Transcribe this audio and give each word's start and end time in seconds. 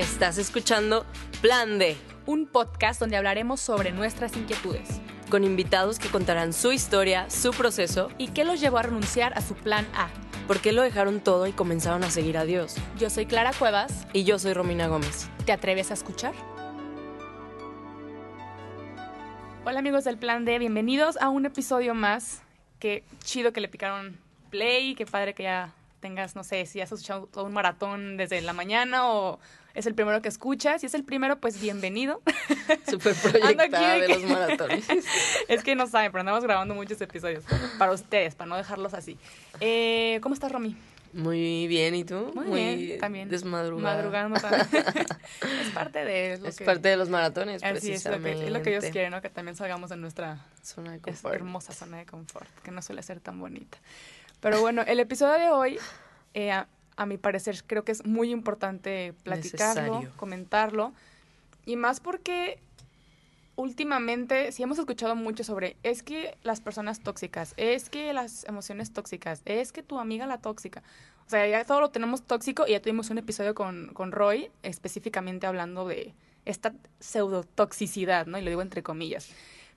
Estás 0.00 0.38
escuchando 0.38 1.04
Plan 1.42 1.78
D, 1.78 1.94
un 2.24 2.46
podcast 2.46 2.98
donde 2.98 3.18
hablaremos 3.18 3.60
sobre 3.60 3.92
nuestras 3.92 4.34
inquietudes 4.34 4.98
con 5.28 5.44
invitados 5.44 5.98
que 5.98 6.08
contarán 6.08 6.54
su 6.54 6.72
historia, 6.72 7.28
su 7.28 7.50
proceso 7.50 8.08
y 8.16 8.28
qué 8.28 8.44
los 8.44 8.62
llevó 8.62 8.78
a 8.78 8.82
renunciar 8.84 9.36
a 9.36 9.42
su 9.42 9.54
plan 9.54 9.86
A. 9.94 10.08
¿Por 10.46 10.60
qué 10.60 10.72
lo 10.72 10.80
dejaron 10.80 11.20
todo 11.20 11.46
y 11.46 11.52
comenzaron 11.52 12.02
a 12.02 12.10
seguir 12.10 12.38
a 12.38 12.46
Dios? 12.46 12.76
Yo 12.98 13.10
soy 13.10 13.26
Clara 13.26 13.52
Cuevas. 13.52 14.06
Y 14.14 14.24
yo 14.24 14.38
soy 14.38 14.54
Romina 14.54 14.86
Gómez. 14.86 15.28
¿Te 15.44 15.52
atreves 15.52 15.90
a 15.90 15.94
escuchar? 15.94 16.32
Hola 19.66 19.80
amigos 19.80 20.04
del 20.04 20.16
Plan 20.16 20.46
D, 20.46 20.58
bienvenidos 20.58 21.18
a 21.18 21.28
un 21.28 21.44
episodio 21.44 21.94
más. 21.94 22.40
Qué 22.78 23.04
chido 23.22 23.52
que 23.52 23.60
le 23.60 23.68
picaron 23.68 24.16
play, 24.48 24.94
qué 24.94 25.04
padre 25.04 25.34
que 25.34 25.42
ya 25.42 25.74
tengas, 26.00 26.34
no 26.34 26.42
sé, 26.42 26.64
si 26.64 26.80
has 26.80 26.90
escuchado 26.90 27.26
todo 27.26 27.44
un 27.44 27.52
maratón 27.52 28.16
desde 28.16 28.40
la 28.40 28.54
mañana 28.54 29.10
o 29.10 29.38
es 29.74 29.86
el 29.86 29.94
primero 29.94 30.20
que 30.22 30.28
escuchas. 30.28 30.80
Si 30.80 30.86
es 30.86 30.94
el 30.94 31.04
primero, 31.04 31.40
pues 31.40 31.60
bienvenido. 31.60 32.22
Súper 32.90 33.14
proyectada 33.14 33.98
de, 33.98 34.08
los 34.08 34.22
maratones. 34.24 34.86
es 35.48 35.62
que 35.62 35.74
no 35.74 35.86
saben, 35.86 36.12
pero 36.12 36.20
andamos 36.20 36.44
grabando 36.44 36.74
muchos 36.74 37.00
episodios 37.00 37.44
para 37.78 37.92
ustedes, 37.92 38.34
para 38.34 38.48
no 38.48 38.56
dejarlos 38.56 38.94
así. 38.94 39.18
Eh, 39.60 40.18
¿Cómo 40.22 40.34
estás, 40.34 40.52
Romy? 40.52 40.76
Muy 41.12 41.66
bien, 41.66 41.94
¿y 41.96 42.04
tú? 42.04 42.32
Muy, 42.34 42.76
bien, 42.76 43.00
también. 43.00 43.28
Desmadrugada. 43.28 43.96
Madrugando 43.96 44.40
también. 44.40 44.66
es 45.60 45.70
parte 45.74 46.04
de... 46.04 46.34
es 46.34 46.60
parte 46.60 46.88
de 46.88 46.96
los 46.96 47.08
maratones, 47.08 47.64
Así 47.64 47.92
es, 47.92 48.04
lo, 48.04 48.22
que, 48.22 48.46
es 48.46 48.50
lo 48.50 48.62
que 48.62 48.70
Dios 48.70 48.84
quiere, 48.86 49.10
¿no? 49.10 49.20
Que 49.20 49.28
también 49.28 49.56
salgamos 49.56 49.90
de 49.90 49.96
nuestra 49.96 50.46
zona 50.62 50.92
de 50.92 51.00
confort. 51.00 51.34
hermosa 51.34 51.72
zona 51.72 51.98
de 51.98 52.06
confort, 52.06 52.48
que 52.62 52.70
no 52.70 52.80
suele 52.80 53.02
ser 53.02 53.18
tan 53.18 53.40
bonita. 53.40 53.78
Pero 54.40 54.60
bueno, 54.60 54.82
el 54.86 55.00
episodio 55.00 55.38
de 55.38 55.50
hoy, 55.50 55.78
eh, 56.34 56.62
a, 57.00 57.06
mi 57.06 57.16
parecer, 57.16 57.62
creo 57.66 57.84
que 57.84 57.92
es 57.92 58.04
muy 58.04 58.30
importante 58.30 59.14
platicarlo, 59.22 60.04
comentarlo. 60.16 60.92
Y 61.66 61.76
más 61.76 62.00
porque 62.00 62.58
últimamente 63.56 64.52
sí 64.52 64.62
hemos 64.62 64.78
escuchado 64.78 65.14
mucho 65.14 65.44
sobre 65.44 65.76
es 65.82 66.02
que 66.02 66.36
las 66.42 66.60
personas 66.60 67.00
tóxicas, 67.00 67.54
es 67.56 67.90
que 67.90 68.12
las 68.12 68.44
emociones 68.44 68.92
tóxicas, 68.92 69.42
es 69.44 69.72
que 69.72 69.82
tu 69.82 69.98
amiga 69.98 70.26
la 70.26 70.38
tóxica. 70.38 70.82
O 71.26 71.30
sea, 71.30 71.46
ya 71.46 71.64
todo 71.64 71.80
lo 71.80 71.90
tenemos 71.90 72.22
tóxico 72.22 72.66
y 72.66 72.72
ya 72.72 72.82
tuvimos 72.82 73.10
un 73.10 73.18
episodio 73.18 73.54
con, 73.54 73.88
con 73.92 74.12
Roy 74.12 74.50
específicamente 74.62 75.46
hablando 75.46 75.86
de 75.86 76.14
esta 76.44 76.74
pseudotoxicidad, 76.98 78.26
¿no? 78.26 78.38
Y 78.38 78.42
lo 78.42 78.50
digo 78.50 78.62
entre 78.62 78.82
comillas. 78.82 79.28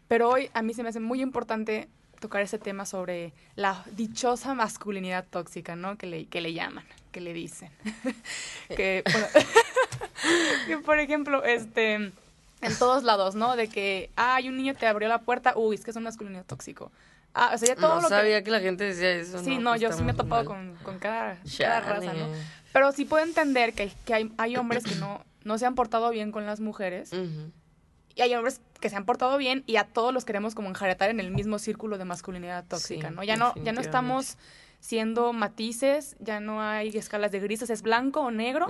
Pero 0.08 0.30
hoy 0.30 0.50
a 0.54 0.62
mí 0.62 0.74
se 0.74 0.84
me 0.84 0.90
hace 0.90 1.00
muy 1.00 1.22
importante 1.22 1.90
tocar 2.24 2.42
ese 2.42 2.58
tema 2.58 2.86
sobre 2.86 3.34
la 3.58 3.84
dichosa 3.92 4.54
masculinidad 4.54 5.26
tóxica, 5.30 5.76
¿no? 5.76 5.98
Que 5.98 6.08
le, 6.08 6.26
que 6.28 6.40
le 6.40 6.54
llaman, 6.54 6.86
que 7.12 7.20
le 7.20 7.34
dicen. 7.34 7.70
que, 8.70 9.04
que, 10.68 10.78
por 10.78 11.00
ejemplo, 11.00 11.44
este, 11.44 11.96
en 11.96 12.80
todos 12.80 13.04
lados, 13.04 13.36
¿no? 13.36 13.58
De 13.58 13.68
que, 13.68 14.10
ay, 14.16 14.48
un 14.48 14.56
niño 14.56 14.74
te 14.74 14.88
abrió 14.88 15.10
la 15.10 15.20
puerta, 15.20 15.52
uy, 15.58 15.76
es 15.76 15.84
que 15.84 15.92
es 15.92 15.98
un 15.98 16.04
masculino 16.04 16.42
tóxico. 16.46 16.94
Ah, 17.34 17.52
o 17.54 17.58
sea, 17.58 17.68
ya 17.68 17.76
todo 17.76 17.96
no 17.96 18.02
lo 18.02 18.08
sabía 18.08 18.42
que... 18.42 18.52
la 18.52 18.62
gente 18.62 18.86
decía 18.86 19.12
eso. 19.12 19.44
Sí, 19.44 19.58
no, 19.58 19.76
yo 19.76 19.92
sí 19.92 20.02
me 20.02 20.14
he 20.14 20.16
topado 20.16 20.46
con, 20.46 20.76
con 20.84 21.00
cada, 21.00 21.38
cada, 21.58 21.82
raza, 21.82 22.14
¿no? 22.14 22.28
Pero 22.72 22.94
sí 22.94 23.04
puedo 23.04 23.26
entender 23.26 23.74
que, 23.74 23.92
que 24.06 24.14
hay, 24.14 24.32
hay 24.38 24.56
hombres 24.56 24.86
que 24.86 24.96
no, 24.96 25.26
no 25.44 25.58
se 25.58 25.66
han 25.66 25.76
portado 25.76 26.10
bien 26.10 26.32
con 26.32 26.46
las 26.46 26.62
mujeres. 26.62 27.12
Y 28.16 28.22
hay 28.22 28.34
hombres 28.36 28.62
que 28.80 28.90
se 28.90 28.96
han 28.96 29.06
portado 29.06 29.38
bien 29.38 29.64
y 29.66 29.78
a 29.78 29.86
todos 29.86 30.14
los 30.14 30.26
queremos 30.26 30.56
como 30.56 30.70
enjaretar 30.70 31.10
en 31.10 31.20
el 31.20 31.32
mismo 31.32 31.58
círculo 31.58 31.98
de 31.98 32.06
masculinidad 32.06 32.66
tóxica, 32.66 33.10
¿no? 33.10 33.24
Ya 33.24 33.38
no, 33.38 33.54
ya 33.64 33.72
no 33.72 33.82
estamos 33.82 34.38
siendo 34.80 35.32
matices, 35.32 36.18
ya 36.20 36.40
no 36.42 36.62
hay 36.62 36.90
escalas 36.90 37.32
de 37.32 37.40
grises, 37.40 37.70
es 37.70 37.82
blanco 37.82 38.20
o 38.20 38.32
negro, 38.32 38.68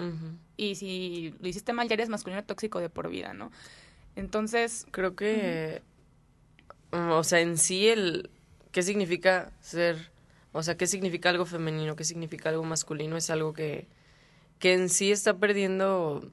y 0.56 0.76
si 0.76 1.34
lo 1.40 1.48
hiciste 1.48 1.74
mal 1.74 1.88
ya 1.88 1.96
eres 1.96 2.10
masculino 2.10 2.44
tóxico 2.44 2.80
de 2.80 2.90
por 2.90 3.10
vida, 3.10 3.34
¿no? 3.34 3.52
Entonces... 4.16 4.86
Creo 4.92 5.16
que, 5.16 5.82
o 6.92 7.24
sea, 7.24 7.40
en 7.40 7.58
sí 7.58 7.88
el, 7.88 8.30
¿qué 8.72 8.84
significa 8.84 9.52
ser, 9.60 10.12
o 10.52 10.62
sea, 10.62 10.78
qué 10.78 10.86
significa 10.86 11.30
algo 11.30 11.46
femenino, 11.48 11.96
qué 11.96 12.04
significa 12.04 12.50
algo 12.50 12.64
masculino? 12.64 13.18
Es 13.18 13.32
algo 13.32 13.54
que, 13.54 13.88
que 14.60 14.74
en 14.74 14.90
sí 14.90 15.12
está 15.12 15.38
perdiendo 15.38 16.32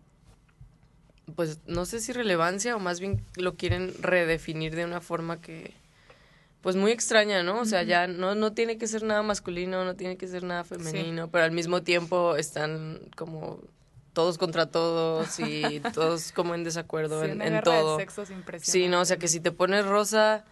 pues 1.30 1.58
no 1.66 1.84
sé 1.86 2.00
si 2.00 2.12
relevancia 2.12 2.76
o 2.76 2.78
más 2.78 3.00
bien 3.00 3.24
lo 3.36 3.54
quieren 3.54 3.94
redefinir 4.00 4.74
de 4.74 4.84
una 4.84 5.00
forma 5.00 5.40
que 5.40 5.72
pues 6.62 6.76
muy 6.76 6.92
extraña, 6.92 7.42
¿no? 7.42 7.60
O 7.60 7.64
sea, 7.64 7.82
ya 7.82 8.06
no, 8.06 8.34
no 8.34 8.52
tiene 8.52 8.76
que 8.76 8.86
ser 8.86 9.02
nada 9.02 9.22
masculino, 9.22 9.84
no 9.84 9.96
tiene 9.96 10.16
que 10.16 10.28
ser 10.28 10.42
nada 10.44 10.62
femenino, 10.62 11.30
pero 11.30 11.44
al 11.44 11.52
mismo 11.52 11.82
tiempo 11.82 12.36
están 12.36 13.00
como 13.16 13.60
todos 14.12 14.36
contra 14.36 14.66
todos 14.66 15.38
y 15.40 15.80
todos 15.94 16.32
como 16.32 16.54
en 16.54 16.64
desacuerdo 16.64 17.24
en, 17.24 17.40
en 17.40 17.62
todo. 17.62 17.98
sí, 18.60 18.88
no, 18.88 19.00
o 19.00 19.04
sea 19.04 19.16
que 19.16 19.28
si 19.28 19.40
te 19.40 19.52
pones 19.52 19.86
rosa 19.86 20.44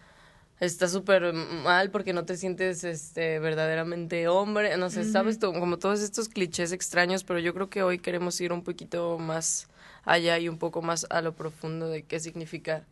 está 0.59 0.87
súper 0.87 1.33
mal 1.33 1.89
porque 1.89 2.13
no 2.13 2.25
te 2.25 2.37
sientes 2.37 2.83
este 2.83 3.39
verdaderamente 3.39 4.27
hombre, 4.27 4.75
no 4.77 4.89
sé, 4.89 5.09
sabes, 5.09 5.37
como 5.37 5.77
todos 5.77 6.01
estos 6.01 6.27
clichés 6.27 6.71
extraños, 6.71 7.23
pero 7.23 7.39
yo 7.39 7.53
creo 7.53 7.69
que 7.69 7.83
hoy 7.83 7.99
queremos 7.99 8.39
ir 8.41 8.51
un 8.51 8.63
poquito 8.63 9.17
más 9.17 9.67
allá 10.03 10.37
y 10.39 10.49
un 10.49 10.57
poco 10.57 10.81
más 10.81 11.05
a 11.09 11.21
lo 11.21 11.33
profundo 11.33 11.89
de 11.89 12.03
qué 12.03 12.19
significa 12.19 12.83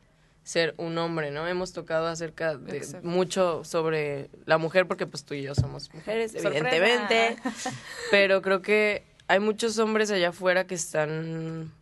ser 0.44 0.74
un 0.78 0.98
hombre, 0.98 1.30
¿no? 1.30 1.46
Hemos 1.46 1.74
tocado 1.74 2.08
acerca 2.08 2.56
de 2.56 2.82
mucho 3.04 3.66
sobre 3.66 4.30
la 4.46 4.58
mujer 4.58 4.88
porque 4.88 5.06
pues 5.06 5.26
tú 5.26 5.34
y 5.34 5.42
yo 5.42 5.54
somos 5.54 5.94
mujeres, 5.94 6.34
evidentemente, 6.36 7.36
pero 8.12 8.42
creo 8.42 8.62
que 8.62 9.04
hay 9.28 9.42
muchos 9.42 9.78
hombres 9.78 10.10
allá 10.10 10.30
afuera 10.30 10.66
que 10.66 10.76
están 10.76 11.74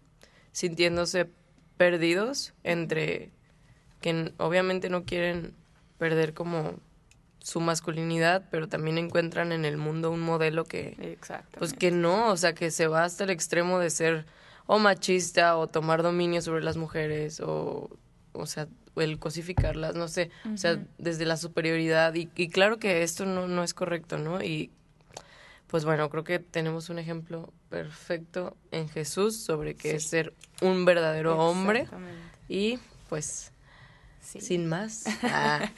sintiéndose 0.51 1.29
perdidos 1.77 2.53
entre 2.63 3.29
que 4.01 4.33
obviamente 4.37 4.89
no 4.89 5.03
quieren 5.03 5.53
perder 5.99 6.33
como 6.33 6.73
su 7.39 7.59
masculinidad, 7.59 8.45
pero 8.49 8.67
también 8.67 8.97
encuentran 8.97 9.51
en 9.51 9.65
el 9.65 9.77
mundo 9.77 10.09
un 10.09 10.21
modelo 10.21 10.63
que 10.63 11.19
pues 11.59 11.73
que 11.73 11.91
no, 11.91 12.29
o 12.31 12.37
sea, 12.37 12.53
que 12.55 12.71
se 12.71 12.87
va 12.87 13.03
hasta 13.03 13.25
el 13.25 13.29
extremo 13.29 13.77
de 13.77 13.91
ser 13.91 14.25
o 14.67 14.79
machista 14.79 15.57
o 15.57 15.67
tomar 15.67 16.03
dominio 16.03 16.41
sobre 16.41 16.63
las 16.63 16.77
mujeres 16.77 17.39
o, 17.39 17.89
o 18.33 18.45
sea, 18.45 18.67
el 18.95 19.19
cosificarlas, 19.19 19.95
no 19.95 20.07
sé, 20.07 20.31
o 20.53 20.57
sea, 20.57 20.79
desde 20.97 21.25
la 21.25 21.37
superioridad 21.37 22.13
y, 22.15 22.29
y 22.35 22.49
claro 22.49 22.79
que 22.79 23.03
esto 23.03 23.25
no, 23.25 23.47
no 23.47 23.63
es 23.63 23.73
correcto, 23.73 24.17
¿no? 24.17 24.41
Y 24.41 24.71
pues 25.67 25.83
bueno, 25.83 26.09
creo 26.09 26.23
que 26.23 26.39
tenemos 26.39 26.89
un 26.89 26.99
ejemplo 26.99 27.51
perfecto 27.69 28.55
en 28.71 28.87
Jesús 28.87 29.37
sobre 29.37 29.75
qué 29.75 29.95
es 29.95 30.07
ser 30.07 30.33
un 30.61 30.85
verdadero 30.85 31.37
hombre 31.37 31.87
y 32.47 32.79
pues 33.09 33.51
sin 34.21 34.67
más. 34.67 35.05
Ah. 35.23 35.69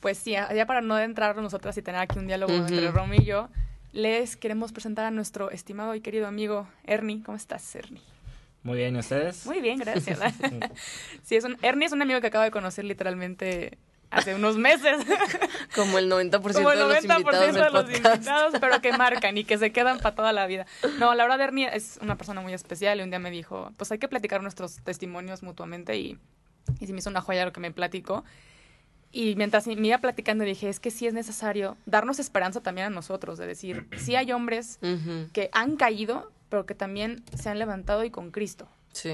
pues 0.00 0.18
sí, 0.18 0.32
ya 0.32 0.66
para 0.66 0.82
no 0.82 0.98
entrar 0.98 1.36
nosotras 1.36 1.76
y 1.78 1.82
tener 1.82 2.00
aquí 2.00 2.18
un 2.18 2.26
diálogo 2.26 2.52
entre 2.52 2.90
Romy 2.90 3.18
y 3.18 3.24
yo, 3.24 3.48
les 3.92 4.36
queremos 4.36 4.72
presentar 4.72 5.06
a 5.06 5.10
nuestro 5.10 5.50
estimado 5.50 5.94
y 5.94 6.00
querido 6.00 6.26
amigo 6.26 6.68
Ernie. 6.84 7.22
¿Cómo 7.22 7.36
estás, 7.36 7.74
Ernie? 7.74 8.13
Muy 8.64 8.78
bien, 8.78 8.96
¿y 8.96 8.98
ustedes? 8.98 9.46
Muy 9.46 9.60
bien, 9.60 9.78
gracias. 9.78 10.18
sí, 11.22 11.36
es 11.36 11.44
un, 11.44 11.56
Ernie 11.62 11.86
es 11.86 11.92
un 11.92 12.00
amigo 12.00 12.20
que 12.20 12.28
acabo 12.28 12.44
de 12.44 12.50
conocer 12.50 12.84
literalmente 12.86 13.78
hace 14.10 14.34
unos 14.34 14.56
meses. 14.56 15.04
Como 15.74 15.98
el 15.98 16.10
90%, 16.10 16.54
Como 16.54 16.72
el 16.72 16.78
90 16.78 17.18
de, 17.18 17.70
los, 17.70 17.90
invitados, 17.90 18.54
pero 18.58 18.80
que 18.80 18.96
marcan 18.96 19.36
y 19.36 19.44
que 19.44 19.58
se 19.58 19.70
quedan 19.70 19.98
para 19.98 20.14
toda 20.14 20.32
la 20.32 20.46
vida. 20.46 20.66
No, 20.98 21.14
la 21.14 21.24
verdad, 21.24 21.42
Ernie 21.42 21.68
es 21.72 21.98
una 22.00 22.16
persona 22.16 22.40
muy 22.40 22.54
especial 22.54 23.00
y 23.00 23.02
un 23.02 23.10
día 23.10 23.18
me 23.18 23.30
dijo, 23.30 23.70
pues 23.76 23.92
hay 23.92 23.98
que 23.98 24.08
platicar 24.08 24.42
nuestros 24.42 24.76
testimonios 24.82 25.42
mutuamente 25.42 25.98
y, 25.98 26.18
y 26.80 26.86
se 26.86 26.92
me 26.92 27.00
hizo 27.00 27.10
una 27.10 27.20
joya 27.20 27.44
lo 27.44 27.52
que 27.52 27.60
me 27.60 27.70
platicó. 27.70 28.24
Y 29.12 29.36
mientras 29.36 29.66
me 29.66 29.86
iba 29.86 29.98
platicando 29.98 30.42
dije, 30.42 30.68
es 30.68 30.80
que 30.80 30.90
sí 30.90 31.06
es 31.06 31.14
necesario 31.14 31.76
darnos 31.86 32.18
esperanza 32.18 32.62
también 32.62 32.88
a 32.88 32.90
nosotros, 32.90 33.38
de 33.38 33.46
decir, 33.46 33.86
sí 33.96 34.16
hay 34.16 34.32
hombres 34.32 34.80
que 35.32 35.50
han 35.52 35.76
caído, 35.76 36.32
pero 36.54 36.66
que 36.66 36.76
también 36.76 37.24
se 37.36 37.50
han 37.50 37.58
levantado 37.58 38.04
y 38.04 38.10
con 38.10 38.30
Cristo. 38.30 38.68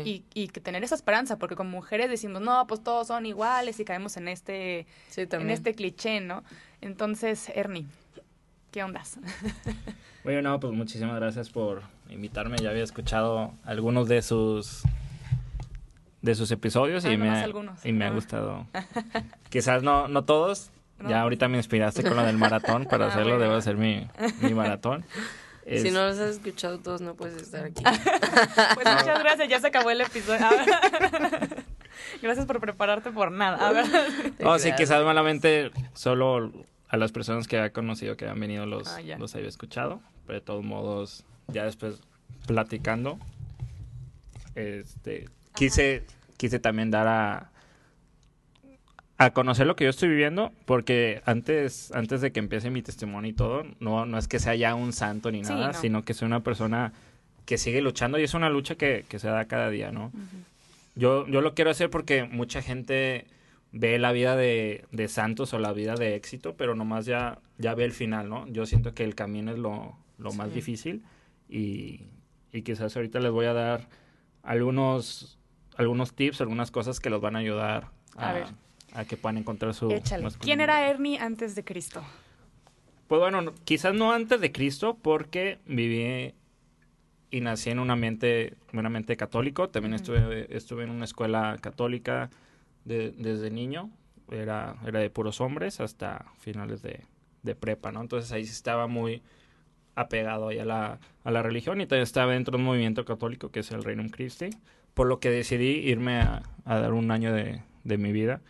Y, 0.04 0.24
y, 0.34 0.48
que 0.48 0.60
tener 0.60 0.84
esa 0.84 0.94
esperanza, 0.94 1.38
porque 1.38 1.56
como 1.56 1.70
mujeres 1.70 2.10
decimos, 2.10 2.42
no, 2.42 2.66
pues 2.66 2.82
todos 2.82 3.06
son 3.06 3.24
iguales 3.24 3.80
y 3.80 3.86
caemos 3.86 4.18
en 4.18 4.28
este, 4.28 4.86
en 5.16 5.48
este 5.48 5.74
cliché, 5.74 6.20
¿no? 6.20 6.44
Entonces, 6.82 7.50
Ernie, 7.54 7.86
¿qué 8.70 8.84
ondas? 8.84 9.18
Bueno, 10.22 10.42
no, 10.42 10.60
pues 10.60 10.74
muchísimas 10.74 11.16
gracias 11.16 11.48
por 11.48 11.80
invitarme. 12.10 12.58
Ya 12.58 12.68
había 12.68 12.84
escuchado 12.84 13.54
algunos 13.64 14.06
de 14.06 14.20
sus 14.20 14.82
de 16.20 16.34
sus 16.34 16.50
episodios 16.50 17.06
y, 17.06 17.14
ah, 17.14 17.16
me 17.16 17.30
ha, 17.30 17.48
y 17.84 17.92
me 17.92 18.04
ha 18.04 18.10
gustado. 18.10 18.66
Quizás 19.48 19.82
no, 19.82 20.08
no 20.08 20.26
todos. 20.26 20.72
Ya 21.08 21.22
ahorita 21.22 21.48
me 21.48 21.56
inspiraste 21.56 22.02
con 22.02 22.16
lo 22.16 22.22
del 22.22 22.36
maratón. 22.36 22.84
Para 22.90 23.06
ah, 23.06 23.08
hacerlo 23.08 23.38
debo 23.38 23.54
hacer 23.54 23.78
mi, 23.78 24.06
mi 24.42 24.52
maratón. 24.52 25.06
Si 25.66 25.90
no 25.90 26.06
los 26.06 26.18
has 26.18 26.36
escuchado 26.36 26.78
todos, 26.78 27.00
no 27.00 27.14
puedes 27.14 27.40
estar 27.40 27.64
aquí. 27.64 27.82
pues 28.74 28.86
muchas 28.86 29.20
gracias, 29.20 29.48
ya 29.48 29.60
se 29.60 29.66
acabó 29.66 29.90
el 29.90 30.00
episodio. 30.00 30.40
gracias 32.22 32.46
por 32.46 32.60
prepararte 32.60 33.10
por 33.10 33.30
nada. 33.30 33.84
No, 34.38 34.58
sí, 34.58 34.72
quizás 34.76 35.04
malamente 35.04 35.70
solo 35.92 36.52
a 36.88 36.96
las 36.96 37.12
personas 37.12 37.46
que 37.46 37.56
había 37.58 37.72
conocido 37.72 38.16
que 38.16 38.26
han 38.26 38.40
venido 38.40 38.66
los, 38.66 38.88
ah, 38.88 39.00
los 39.18 39.34
había 39.34 39.48
escuchado. 39.48 40.00
Pero 40.26 40.40
de 40.40 40.44
todos 40.44 40.64
modos, 40.64 41.24
ya 41.48 41.64
después 41.64 42.00
platicando, 42.46 43.18
este, 44.54 45.28
quise, 45.54 46.04
quise 46.36 46.58
también 46.58 46.90
dar 46.90 47.06
a, 47.06 47.50
a 49.20 49.32
conocer 49.32 49.66
lo 49.66 49.76
que 49.76 49.84
yo 49.84 49.90
estoy 49.90 50.08
viviendo, 50.08 50.50
porque 50.64 51.20
antes, 51.26 51.92
antes 51.92 52.22
de 52.22 52.32
que 52.32 52.40
empiece 52.40 52.70
mi 52.70 52.80
testimonio 52.80 53.30
y 53.30 53.34
todo, 53.34 53.64
no, 53.78 54.06
no 54.06 54.16
es 54.16 54.26
que 54.28 54.38
sea 54.38 54.54
ya 54.54 54.74
un 54.74 54.94
santo 54.94 55.30
ni 55.30 55.42
nada, 55.42 55.74
sino 55.74 56.06
que 56.06 56.14
soy 56.14 56.24
una 56.24 56.40
persona 56.40 56.94
que 57.44 57.58
sigue 57.58 57.82
luchando 57.82 58.18
y 58.18 58.22
es 58.22 58.32
una 58.32 58.48
lucha 58.48 58.76
que, 58.76 59.04
se 59.10 59.28
da 59.28 59.44
cada 59.44 59.68
día, 59.68 59.92
¿no? 59.92 60.10
yo, 60.94 61.26
yo 61.26 61.42
lo 61.42 61.54
quiero 61.54 61.70
hacer 61.70 61.90
porque 61.90 62.24
mucha 62.24 62.62
gente 62.62 63.26
ve 63.72 63.98
la 63.98 64.10
vida 64.12 64.36
de, 64.36 64.86
santos 65.08 65.52
o 65.52 65.58
la 65.58 65.74
vida 65.74 65.96
de 65.96 66.14
éxito, 66.14 66.54
pero 66.56 66.74
nomás 66.74 67.04
ya, 67.04 67.40
ya 67.58 67.74
ve 67.74 67.84
el 67.84 67.92
final, 67.92 68.30
¿no? 68.30 68.48
Yo 68.48 68.64
siento 68.64 68.94
que 68.94 69.04
el 69.04 69.14
camino 69.14 69.52
es 69.52 69.58
lo, 69.58 69.98
más 70.34 70.54
difícil 70.54 71.04
y, 71.46 72.06
y 72.52 72.62
quizás 72.62 72.96
ahorita 72.96 73.20
les 73.20 73.32
voy 73.32 73.44
a 73.44 73.52
dar 73.52 73.86
algunos, 74.42 75.38
algunos 75.76 76.14
tips, 76.14 76.40
algunas 76.40 76.70
cosas 76.70 77.00
que 77.00 77.10
los 77.10 77.20
van 77.20 77.36
a 77.36 77.40
ayudar 77.40 77.88
a, 78.16 78.46
que 79.08 79.16
puedan 79.16 79.38
encontrar 79.38 79.74
su... 79.74 79.88
¿Quién 80.40 80.60
era 80.60 80.88
Ernie 80.88 81.18
antes 81.18 81.54
de 81.54 81.64
Cristo? 81.64 82.02
Pues 83.08 83.20
bueno, 83.20 83.52
quizás 83.64 83.94
no 83.94 84.12
antes 84.12 84.40
de 84.40 84.52
Cristo 84.52 84.96
porque 85.00 85.58
viví 85.66 86.34
y 87.30 87.40
nací 87.40 87.70
en 87.70 87.78
un 87.78 87.90
ambiente 87.90 88.54
meramente 88.72 89.16
católico. 89.16 89.68
También 89.68 89.94
estuve, 89.94 90.54
estuve 90.56 90.84
en 90.84 90.90
una 90.90 91.04
escuela 91.04 91.56
católica 91.60 92.30
desde 92.84 93.50
niño. 93.50 93.90
Era, 94.30 94.76
era 94.86 95.00
de 95.00 95.10
puros 95.10 95.40
hombres 95.40 95.80
hasta 95.80 96.26
finales 96.38 96.82
de, 96.82 97.04
de 97.42 97.54
prepa, 97.54 97.90
¿no? 97.90 98.00
Entonces 98.00 98.30
ahí 98.32 98.44
sí 98.44 98.52
estaba 98.52 98.86
muy 98.86 99.22
apegado 99.94 100.48
ahí 100.48 100.58
a 100.58 100.64
la, 100.64 100.98
a 101.24 101.30
la 101.30 101.42
religión 101.42 101.80
y 101.80 101.86
también 101.86 102.04
estaba 102.04 102.32
dentro 102.32 102.52
de 102.52 102.58
un 102.58 102.64
movimiento 102.64 103.04
católico 103.04 103.50
que 103.50 103.60
es 103.60 103.70
el 103.70 103.84
Reino 103.84 104.04
Christi, 104.10 104.50
por 104.94 105.06
lo 105.06 105.20
que 105.20 105.30
decidí 105.30 105.70
irme 105.88 106.20
a, 106.20 106.42
dar 106.64 106.92
un 106.92 107.10
año 107.10 107.32
de, 107.32 107.62
de 107.84 107.98
mi 107.98 108.12
vida. 108.12 108.40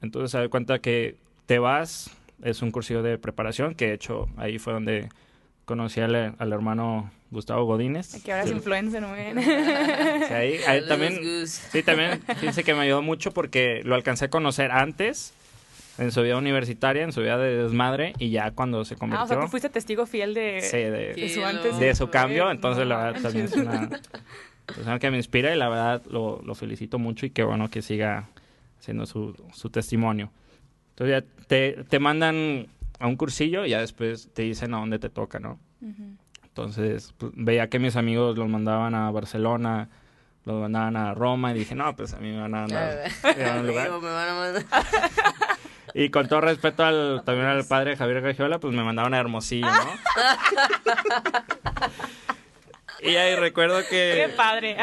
Entonces 0.00 0.30
se 0.30 0.38
da 0.38 0.48
cuenta 0.48 0.80
que 0.80 1.16
te 1.46 1.58
vas, 1.58 2.10
es 2.42 2.62
un 2.62 2.70
cursillo 2.70 3.02
de 3.02 3.18
preparación, 3.18 3.74
que 3.74 3.88
de 3.88 3.94
hecho 3.94 4.28
ahí 4.36 4.58
fue 4.58 4.72
donde 4.72 5.08
conocí 5.64 6.00
al, 6.00 6.14
hermano 6.38 7.10
Gustavo 7.30 7.64
Godínez. 7.64 8.22
Que 8.22 8.32
ahora 8.32 8.44
es 8.44 8.50
influencer, 8.50 9.00
¿no? 9.00 9.14
sí, 10.26 10.34
ahí, 10.34 10.58
ahí 10.66 10.86
también, 10.86 11.46
sí, 11.46 11.82
también, 11.82 12.20
fíjense 12.26 12.64
que 12.64 12.74
me 12.74 12.80
ayudó 12.80 13.02
mucho 13.02 13.32
porque 13.32 13.82
lo 13.84 13.94
alcancé 13.94 14.26
a 14.26 14.30
conocer 14.30 14.70
antes 14.70 15.34
en 15.98 16.10
su 16.10 16.22
vida 16.22 16.36
universitaria, 16.36 17.02
en 17.02 17.12
su 17.12 17.20
vida 17.20 17.38
de 17.38 17.62
desmadre, 17.64 18.14
y 18.18 18.30
ya 18.30 18.50
cuando 18.50 18.84
se 18.84 18.96
convirtió... 18.96 19.20
Ah, 19.20 19.24
o 19.24 19.28
sea, 19.28 19.40
tú 19.40 19.48
fuiste 19.48 19.68
testigo 19.68 20.06
fiel 20.06 20.34
de, 20.34 21.14
de, 21.16 21.28
su 21.28 21.44
antes. 21.44 21.78
De 21.78 21.94
su 21.94 22.08
cambio, 22.10 22.50
entonces 22.50 22.86
la 22.86 22.96
verdad 22.96 23.22
también 23.22 23.46
es 23.46 23.54
una 23.54 23.88
persona 24.66 24.98
que 24.98 25.10
me 25.10 25.18
inspira 25.18 25.54
y 25.54 25.58
la 25.58 25.68
verdad 25.68 26.02
lo, 26.10 26.40
lo, 26.42 26.54
felicito 26.54 26.98
mucho 26.98 27.26
y 27.26 27.30
qué 27.30 27.42
bueno 27.42 27.68
que 27.68 27.82
siga 27.82 28.28
haciendo 28.82 29.06
su, 29.06 29.32
su 29.52 29.70
testimonio. 29.70 30.32
Entonces 30.90 31.22
ya 31.22 31.46
te, 31.46 31.84
te 31.88 32.00
mandan 32.00 32.66
a 32.98 33.06
un 33.06 33.16
cursillo 33.16 33.64
y 33.64 33.70
ya 33.70 33.78
después 33.80 34.28
te 34.34 34.42
dicen 34.42 34.74
a 34.74 34.78
dónde 34.78 34.98
te 34.98 35.08
toca, 35.08 35.38
¿no? 35.38 35.60
Entonces 36.42 37.14
pues, 37.16 37.30
veía 37.36 37.68
que 37.68 37.78
mis 37.78 37.94
amigos 37.94 38.36
los 38.36 38.48
mandaban 38.48 38.96
a 38.96 39.08
Barcelona, 39.12 39.88
los 40.44 40.60
mandaban 40.60 40.96
a 40.96 41.14
Roma 41.14 41.52
y 41.52 41.60
dije, 41.60 41.76
no, 41.76 41.94
pues 41.94 42.12
a 42.12 42.18
mí 42.18 42.32
me 42.32 42.40
van 42.40 42.54
a 42.56 42.60
mandar 42.62 43.04
a 43.50 43.60
un 43.60 43.66
lugar. 43.68 43.90
me 43.90 44.10
van 44.10 44.28
a 44.28 44.34
mandar. 44.34 44.64
Y 45.94 46.08
con 46.08 46.26
todo 46.26 46.40
respeto 46.40 46.84
al, 46.84 47.22
también 47.22 47.46
al 47.48 47.66
padre 47.66 47.98
Javier 47.98 48.22
Gagiola, 48.22 48.58
pues 48.58 48.74
me 48.74 48.82
mandaron 48.82 49.12
a 49.12 49.18
Hermosillo, 49.18 49.66
¿no? 49.66 49.92
y 53.02 53.16
ahí 53.16 53.34
recuerdo 53.36 53.80
que... 53.88 54.26
Qué 54.28 54.32
padre. 54.36 54.76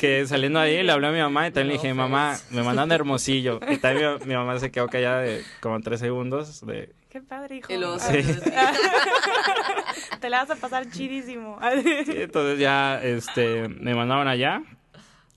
que 0.00 0.26
saliendo 0.26 0.58
ahí 0.58 0.82
le 0.82 0.92
hablé 0.92 1.08
a 1.08 1.12
mi 1.12 1.18
mamá 1.18 1.48
y 1.48 1.50
también 1.50 1.68
le 1.68 1.72
dije, 1.74 1.94
mamá, 1.94 2.36
me 2.50 2.62
mandan 2.62 2.90
a 2.90 2.94
Hermosillo. 2.94 3.60
Y 3.68 3.78
también 3.78 4.18
mi, 4.26 4.34
mamá 4.34 4.58
se 4.58 4.70
quedó 4.70 4.88
callada 4.88 5.20
de 5.20 5.42
como 5.60 5.80
tres 5.80 6.00
segundos 6.00 6.64
de... 6.66 6.92
Qué 7.08 7.20
padre, 7.20 7.56
hijo. 7.56 7.98
Sí. 7.98 8.22
Te 10.20 10.30
la 10.30 10.44
vas 10.44 10.50
a 10.50 10.56
pasar 10.56 10.88
chidísimo. 10.90 11.58
sí, 12.04 12.12
entonces 12.22 12.58
ya 12.58 13.02
este, 13.02 13.68
me 13.68 13.94
mandaron 13.94 14.28
allá. 14.28 14.62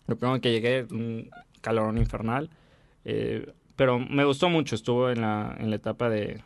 Lo 0.05 0.15
primero 0.15 0.39
que 0.39 0.51
llegué, 0.51 0.85
un 0.91 1.31
calorón 1.61 1.97
infernal. 1.97 2.49
Eh, 3.05 3.51
pero 3.75 3.97
me 3.97 4.23
gustó 4.23 4.49
mucho, 4.49 4.75
estuvo 4.75 5.09
en 5.09 5.21
la, 5.21 5.55
en 5.59 5.69
la 5.69 5.77
etapa 5.77 6.09
de, 6.09 6.41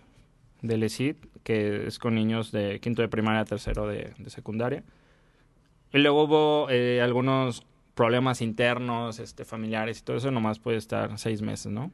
del 0.61 0.83
ESID, 0.83 1.15
que 1.43 1.87
es 1.87 1.99
con 1.99 2.15
niños 2.15 2.51
de 2.51 2.79
quinto 2.79 3.01
de 3.01 3.07
primaria, 3.07 3.45
tercero 3.45 3.87
de, 3.87 4.13
secundaria. 4.27 4.83
Y 5.93 5.99
luego 5.99 6.23
hubo 6.23 6.69
eh, 6.69 7.01
algunos 7.01 7.65
problemas 7.95 8.41
internos, 8.41 9.19
este, 9.19 9.45
familiares 9.45 9.99
y 9.99 10.03
todo 10.03 10.17
eso, 10.17 10.31
nomás 10.31 10.59
puede 10.59 10.77
estar 10.77 11.17
seis 11.17 11.41
meses, 11.41 11.71
¿no? 11.71 11.91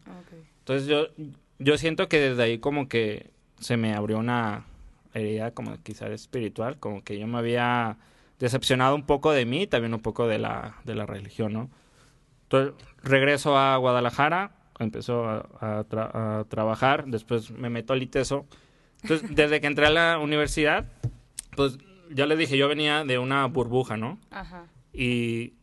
Entonces 0.60 0.88
yo, 0.88 1.08
yo 1.60 1.78
siento 1.78 2.10
que 2.10 2.20
desde 2.20 2.44
ahí 2.44 2.58
como 2.60 2.90
que 2.90 3.32
se 3.60 3.78
me 3.78 3.94
abrió 3.94 4.18
una 4.18 4.66
herida 5.14 5.52
como 5.52 5.82
quizás 5.82 6.10
espiritual, 6.10 6.78
como 6.80 7.04
que 7.04 7.18
yo 7.18 7.28
me 7.28 7.38
había 7.38 7.98
decepcionado 8.40 8.96
un 8.96 9.06
poco 9.06 9.32
de 9.32 9.46
mí 9.46 9.62
y 9.62 9.68
también 9.68 9.94
un 9.94 10.02
poco 10.02 10.28
de 10.28 10.40
la, 10.40 10.76
de 10.84 10.96
la 10.96 11.06
religión, 11.06 11.54
¿no? 11.54 11.70
Entonces 12.44 12.74
regreso 13.02 13.58
a 13.58 13.78
Guadalajara, 13.78 14.52
empezó 14.80 15.26
a, 15.60 16.46
trabajar, 16.50 17.06
después 17.08 17.52
me 17.52 17.70
meto 17.70 17.94
al 17.94 18.04
ITESO. 18.04 18.46
Entonces, 19.02 19.36
desde 19.36 19.62
que 19.62 19.68
entré 19.68 19.86
a 19.86 19.90
la 19.90 20.20
universidad, 20.20 20.86
pues 21.56 21.78
ya 22.14 22.26
les 22.26 22.38
dije, 22.38 22.58
yo 22.58 22.68
venía 22.68 23.04
de 23.04 23.18
una 23.18 23.46
burbuja, 23.48 23.98
¿no? 23.98 24.20
Ajá. 24.32 24.66
Y 24.92 25.54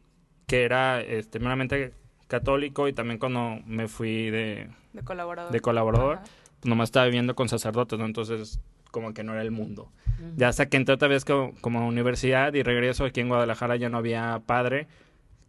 que 0.46 0.64
era 0.64 1.00
este, 1.00 1.38
meramente 1.38 1.94
católico 2.26 2.88
y 2.88 2.92
también 2.92 3.18
cuando 3.18 3.58
me 3.66 3.88
fui 3.88 4.30
de, 4.30 4.70
de 4.92 5.02
colaborador, 5.02 5.52
de 5.52 5.60
colaborador 5.60 6.18
pues 6.60 6.68
nomás 6.68 6.88
estaba 6.88 7.06
viviendo 7.06 7.34
con 7.34 7.48
sacerdotes, 7.48 7.98
¿no? 7.98 8.04
Entonces, 8.04 8.60
como 8.90 9.14
que 9.14 9.24
no 9.24 9.32
era 9.32 9.42
el 9.42 9.50
mundo. 9.50 9.90
Ya 10.36 10.48
hasta 10.48 10.68
que 10.68 10.76
entré 10.76 10.94
otra 10.94 11.08
vez 11.08 11.24
como, 11.24 11.54
como, 11.62 11.86
universidad 11.88 12.52
y 12.52 12.62
regreso 12.62 13.06
aquí 13.06 13.20
en 13.20 13.28
Guadalajara 13.28 13.76
ya 13.76 13.88
no 13.88 13.96
había 13.96 14.42
padre. 14.44 14.86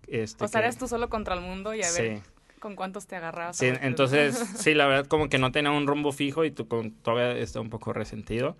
Este, 0.07 0.45
o 0.45 0.47
sea, 0.47 0.69
tú 0.71 0.87
solo 0.87 1.09
contra 1.09 1.35
el 1.35 1.41
mundo 1.41 1.73
y 1.73 1.83
a 1.83 1.91
ver 1.91 2.21
con 2.59 2.77
cuántos 2.77 3.07
te 3.07 3.17
agarrabas. 3.17 3.57
Sí, 3.57 3.67
entonces, 3.81 4.37
sí, 4.55 4.73
la 4.73 4.87
verdad 4.87 5.07
como 5.07 5.27
que 5.27 5.39
no 5.39 5.51
tenía 5.51 5.71
un 5.71 5.87
rumbo 5.87 6.13
fijo 6.13 6.45
y 6.45 6.51
tú 6.51 6.69
con, 6.69 6.91
todavía 6.91 7.37
está 7.37 7.59
un 7.59 7.69
poco 7.69 7.91
resentido. 7.91 8.55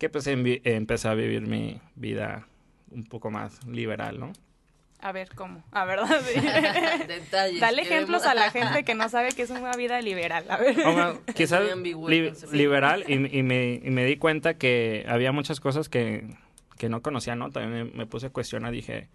Que 0.00 0.08
pues 0.08 0.26
empecé 0.26 1.08
a 1.08 1.14
vivir 1.14 1.42
mi 1.42 1.80
vida 1.94 2.48
un 2.90 3.04
poco 3.04 3.30
más 3.30 3.64
liberal, 3.66 4.18
¿no? 4.18 4.32
A 5.02 5.12
ver, 5.12 5.28
¿cómo? 5.34 5.62
A 5.72 5.84
ver, 5.84 6.00
Detalles. 7.06 7.60
Dale 7.60 7.82
ejemplos 7.82 8.24
a 8.24 8.34
la 8.34 8.50
gente 8.50 8.82
que 8.82 8.94
no 8.94 9.08
sabe 9.08 9.32
que 9.32 9.42
es 9.42 9.50
una 9.50 9.72
vida 9.76 10.00
liberal. 10.00 10.44
A 10.48 10.56
ver. 10.56 10.76
quizás 11.34 11.62
liberal 12.50 13.04
y, 13.06 13.18
me, 13.18 13.80
y, 13.82 13.90
me, 13.90 14.04
di 14.06 14.16
cuenta 14.16 14.54
que 14.54 15.04
había 15.06 15.32
muchas 15.32 15.60
cosas 15.60 15.88
que, 15.88 16.34
que 16.78 16.88
no 16.88 17.02
conocía, 17.02 17.36
¿no? 17.36 17.50
También 17.50 17.86
me, 17.86 17.92
me 17.92 18.06
puse 18.06 18.26
a 18.26 18.30
cuestionar, 18.30 18.72
dije, 18.72 19.08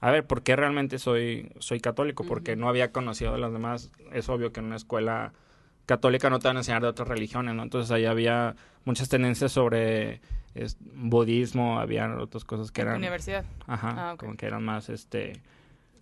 a 0.00 0.10
ver, 0.10 0.26
¿por 0.26 0.42
qué 0.42 0.56
realmente 0.56 0.98
soy, 0.98 1.52
soy 1.60 1.78
católico? 1.78 2.24
Porque 2.24 2.56
no 2.56 2.68
había 2.68 2.90
conocido 2.90 3.34
a 3.34 3.38
los 3.38 3.52
demás. 3.52 3.92
Es 4.12 4.28
obvio 4.28 4.52
que 4.52 4.58
en 4.58 4.66
una 4.66 4.76
escuela 4.76 5.32
católica 5.86 6.30
no 6.30 6.38
te 6.38 6.48
van 6.48 6.56
a 6.56 6.60
enseñar 6.60 6.82
de 6.82 6.88
otras 6.88 7.08
religiones, 7.08 7.54
¿no? 7.54 7.62
Entonces 7.62 7.90
ahí 7.90 8.04
había 8.04 8.56
muchas 8.84 9.08
tendencias 9.08 9.52
sobre 9.52 10.20
budismo, 10.94 11.78
había 11.78 12.14
otras 12.16 12.44
cosas 12.44 12.70
que 12.70 12.82
eran... 12.82 12.96
Universidad. 12.96 13.44
Ajá, 13.66 14.10
ah, 14.10 14.16
como 14.16 14.36
que 14.36 14.46
eran 14.46 14.64
más, 14.64 14.88
este... 14.88 15.40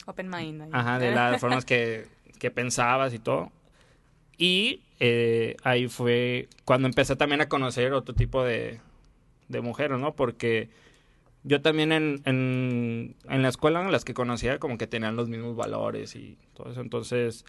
Open 0.07 0.29
mind. 0.29 0.69
Ajá, 0.73 0.99
de 0.99 1.13
las 1.13 1.41
formas 1.41 1.65
que, 1.65 2.07
que 2.39 2.51
pensabas 2.51 3.15
y 3.15 3.19
todo. 3.19 3.53
Y 4.37 4.83
eh, 4.99 5.57
ahí 5.63 5.89
fue 5.89 6.49
cuando 6.65 6.89
empecé 6.89 7.15
también 7.17 7.41
a 7.43 7.49
conocer 7.49 7.93
otro 7.93 8.15
tipo 8.15 8.43
de, 8.43 8.81
de 9.49 9.61
mujeres, 9.61 9.99
¿no? 9.99 10.15
Porque 10.17 10.71
yo 11.43 11.61
también 11.63 11.93
en, 11.93 12.23
en, 12.25 13.17
en 13.29 13.43
la 13.43 13.49
escuela 13.49 13.83
en 13.83 13.93
las 13.93 14.05
que 14.05 14.15
conocía 14.15 14.59
como 14.59 14.79
que 14.79 14.87
tenían 14.87 15.17
los 15.17 15.29
mismos 15.29 15.57
valores 15.57 16.17
y 16.17 16.39
todo 16.55 16.71
eso. 16.71 16.81
Entonces, 16.81 17.45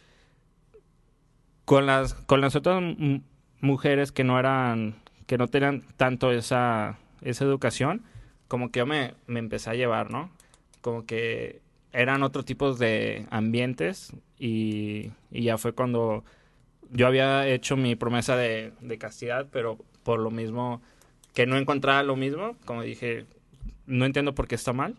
con 1.71 1.85
las, 1.85 2.15
con 2.15 2.41
las 2.41 2.57
otras 2.57 2.83
mujeres 3.61 4.11
que 4.11 4.25
no 4.25 4.37
eran, 4.37 4.95
que 5.25 5.37
no 5.37 5.47
tenían 5.47 5.83
tanto 5.95 6.33
esa, 6.33 6.99
esa 7.21 7.45
educación, 7.45 8.03
como 8.49 8.71
que 8.71 8.79
yo 8.79 8.85
me, 8.85 9.13
me 9.25 9.39
empecé 9.39 9.69
a 9.69 9.75
llevar, 9.75 10.11
¿no? 10.11 10.29
Como 10.81 11.05
que 11.05 11.61
eran 11.93 12.23
otro 12.23 12.43
tipos 12.43 12.77
de 12.77 13.25
ambientes 13.29 14.11
y, 14.37 15.11
y, 15.31 15.43
ya 15.43 15.57
fue 15.57 15.71
cuando 15.71 16.25
yo 16.89 17.07
había 17.07 17.47
hecho 17.47 17.77
mi 17.77 17.95
promesa 17.95 18.35
de, 18.35 18.73
de 18.81 18.97
castidad, 18.97 19.47
pero 19.49 19.77
por 20.03 20.19
lo 20.19 20.29
mismo 20.29 20.81
que 21.33 21.45
no 21.45 21.55
encontraba 21.55 22.03
lo 22.03 22.17
mismo, 22.17 22.57
como 22.65 22.81
dije, 22.81 23.27
no 23.85 24.03
entiendo 24.03 24.35
por 24.35 24.49
qué 24.49 24.55
está 24.55 24.73
mal. 24.73 24.97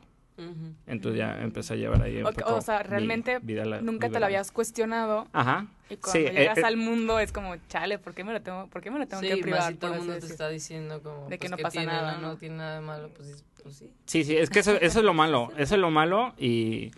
Entonces 0.87 1.19
ya 1.19 1.43
empecé 1.43 1.75
a 1.75 1.77
llevar 1.77 2.03
ahí 2.03 2.19
un 2.19 2.27
o, 2.27 2.33
poco 2.33 2.57
o 2.57 2.61
sea, 2.61 2.83
realmente 2.83 3.39
nunca 3.83 4.09
te 4.09 4.21
lo 4.21 4.27
habías 4.27 4.53
cuestionado. 4.53 5.29
Ajá. 5.33 5.67
Y 5.91 5.97
cuando 5.97 6.31
llegas 6.31 6.59
eh, 6.59 6.61
eh, 6.63 6.65
al 6.65 6.77
mundo 6.77 7.19
es 7.19 7.33
como, 7.33 7.55
chale, 7.69 7.99
¿por 7.99 8.15
qué 8.15 8.25
me 8.25 8.33
lo 8.33 8.41
tengo, 8.41 8.67
por 8.69 8.81
qué 8.81 8.91
me 8.91 8.99
lo 8.99 9.07
tengo 9.07 9.21
que 9.21 9.37
privar? 9.37 9.73
Sí, 9.73 9.79
todo 9.79 9.95
el 9.95 9.99
mundo 10.01 10.19
te 10.19 10.27
está 10.27 10.49
diciendo 10.49 11.03
como... 11.03 11.29
De 11.29 11.39
que 11.39 11.49
pues, 11.49 11.51
no 11.51 11.57
pasa 11.59 11.85
nada, 11.85 12.19
¿no? 12.19 12.37
tiene 12.37 12.57
nada 12.57 12.77
de 12.77 12.81
malo, 12.81 13.11
pues, 13.15 13.45
pues, 13.63 13.77
sí. 13.77 13.91
Sí, 14.07 14.25
sí, 14.25 14.37
es 14.37 14.49
que 14.49 14.61
eso, 14.61 14.73
eso 14.81 14.99
es 15.01 15.05
lo 15.05 15.13
malo. 15.13 15.51
Eso 15.59 15.75
es 15.75 15.81
lo 15.81 15.91
malo 15.91 16.35
y... 16.39 16.93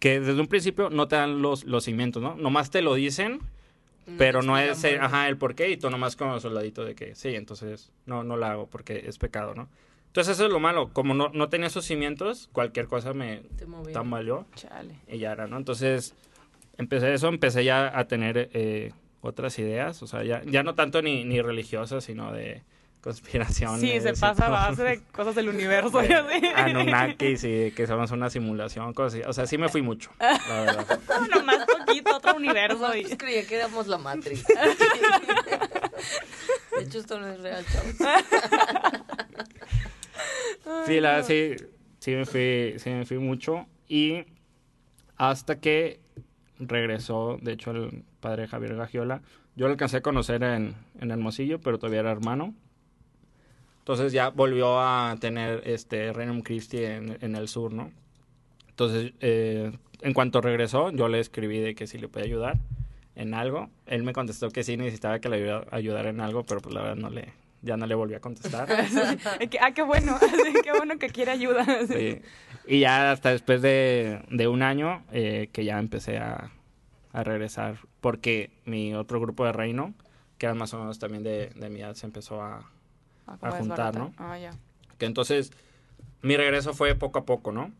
que 0.00 0.20
desde 0.20 0.40
un 0.40 0.48
principio 0.48 0.90
no 0.90 1.06
te 1.06 1.16
dan 1.16 1.42
los, 1.42 1.64
los 1.64 1.84
cimientos, 1.84 2.22
¿no? 2.22 2.34
Nomás 2.34 2.70
te 2.70 2.82
lo 2.82 2.94
dicen, 2.94 3.40
pero 4.18 4.42
no 4.42 4.58
es, 4.58 4.82
el, 4.84 5.00
ajá, 5.00 5.28
el 5.28 5.36
por 5.36 5.54
qué 5.54 5.70
y 5.70 5.76
tú 5.76 5.90
nomás 5.90 6.16
como 6.16 6.38
soldadito 6.38 6.84
de 6.84 6.94
que 6.94 7.14
sí, 7.14 7.34
entonces 7.34 7.92
no, 8.06 8.22
no 8.22 8.36
la 8.36 8.52
hago 8.52 8.66
porque 8.66 9.04
es 9.06 9.18
pecado, 9.18 9.54
¿no? 9.54 9.68
Entonces 10.16 10.36
eso 10.36 10.46
es 10.46 10.50
lo 10.50 10.60
malo, 10.60 10.88
como 10.94 11.12
no, 11.12 11.28
no 11.34 11.50
tenía 11.50 11.66
esos 11.66 11.84
cimientos, 11.84 12.48
cualquier 12.54 12.86
cosa 12.86 13.12
me 13.12 13.42
tambaleó 13.92 14.46
Chale. 14.54 14.94
y 15.08 15.18
ya 15.18 15.32
era, 15.32 15.46
¿no? 15.46 15.58
Entonces 15.58 16.14
empecé 16.78 17.12
eso, 17.12 17.28
empecé 17.28 17.64
ya 17.64 17.92
a 17.94 18.06
tener 18.06 18.48
eh, 18.54 18.94
otras 19.20 19.58
ideas, 19.58 20.02
o 20.02 20.06
sea, 20.06 20.24
ya, 20.24 20.42
ya 20.46 20.62
no 20.62 20.74
tanto 20.74 21.02
ni, 21.02 21.24
ni 21.24 21.42
religiosas, 21.42 22.02
sino 22.02 22.32
de 22.32 22.62
conspiraciones. 23.02 23.78
Sí, 23.82 24.00
se 24.00 24.14
pasa 24.14 24.46
a 24.46 24.48
base 24.48 24.82
de 24.84 25.00
cosas 25.12 25.34
del 25.34 25.50
universo. 25.50 26.02
y 26.02 26.10
así. 26.10 26.46
Anunnakis 26.54 27.44
y 27.44 27.72
que 27.72 27.86
somos 27.86 28.10
una 28.10 28.30
simulación, 28.30 28.94
cosas 28.94 29.20
así. 29.20 29.28
O 29.28 29.34
sea, 29.34 29.46
sí 29.46 29.58
me 29.58 29.68
fui 29.68 29.82
mucho, 29.82 30.10
la 30.18 30.62
verdad. 30.62 30.98
no, 31.08 31.26
nomás 31.26 31.66
poquito, 31.66 32.16
otro 32.16 32.36
universo. 32.36 32.96
Y... 32.96 33.02
Pues 33.02 33.18
creía 33.18 33.46
que 33.46 33.56
éramos 33.56 33.86
la 33.86 33.98
Matrix. 33.98 34.46
de 36.78 36.84
hecho, 36.84 37.00
esto 37.00 37.20
no 37.20 37.28
es 37.28 37.38
real, 37.38 37.66
chavos. 37.70 37.94
Sí, 40.86 41.00
la 41.00 41.22
sí, 41.22 41.56
sí 41.98 42.12
me 42.12 42.24
fui, 42.24 42.74
sí 42.78 42.90
me 42.90 43.04
fui 43.04 43.18
mucho. 43.18 43.66
Y 43.88 44.24
hasta 45.16 45.60
que 45.60 46.00
regresó, 46.58 47.38
de 47.40 47.52
hecho, 47.52 47.70
el 47.70 48.04
padre 48.20 48.48
Javier 48.48 48.76
Gagiola. 48.76 49.22
Yo 49.56 49.66
lo 49.66 49.72
alcancé 49.72 49.98
a 49.98 50.02
conocer 50.02 50.42
en, 50.42 50.74
en 51.00 51.10
Hermosillo, 51.10 51.60
pero 51.60 51.78
todavía 51.78 52.00
era 52.00 52.12
hermano. 52.12 52.54
Entonces 53.78 54.12
ya 54.12 54.30
volvió 54.30 54.80
a 54.80 55.16
tener 55.20 55.62
este 55.64 56.12
Renum 56.12 56.42
Christi 56.42 56.84
en, 56.84 57.16
en 57.20 57.36
el 57.36 57.48
sur, 57.48 57.72
¿no? 57.72 57.92
Entonces, 58.68 59.12
eh, 59.20 59.72
en 60.02 60.12
cuanto 60.12 60.40
regresó, 60.40 60.90
yo 60.90 61.08
le 61.08 61.20
escribí 61.20 61.60
de 61.60 61.74
que 61.74 61.86
si 61.86 61.96
le 61.98 62.08
podía 62.08 62.26
ayudar 62.26 62.58
en 63.14 63.32
algo. 63.32 63.70
Él 63.86 64.02
me 64.02 64.12
contestó 64.12 64.50
que 64.50 64.62
sí 64.64 64.76
necesitaba 64.76 65.18
que 65.18 65.28
le 65.28 65.50
ayudara 65.70 66.10
en 66.10 66.20
algo, 66.20 66.44
pero 66.44 66.60
pues 66.60 66.74
la 66.74 66.82
verdad 66.82 66.96
no 66.96 67.10
le, 67.10 67.32
ya 67.66 67.76
no 67.76 67.86
le 67.86 67.94
volví 67.94 68.14
a 68.14 68.20
contestar. 68.20 68.68
ah, 69.60 69.70
qué 69.72 69.82
bueno, 69.82 70.18
qué 70.64 70.72
bueno 70.72 70.98
que 70.98 71.10
quiere 71.10 71.32
ayuda. 71.32 71.66
Y 72.66 72.80
ya 72.80 73.12
hasta 73.12 73.30
después 73.30 73.60
de, 73.60 74.22
de 74.30 74.48
un 74.48 74.62
año 74.62 75.04
eh, 75.12 75.50
que 75.52 75.64
ya 75.64 75.78
empecé 75.78 76.18
a, 76.18 76.50
a, 77.12 77.22
regresar, 77.22 77.78
porque 78.00 78.50
mi 78.64 78.94
otro 78.94 79.20
grupo 79.20 79.44
de 79.44 79.52
reino, 79.52 79.94
que 80.38 80.46
era 80.46 80.54
más 80.54 80.72
o 80.74 80.78
menos 80.78 80.98
también 80.98 81.22
de, 81.22 81.50
de 81.54 81.68
mi 81.68 81.80
edad, 81.80 81.94
se 81.94 82.06
empezó 82.06 82.40
a, 82.42 82.70
ah, 83.26 83.38
a 83.40 83.50
juntar, 83.52 83.96
¿no? 83.96 84.12
Ah, 84.16 84.38
ya. 84.38 84.50
Que 84.98 85.06
entonces 85.06 85.52
mi 86.22 86.36
regreso 86.36 86.72
fue 86.74 86.94
poco 86.94 87.18
a 87.20 87.24
poco, 87.24 87.52
¿no? 87.52 87.72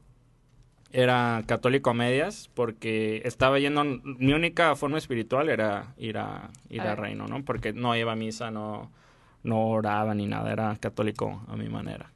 Era 0.92 1.42
católico 1.46 1.90
a 1.90 1.94
medias 1.94 2.48
porque 2.54 3.22
estaba 3.24 3.58
yendo, 3.58 3.84
mi 3.84 4.32
única 4.32 4.76
forma 4.76 4.98
espiritual 4.98 5.48
era 5.48 5.94
ir 5.96 6.16
a 6.16 6.50
ir 6.70 6.80
a, 6.82 6.94
reino, 6.94 7.26
¿no? 7.26 7.44
Porque 7.44 7.72
no 7.72 7.96
iba 7.96 8.12
a 8.12 8.16
misa, 8.16 8.50
no 8.50 8.92
no 9.46 9.68
oraba 9.68 10.14
ni 10.14 10.26
nada, 10.26 10.52
era 10.52 10.76
católico 10.76 11.42
a 11.48 11.56
mi 11.56 11.68
manera. 11.68 12.10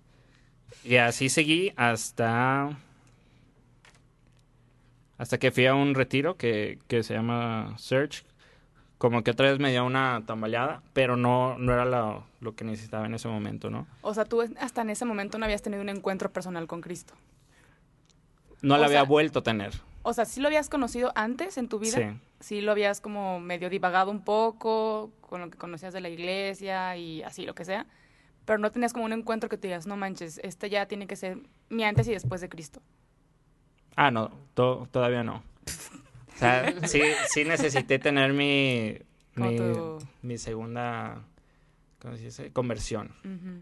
Y 0.85 0.97
así 0.97 1.29
seguí 1.29 1.73
hasta 1.77 2.77
hasta 5.17 5.39
que 5.39 5.51
fui 5.51 5.67
a 5.67 5.75
un 5.75 5.95
retiro 5.95 6.37
que, 6.37 6.79
que 6.89 7.03
se 7.03 7.15
llama 7.15 7.75
Search. 7.79 8.25
Como 8.99 9.23
que 9.23 9.31
otra 9.31 9.51
vez 9.51 9.59
me 9.59 9.71
dio 9.71 9.85
una 9.85 10.23
tambaleada, 10.27 10.83
pero 10.93 11.17
no, 11.17 11.57
no 11.59 11.73
era 11.73 11.85
lo, 11.85 12.25
lo 12.41 12.55
que 12.55 12.65
necesitaba 12.65 13.07
en 13.07 13.15
ese 13.15 13.29
momento, 13.29 13.71
¿no? 13.71 13.87
O 14.03 14.13
sea, 14.13 14.25
tú 14.25 14.43
hasta 14.43 14.83
en 14.83 14.91
ese 14.91 15.05
momento 15.05 15.39
no 15.39 15.45
habías 15.45 15.63
tenido 15.63 15.83
un 15.83 15.89
encuentro 15.89 16.31
personal 16.31 16.67
con 16.67 16.81
Cristo. 16.81 17.15
No 18.63 18.77
la 18.77 18.87
había 18.87 19.03
vuelto 19.05 19.39
a 19.39 19.43
tener. 19.43 19.73
O 20.03 20.13
sea, 20.13 20.25
¿sí 20.25 20.41
lo 20.41 20.49
habías 20.49 20.69
conocido 20.69 21.13
antes 21.15 21.59
en 21.59 21.69
tu 21.69 21.79
vida? 21.79 21.97
Sí. 21.97 22.21
Sí 22.41 22.61
lo 22.63 22.73
habías 22.73 23.01
como 23.01 23.39
medio 23.39 23.69
divagado 23.69 24.11
un 24.11 24.25
poco 24.25 25.13
con 25.21 25.43
lo 25.43 25.51
que 25.51 25.59
conocías 25.59 25.93
de 25.93 26.01
la 26.01 26.09
iglesia 26.09 26.97
y 26.97 27.23
así, 27.23 27.45
lo 27.45 27.55
que 27.55 27.65
sea. 27.65 27.87
Pero 28.47 28.59
no 28.59 28.71
tenías 28.73 28.93
como 28.93 29.05
un 29.05 29.13
encuentro 29.13 29.49
que 29.49 29.59
te 29.59 29.69
digas, 29.69 29.87
no 29.87 29.97
manches, 29.97 30.41
este 30.43 30.71
ya 30.71 30.87
tiene 30.87 31.07
que 31.07 31.17
ser 31.17 31.39
mi 31.69 31.85
antes 31.85 32.09
y 32.09 32.13
después 32.13 32.41
de 32.41 32.49
Cristo. 32.49 32.81
Ah, 33.95 34.11
no, 34.11 34.31
todavía 34.55 35.23
no. 35.23 35.43
O 36.35 36.39
sea, 36.39 36.75
sí, 36.89 37.03
sí 37.29 37.45
necesité 37.45 37.99
tener 37.99 38.33
mi, 38.33 38.97
mi, 40.23 40.39
segunda 40.39 41.23
¿cómo 42.01 42.17
se 42.17 42.25
dice? 42.25 42.53
conversión. 42.53 43.15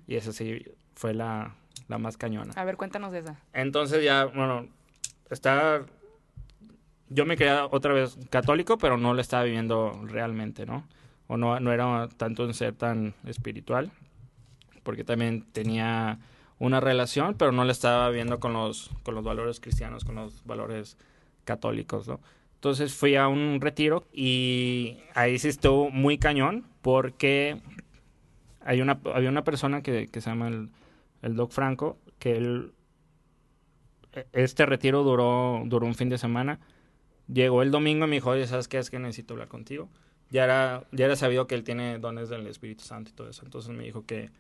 Y 0.07 0.14
eso 0.14 0.33
sí 0.33 0.64
fue 0.95 1.12
la, 1.12 1.57
la 1.88 1.99
más 1.99 2.16
cañona. 2.16 2.52
A 2.54 2.64
ver, 2.64 2.76
cuéntanos 2.76 3.11
de 3.11 3.18
esa. 3.18 3.40
Entonces 3.52 4.04
ya, 4.04 4.26
bueno, 4.26 4.68
está 5.28 5.85
yo 7.11 7.27
me 7.27 7.37
creía 7.37 7.67
otra 7.67 7.93
vez 7.93 8.19
católico, 8.31 8.79
pero 8.79 8.97
no 8.97 9.15
lo 9.15 9.21
estaba 9.21 9.45
viviendo 9.45 10.00
realmente, 10.05 10.67
¿no? 10.67 10.87
O 11.27 11.37
no, 11.37 11.59
no 11.61 11.73
era 11.73 12.09
tanto 12.17 12.45
un 12.45 12.55
ser 12.55 12.75
tan 12.75 13.15
espiritual, 13.27 13.91
porque 14.83 15.05
también 15.05 15.45
tenía 15.53 16.19
una 16.59 16.81
relación, 16.81 17.35
pero 17.35 17.53
no 17.53 17.65
la 17.65 17.73
estaba 17.73 18.09
viendo 18.11 18.41
con 18.41 18.53
los, 18.53 18.91
con 19.03 19.15
los 19.15 19.25
valores 19.25 19.61
cristianos, 19.61 20.05
con 20.05 20.17
los 20.17 20.45
valores 20.45 20.97
católicos, 21.45 22.09
¿no? 22.09 22.21
Entonces 22.55 22.93
fui 22.93 23.15
a 23.15 23.29
un 23.29 23.61
retiro 23.61 24.05
y 24.12 24.99
ahí 25.15 25.38
sí 25.38 25.49
estuvo 25.49 25.91
muy 25.91 26.19
cañón 26.19 26.67
porque 26.83 27.61
hay 28.61 28.81
una, 28.81 28.99
había 29.15 29.29
una 29.29 29.45
persona 29.45 29.81
que, 29.81 30.09
que 30.09 30.21
se 30.21 30.31
llama 30.31 30.49
el, 30.49 30.71
el 31.23 31.37
Doc 31.37 31.53
Franco, 31.53 31.99
que 32.19 32.37
él, 32.37 32.73
e, 34.12 34.27
este 34.33 34.67
retiro 34.67 35.05
duró, 35.05 35.62
duró 35.67 35.87
un 35.87 35.95
fin 35.95 36.09
de 36.09 36.19
semana 36.19 36.59
Llegó 37.32 37.62
el 37.62 37.70
domingo 37.70 38.06
y 38.06 38.08
me 38.08 38.16
dijo, 38.16 38.30
oye, 38.30 38.47
¿sabes 38.47 38.68
qué? 38.68 38.78
Es 38.78 38.90
que 38.90 38.99
necesito 38.99 39.35
hablar 39.35 39.49
contigo. 39.49 39.88
Ya 40.30 40.44
era, 40.44 40.85
ya 40.92 41.06
era 41.06 41.16
sabido 41.16 41.47
que 41.47 41.54
él 41.54 41.64
tiene 41.64 41.99
dones 41.99 42.28
del 42.28 42.47
Espíritu 42.47 42.85
Santo 42.85 43.11
y 43.11 43.14
todo 43.14 43.28
eso. 43.28 43.44
Entonces 43.44 43.70
me 43.75 43.85
dijo 43.85 44.04
que 44.04 44.30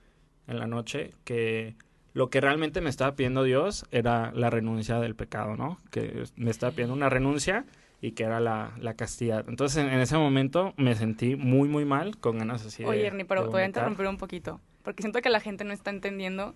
en 0.46 0.58
la 0.58 0.66
noche 0.66 1.12
que 1.24 1.76
lo 2.14 2.30
que 2.30 2.40
realmente 2.40 2.80
me 2.80 2.90
estaba 2.90 3.14
pidiendo 3.14 3.42
Dios 3.42 3.86
era 3.90 4.32
la 4.32 4.50
renuncia 4.50 4.98
del 4.98 5.14
pecado, 5.14 5.56
¿no? 5.56 5.78
Que 5.90 6.24
me 6.36 6.50
estaba 6.50 6.72
pidiendo 6.72 6.94
una 6.94 7.08
renuncia 7.08 7.64
y 8.00 8.12
que 8.12 8.24
era 8.24 8.40
la, 8.40 8.72
la 8.80 8.94
castidad. 8.94 9.44
Entonces 9.48 9.84
en, 9.84 10.00
ese 10.00 10.16
momento 10.16 10.74
me 10.76 10.94
sentí 10.94 11.36
muy, 11.36 11.68
muy 11.68 11.84
mal, 11.84 12.16
con 12.18 12.38
ganas 12.38 12.64
así 12.64 12.84
Oye, 12.84 13.06
Ernie, 13.06 13.24
pero 13.24 13.50
voy 13.50 13.62
a 13.62 13.66
interrumpir 13.66 14.06
un 14.06 14.16
poquito, 14.16 14.60
porque 14.82 15.02
siento 15.02 15.20
que 15.20 15.30
la 15.30 15.40
gente 15.40 15.64
no 15.64 15.72
está 15.72 15.90
entendiendo 15.90 16.54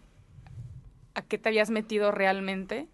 a 1.14 1.22
qué 1.22 1.38
te 1.38 1.48
habías 1.48 1.70
metido 1.70 2.10
realmente 2.10 2.88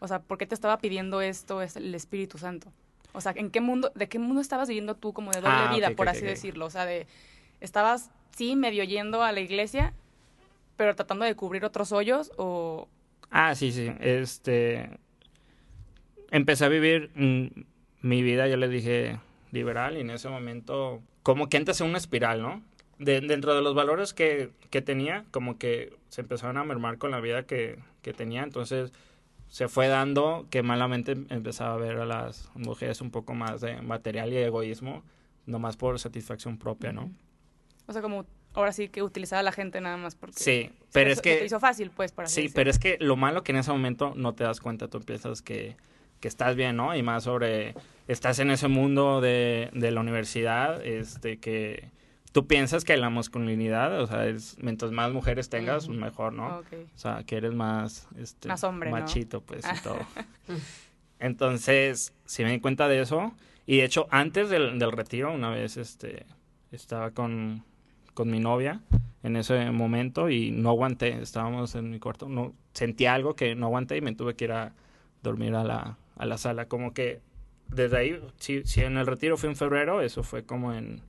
o 0.00 0.08
sea, 0.08 0.20
¿por 0.20 0.38
qué 0.38 0.46
te 0.46 0.54
estaba 0.54 0.78
pidiendo 0.78 1.20
esto 1.20 1.62
es 1.62 1.76
el 1.76 1.94
Espíritu 1.94 2.38
Santo? 2.38 2.72
O 3.12 3.20
sea, 3.20 3.32
¿en 3.34 3.50
qué 3.50 3.60
mundo, 3.60 3.90
de 3.94 4.08
qué 4.08 4.18
mundo 4.18 4.40
estabas 4.40 4.68
viviendo 4.68 4.94
tú 4.94 5.12
como 5.12 5.30
de 5.32 5.40
doble 5.40 5.56
ah, 5.56 5.72
vida, 5.74 5.90
por 5.90 6.08
así 6.08 6.24
decirlo? 6.24 6.66
O 6.66 6.70
sea, 6.70 6.86
de, 6.86 7.06
estabas, 7.60 8.10
sí, 8.36 8.54
medio 8.54 8.84
yendo 8.84 9.22
a 9.22 9.32
la 9.32 9.40
iglesia, 9.40 9.92
pero 10.76 10.94
tratando 10.94 11.24
de 11.24 11.34
cubrir 11.34 11.64
otros 11.64 11.92
hoyos 11.92 12.32
o... 12.36 12.88
Ah, 13.30 13.54
sí, 13.54 13.72
sí. 13.72 13.90
Este... 14.00 14.90
Empecé 16.30 16.66
a 16.66 16.68
vivir 16.68 17.10
mm, 17.14 17.46
mi 18.02 18.22
vida, 18.22 18.48
yo 18.48 18.58
le 18.58 18.68
dije, 18.68 19.18
liberal, 19.50 19.96
y 19.96 20.00
en 20.00 20.10
ese 20.10 20.28
momento, 20.28 21.00
como 21.22 21.48
que 21.48 21.56
entras 21.56 21.80
en 21.80 21.88
una 21.88 21.98
espiral, 21.98 22.42
¿no? 22.42 22.62
dentro 22.98 23.54
de 23.54 23.62
los 23.62 23.76
valores 23.76 24.12
que, 24.12 24.50
que, 24.70 24.82
tenía, 24.82 25.24
como 25.30 25.56
que 25.56 25.92
se 26.08 26.20
empezaron 26.20 26.56
a 26.56 26.64
mermar 26.64 26.98
con 26.98 27.12
la 27.12 27.20
vida 27.20 27.44
que, 27.44 27.78
que 28.02 28.12
tenía, 28.12 28.42
entonces 28.42 28.92
se 29.48 29.68
fue 29.68 29.88
dando 29.88 30.46
que 30.50 30.62
malamente 30.62 31.12
empezaba 31.30 31.74
a 31.74 31.76
ver 31.78 31.96
a 31.96 32.06
las 32.06 32.50
mujeres 32.54 33.00
un 33.00 33.10
poco 33.10 33.34
más 33.34 33.60
de 33.60 33.80
material 33.80 34.32
y 34.32 34.36
egoísmo, 34.36 35.02
nomás 35.46 35.76
por 35.76 35.98
satisfacción 35.98 36.58
propia, 36.58 36.92
¿no? 36.92 37.10
O 37.86 37.92
sea, 37.92 38.02
como 38.02 38.26
ahora 38.52 38.72
sí 38.72 38.88
que 38.88 39.02
utilizaba 39.02 39.40
a 39.40 39.42
la 39.42 39.52
gente 39.52 39.80
nada 39.80 39.96
más 39.96 40.14
porque... 40.14 40.38
Sí, 40.38 40.70
pero 40.92 41.10
es 41.10 41.22
que... 41.22 41.36
Te 41.36 41.46
hizo 41.46 41.60
fácil, 41.60 41.90
pues, 41.90 42.12
para 42.12 42.28
Sí, 42.28 42.50
pero 42.54 42.70
es 42.70 42.78
que 42.78 42.98
lo 43.00 43.16
malo 43.16 43.42
que 43.42 43.52
en 43.52 43.58
ese 43.58 43.70
momento 43.70 44.12
no 44.14 44.34
te 44.34 44.44
das 44.44 44.60
cuenta, 44.60 44.88
tú 44.88 45.00
piensas 45.00 45.40
que, 45.40 45.76
que 46.20 46.28
estás 46.28 46.54
bien, 46.54 46.76
¿no? 46.76 46.94
Y 46.94 47.02
más 47.02 47.24
sobre... 47.24 47.74
Estás 48.06 48.38
en 48.40 48.50
ese 48.50 48.68
mundo 48.68 49.20
de, 49.20 49.70
de 49.72 49.90
la 49.90 50.00
universidad, 50.00 50.84
este, 50.84 51.38
que 51.38 51.90
tú 52.38 52.46
piensas 52.46 52.84
que 52.84 52.96
la 52.96 53.10
masculinidad, 53.10 54.00
o 54.00 54.06
sea, 54.06 54.28
es, 54.28 54.56
mientras 54.60 54.92
más 54.92 55.12
mujeres 55.12 55.48
tengas, 55.48 55.88
mejor, 55.88 56.32
¿no? 56.32 56.58
O 56.60 56.62
sea, 56.94 57.24
que 57.26 57.36
eres 57.36 57.52
más, 57.52 58.06
este, 58.16 58.46
más 58.46 58.62
hombre, 58.62 58.92
machito, 58.92 59.40
pues, 59.40 59.64
y 59.64 59.82
todo. 59.82 59.98
Entonces, 61.18 62.14
si 62.26 62.44
me 62.44 62.52
di 62.52 62.60
cuenta 62.60 62.86
de 62.86 63.00
eso, 63.00 63.34
y 63.66 63.78
de 63.78 63.84
hecho, 63.84 64.06
antes 64.12 64.50
del, 64.50 64.78
del 64.78 64.92
retiro, 64.92 65.34
una 65.34 65.50
vez, 65.50 65.76
este, 65.78 66.26
estaba 66.70 67.10
con, 67.10 67.64
con 68.14 68.30
mi 68.30 68.38
novia 68.38 68.82
en 69.24 69.34
ese 69.34 69.72
momento 69.72 70.30
y 70.30 70.52
no 70.52 70.68
aguanté, 70.68 71.20
estábamos 71.20 71.74
en 71.74 71.90
mi 71.90 71.98
cuarto, 71.98 72.28
no, 72.28 72.54
sentí 72.72 73.06
algo 73.06 73.34
que 73.34 73.56
no 73.56 73.66
aguanté 73.66 73.96
y 73.96 74.00
me 74.00 74.14
tuve 74.14 74.36
que 74.36 74.44
ir 74.44 74.52
a 74.52 74.74
dormir 75.24 75.56
a 75.56 75.64
la, 75.64 75.98
a 76.14 76.24
la 76.24 76.38
sala, 76.38 76.68
como 76.68 76.94
que 76.94 77.20
desde 77.66 77.96
ahí, 77.96 78.22
si, 78.36 78.62
si 78.62 78.82
en 78.82 78.96
el 78.96 79.08
retiro 79.08 79.36
fue 79.36 79.48
en 79.48 79.56
febrero, 79.56 80.02
eso 80.02 80.22
fue 80.22 80.44
como 80.44 80.72
en 80.72 81.02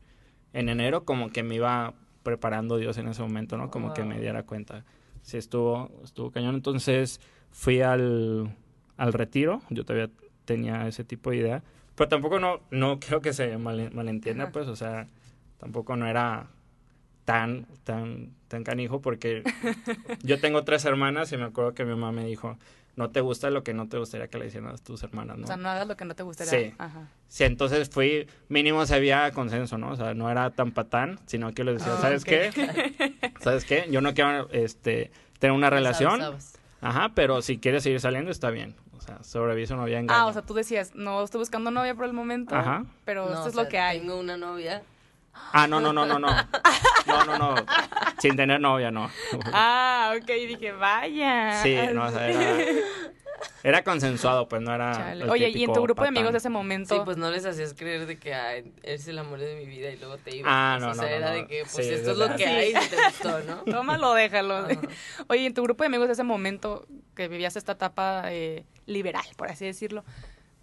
en 0.53 0.69
enero 0.69 1.05
como 1.05 1.29
que 1.29 1.43
me 1.43 1.55
iba 1.55 1.93
preparando 2.23 2.77
Dios 2.77 2.97
en 2.97 3.07
ese 3.07 3.21
momento, 3.21 3.57
¿no? 3.57 3.71
Como 3.71 3.93
que 3.93 4.03
me 4.03 4.19
diera 4.19 4.43
cuenta. 4.43 4.85
Sí, 5.21 5.37
estuvo, 5.37 5.89
estuvo 6.03 6.31
cañón. 6.31 6.55
Entonces 6.55 7.19
fui 7.51 7.81
al, 7.81 8.55
al 8.97 9.13
retiro. 9.13 9.61
Yo 9.69 9.85
todavía 9.85 10.09
tenía 10.45 10.87
ese 10.87 11.03
tipo 11.03 11.31
de 11.31 11.37
idea. 11.37 11.63
Pero 11.95 12.07
tampoco 12.07 12.39
no, 12.39 12.61
no 12.71 12.99
creo 12.99 13.21
que 13.21 13.33
se 13.33 13.57
malentienda, 13.57 14.51
pues, 14.51 14.67
o 14.67 14.75
sea, 14.75 15.07
tampoco 15.57 15.95
no 15.97 16.07
era 16.07 16.47
tan, 17.25 17.67
tan, 17.83 18.33
tan 18.47 18.63
canijo 18.63 19.01
porque 19.01 19.43
yo 20.23 20.39
tengo 20.39 20.63
tres 20.63 20.85
hermanas 20.85 21.31
y 21.31 21.37
me 21.37 21.43
acuerdo 21.43 21.73
que 21.73 21.83
mi 21.83 21.91
mamá 21.91 22.11
me 22.11 22.25
dijo, 22.25 22.57
no 22.99 23.11
te 23.11 23.21
gusta 23.21 23.49
lo 23.49 23.63
que 23.63 23.73
no 23.73 23.87
te 23.87 23.97
gustaría 23.97 24.27
que 24.27 24.37
le 24.37 24.47
hicieran 24.47 24.75
a 24.75 24.77
tus 24.77 25.01
hermanas, 25.03 25.37
¿no? 25.37 25.45
O 25.45 25.47
sea, 25.47 25.55
no 25.55 25.69
hagas 25.69 25.87
lo 25.87 25.95
que 25.95 26.03
no 26.03 26.15
te 26.15 26.23
gustaría. 26.23 26.51
Sí. 26.51 26.75
Sí, 27.29 27.43
entonces 27.45 27.89
fui, 27.89 28.27
mínimo 28.49 28.85
se 28.85 28.93
había 28.93 29.31
consenso, 29.31 29.77
¿no? 29.77 29.91
O 29.91 29.95
sea, 29.95 30.13
no 30.13 30.29
era 30.29 30.49
tan 30.49 30.73
patán, 30.73 31.17
sino 31.25 31.53
que 31.53 31.63
le 31.63 31.73
decía, 31.73 31.93
ah, 31.93 32.01
¿sabes 32.01 32.25
qué? 32.25 32.51
¿Sabes 33.39 33.63
qué? 33.63 33.87
Yo 33.89 34.01
no 34.01 34.13
quiero, 34.13 34.49
este, 34.51 35.11
tener 35.39 35.55
una 35.55 35.69
relación. 35.69 36.19
Ajá, 36.81 37.11
pero 37.15 37.41
si 37.41 37.57
quieres 37.57 37.83
seguir 37.83 38.01
saliendo, 38.01 38.31
está 38.31 38.49
bien. 38.49 38.75
O 38.97 39.01
sea, 39.01 39.23
sobre 39.23 39.53
aviso 39.53 39.77
no 39.77 39.83
había 39.83 39.99
engaño. 39.99 40.19
Ah, 40.19 40.25
o 40.25 40.33
sea, 40.33 40.41
tú 40.41 40.53
decías, 40.53 40.93
no 40.93 41.23
estoy 41.23 41.39
buscando 41.39 41.71
novia 41.71 41.95
por 41.95 42.03
el 42.03 42.11
momento, 42.11 42.53
Ajá. 42.53 42.83
pero 43.05 43.31
esto 43.33 43.47
es 43.47 43.55
lo 43.55 43.69
que 43.69 43.79
hay. 43.79 43.99
Tengo 43.99 44.19
una 44.19 44.35
novia. 44.35 44.83
Ah, 45.33 45.67
no, 45.67 45.79
no, 45.79 45.93
no, 45.93 46.05
no, 46.05 46.19
no. 46.19 46.29
No, 47.07 47.25
no, 47.25 47.37
no. 47.37 47.55
Sin 48.19 48.35
tener 48.35 48.59
novia, 48.59 48.91
no. 48.91 49.09
Ah, 49.53 50.13
ok, 50.15 50.27
dije, 50.27 50.71
vaya. 50.71 51.61
Sí, 51.63 51.75
no, 51.93 52.05
o 52.05 52.11
sea, 52.11 52.27
era, 52.27 52.81
era 53.63 53.83
consensuado, 53.83 54.47
pues 54.47 54.61
no 54.61 54.73
era. 54.73 55.15
Oye, 55.29 55.49
¿y 55.49 55.63
en 55.63 55.73
tu 55.73 55.81
grupo 55.81 56.01
de 56.03 56.09
amigos 56.09 56.31
de 56.31 56.37
ese 56.37 56.49
momento? 56.49 56.95
Sí, 56.95 57.01
pues 57.03 57.17
no 57.17 57.31
les 57.31 57.45
hacías 57.45 57.73
creer 57.73 58.05
de 58.05 58.17
que 58.19 58.33
ay, 58.33 58.73
es 58.83 59.07
el 59.07 59.17
amor 59.17 59.39
de 59.39 59.55
mi 59.55 59.65
vida 59.65 59.89
y 59.89 59.97
luego 59.97 60.17
te 60.17 60.35
ibas. 60.35 60.51
Ah, 60.53 60.77
no, 60.79 60.87
pues, 60.87 60.97
no. 60.97 61.03
O 61.03 61.05
sea, 61.07 61.15
era 61.15 61.31
de 61.31 61.47
que, 61.47 61.63
pues 61.71 61.87
esto 61.87 62.11
es 62.11 62.17
lo 62.17 62.35
que 62.35 62.45
hay 62.45 62.69
y 62.71 62.89
te 62.89 62.95
gustó, 62.95 63.39
¿no? 63.43 63.55
Tómalo, 63.71 64.13
déjalo. 64.13 64.67
Oye, 65.27 65.45
en 65.45 65.53
tu 65.53 65.63
grupo 65.63 65.83
de 65.83 65.87
amigos 65.87 66.07
de 66.07 66.13
ese 66.13 66.23
momento 66.23 66.85
que 67.15 67.27
vivías 67.27 67.55
esta 67.55 67.73
etapa 67.73 68.23
eh, 68.31 68.65
liberal, 68.85 69.25
por 69.35 69.49
así 69.49 69.65
decirlo, 69.65 70.03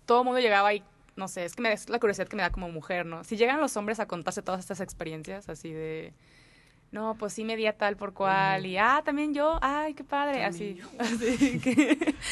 todo 0.04 0.20
el 0.20 0.24
mundo 0.24 0.40
llegaba 0.40 0.72
y 0.72 0.82
no 1.16 1.28
sé, 1.28 1.44
es 1.44 1.54
que 1.54 1.62
me 1.62 1.72
es 1.72 1.88
la 1.88 1.98
curiosidad 1.98 2.28
que 2.28 2.36
me 2.36 2.42
da 2.42 2.50
como 2.50 2.68
mujer, 2.68 3.06
¿no? 3.06 3.24
Si 3.24 3.36
llegan 3.36 3.60
los 3.60 3.76
hombres 3.76 4.00
a 4.00 4.06
contarse 4.06 4.42
todas 4.42 4.60
estas 4.60 4.80
experiencias, 4.80 5.48
así 5.48 5.72
de, 5.72 6.12
no, 6.92 7.16
pues 7.18 7.32
sí 7.32 7.44
me 7.44 7.56
di 7.56 7.66
a 7.66 7.76
tal 7.76 7.96
por 7.96 8.12
cual, 8.12 8.66
y 8.66 8.76
ah, 8.76 9.02
también 9.04 9.34
yo, 9.34 9.58
ay, 9.62 9.94
qué 9.94 10.04
padre, 10.04 10.44
así, 10.44 10.78
así 10.98 11.58
que... 11.60 12.14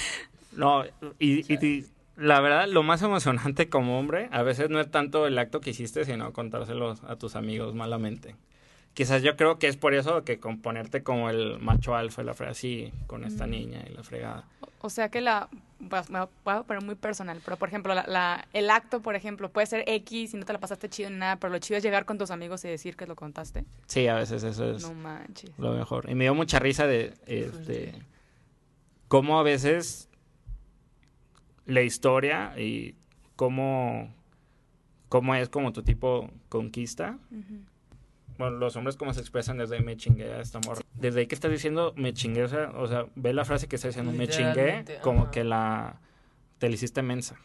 No, 0.57 0.85
y, 1.19 1.53
y, 1.53 1.85
la 2.17 2.41
verdad, 2.41 2.69
lo 2.69 2.85
más 2.85 3.03
emocionante 3.03 3.69
como 3.69 3.99
hombre, 3.99 4.29
a 4.31 4.43
veces 4.45 4.71
no 4.71 4.79
es 4.79 4.89
tanto 4.89 5.27
el 5.27 5.37
acto 5.37 5.61
que 5.61 5.71
hiciste, 5.71 6.05
sino 6.05 6.33
contárselos 6.33 7.03
a 7.03 7.17
tus 7.17 7.35
amigos 7.35 7.75
malamente. 7.75 8.37
Quizás 8.95 9.23
yo 9.23 9.37
creo 9.37 9.59
que 9.59 9.67
es 9.67 9.77
por 9.77 9.93
eso 9.93 10.25
que 10.25 10.39
componerte 10.39 11.03
como 11.03 11.29
el 11.29 11.59
macho 11.59 11.97
alfa 11.97 12.23
y 12.23 12.25
la 12.25 12.35
fregada 12.35 12.53
así, 12.53 12.93
con 13.09 13.25
esta 13.25 13.47
mm. 13.47 13.51
niña 13.51 13.85
y 13.89 13.93
la 13.93 14.05
fregada. 14.05 14.45
O 14.81 14.89
sea 14.89 15.09
que 15.09 15.21
la, 15.21 15.49
me 15.79 16.21
voy 16.45 16.55
a 16.55 16.63
poner 16.63 16.83
muy 16.83 16.95
personal, 16.95 17.41
pero 17.45 17.57
por 17.57 17.69
ejemplo, 17.69 17.95
la, 17.95 18.47
el 18.53 18.71
acto, 18.71 19.01
por 19.03 19.17
ejemplo, 19.17 19.51
puede 19.51 19.67
ser 19.67 19.85
X 19.87 20.35
y 20.35 20.37
no 20.37 20.45
te 20.45 20.53
la 20.53 20.61
pasaste 20.61 20.89
chido 20.89 21.11
ni 21.11 21.17
nada, 21.17 21.37
pero 21.37 21.53
lo 21.53 21.59
chido 21.59 21.79
es 21.79 21.83
llegar 21.83 22.05
con 22.05 22.19
tus 22.19 22.31
amigos 22.31 22.65
y 22.65 22.69
decir 22.69 22.97
que 22.97 23.07
lo 23.07 23.17
contaste. 23.17 23.65
Sí, 23.87 24.07
a 24.07 24.15
veces 24.15 24.45
eso 24.45 24.71
es 24.71 24.83
lo 25.59 25.73
mejor. 25.73 26.09
Y 26.09 26.15
me 26.15 26.25
dio 26.25 26.35
mucha 26.35 26.59
risa 26.59 26.87
de, 26.87 27.15
este, 27.27 27.95
cómo 29.09 29.41
a 29.41 29.43
veces 29.43 30.09
la 31.67 31.83
historia 31.83 32.53
y 32.59 32.95
cómo, 33.37 34.15
cómo 35.09 35.35
es 35.35 35.49
como 35.49 35.73
tu 35.73 35.83
tipo 35.83 36.31
conquista. 36.49 37.19
Bueno, 38.39 38.57
los 38.57 38.77
hombres 38.77 38.97
cómo 38.97 39.13
se 39.15 39.21
expresan 39.21 39.59
desde 39.59 39.81
me 39.81 39.97
chingué 39.97 40.33
a 40.33 40.41
esta 40.41 40.61
morra. 40.61 40.83
Desde 40.95 41.21
ahí 41.21 41.27
que 41.27 41.35
estás 41.35 41.51
diciendo 41.51 41.93
me 41.97 42.13
chingué, 42.13 42.45
o 42.45 42.49
sea, 42.49 42.71
o 42.77 42.87
sea 42.87 43.07
ve 43.15 43.33
la 43.33 43.45
frase 43.45 43.69
que 43.69 43.77
está 43.77 43.89
diciendo 43.89 44.13
me 44.13 44.29
chingué, 44.29 44.85
como 45.03 45.31
que 45.31 45.45
la 45.45 46.01
te 46.59 46.69
la 46.69 46.75
hiciste 46.75 47.03
mensa. 47.03 47.37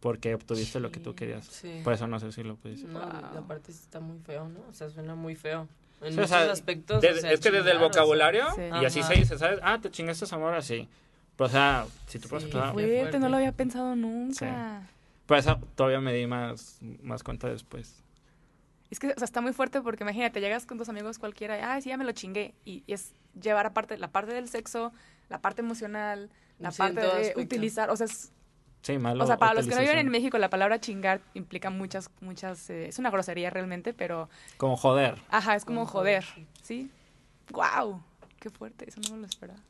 Porque 0.00 0.34
obtuviste 0.34 0.80
lo 0.80 0.90
que 0.90 0.98
tú 0.98 1.14
querías. 1.14 1.62
Por 1.84 1.92
eso 1.92 2.08
no 2.08 2.18
sé 2.18 2.32
si 2.32 2.42
lo 2.42 2.56
pudiste. 2.56 2.88
No, 2.88 2.98
la 2.98 3.44
parte 3.46 3.70
está 3.70 4.00
muy 4.00 4.18
feo, 4.18 4.48
¿no? 4.48 4.60
O 4.68 4.72
sea, 4.72 4.90
suena 4.90 5.14
muy 5.14 5.36
feo. 5.36 5.68
En 6.00 6.16
muchos 6.16 6.32
aspectos. 6.32 7.04
es 7.04 7.40
que 7.40 7.50
desde 7.52 7.70
el 7.70 7.78
vocabulario, 7.78 8.46
y 8.80 8.84
así 8.84 9.02
se 9.02 9.14
dice, 9.14 9.38
¿sabes? 9.38 9.60
Ah, 9.62 9.78
te 9.80 9.90
chingaste 9.90 10.24
esa 10.24 10.38
morra, 10.38 10.60
sí. 10.60 10.88
Pero, 11.36 11.46
o 11.46 11.50
sea, 11.50 11.86
si 12.06 12.18
tú 12.18 12.28
puedes 12.28 12.52
no 12.52 13.28
lo 13.28 13.36
había 13.36 13.52
pensado 13.52 13.94
nunca. 13.94 14.88
Por 15.26 15.38
eso 15.38 15.58
todavía 15.76 16.00
me 16.00 16.12
di 16.12 16.26
más, 16.26 16.78
más 17.02 17.22
cuenta 17.22 17.48
después. 17.48 18.01
Es 18.92 18.98
que, 18.98 19.08
o 19.08 19.14
sea, 19.16 19.24
está 19.24 19.40
muy 19.40 19.54
fuerte 19.54 19.80
porque 19.80 20.04
imagínate, 20.04 20.38
llegas 20.38 20.66
con 20.66 20.76
tus 20.76 20.90
amigos 20.90 21.18
cualquiera 21.18 21.58
y, 21.58 21.62
ay, 21.62 21.80
sí, 21.80 21.88
ya 21.88 21.96
me 21.96 22.04
lo 22.04 22.12
chingué. 22.12 22.54
Y, 22.66 22.84
es 22.86 23.14
llevar 23.40 23.64
aparte 23.64 23.96
la 23.96 24.12
parte 24.12 24.34
del 24.34 24.50
sexo, 24.50 24.92
la 25.30 25.40
parte 25.40 25.62
emocional, 25.62 26.28
la 26.58 26.70
parte 26.72 27.00
de 27.00 27.32
utilizar, 27.36 27.88
o 27.88 27.96
sea, 27.96 28.04
es... 28.04 28.32
Sí, 28.82 28.98
malo. 28.98 29.24
O 29.24 29.26
sea, 29.26 29.38
para 29.38 29.54
los 29.54 29.66
que 29.66 29.74
no 29.74 29.80
viven 29.80 29.96
en 29.96 30.10
México, 30.10 30.36
la 30.36 30.50
palabra 30.50 30.78
chingar 30.78 31.22
implica 31.32 31.70
muchas, 31.70 32.10
muchas, 32.20 32.68
eh, 32.68 32.88
es 32.88 32.98
una 32.98 33.10
grosería 33.10 33.48
realmente, 33.48 33.94
pero... 33.94 34.28
Como 34.58 34.76
joder. 34.76 35.22
Ajá, 35.30 35.56
es 35.56 35.64
como, 35.64 35.86
joder, 35.86 36.26
¿sí? 36.60 36.90
¡Guau! 37.50 38.02
¡Qué 38.40 38.50
fuerte! 38.50 38.86
Eso 38.86 39.00
no 39.08 39.14
me 39.14 39.20
lo 39.22 39.26
esperaba. 39.26 39.60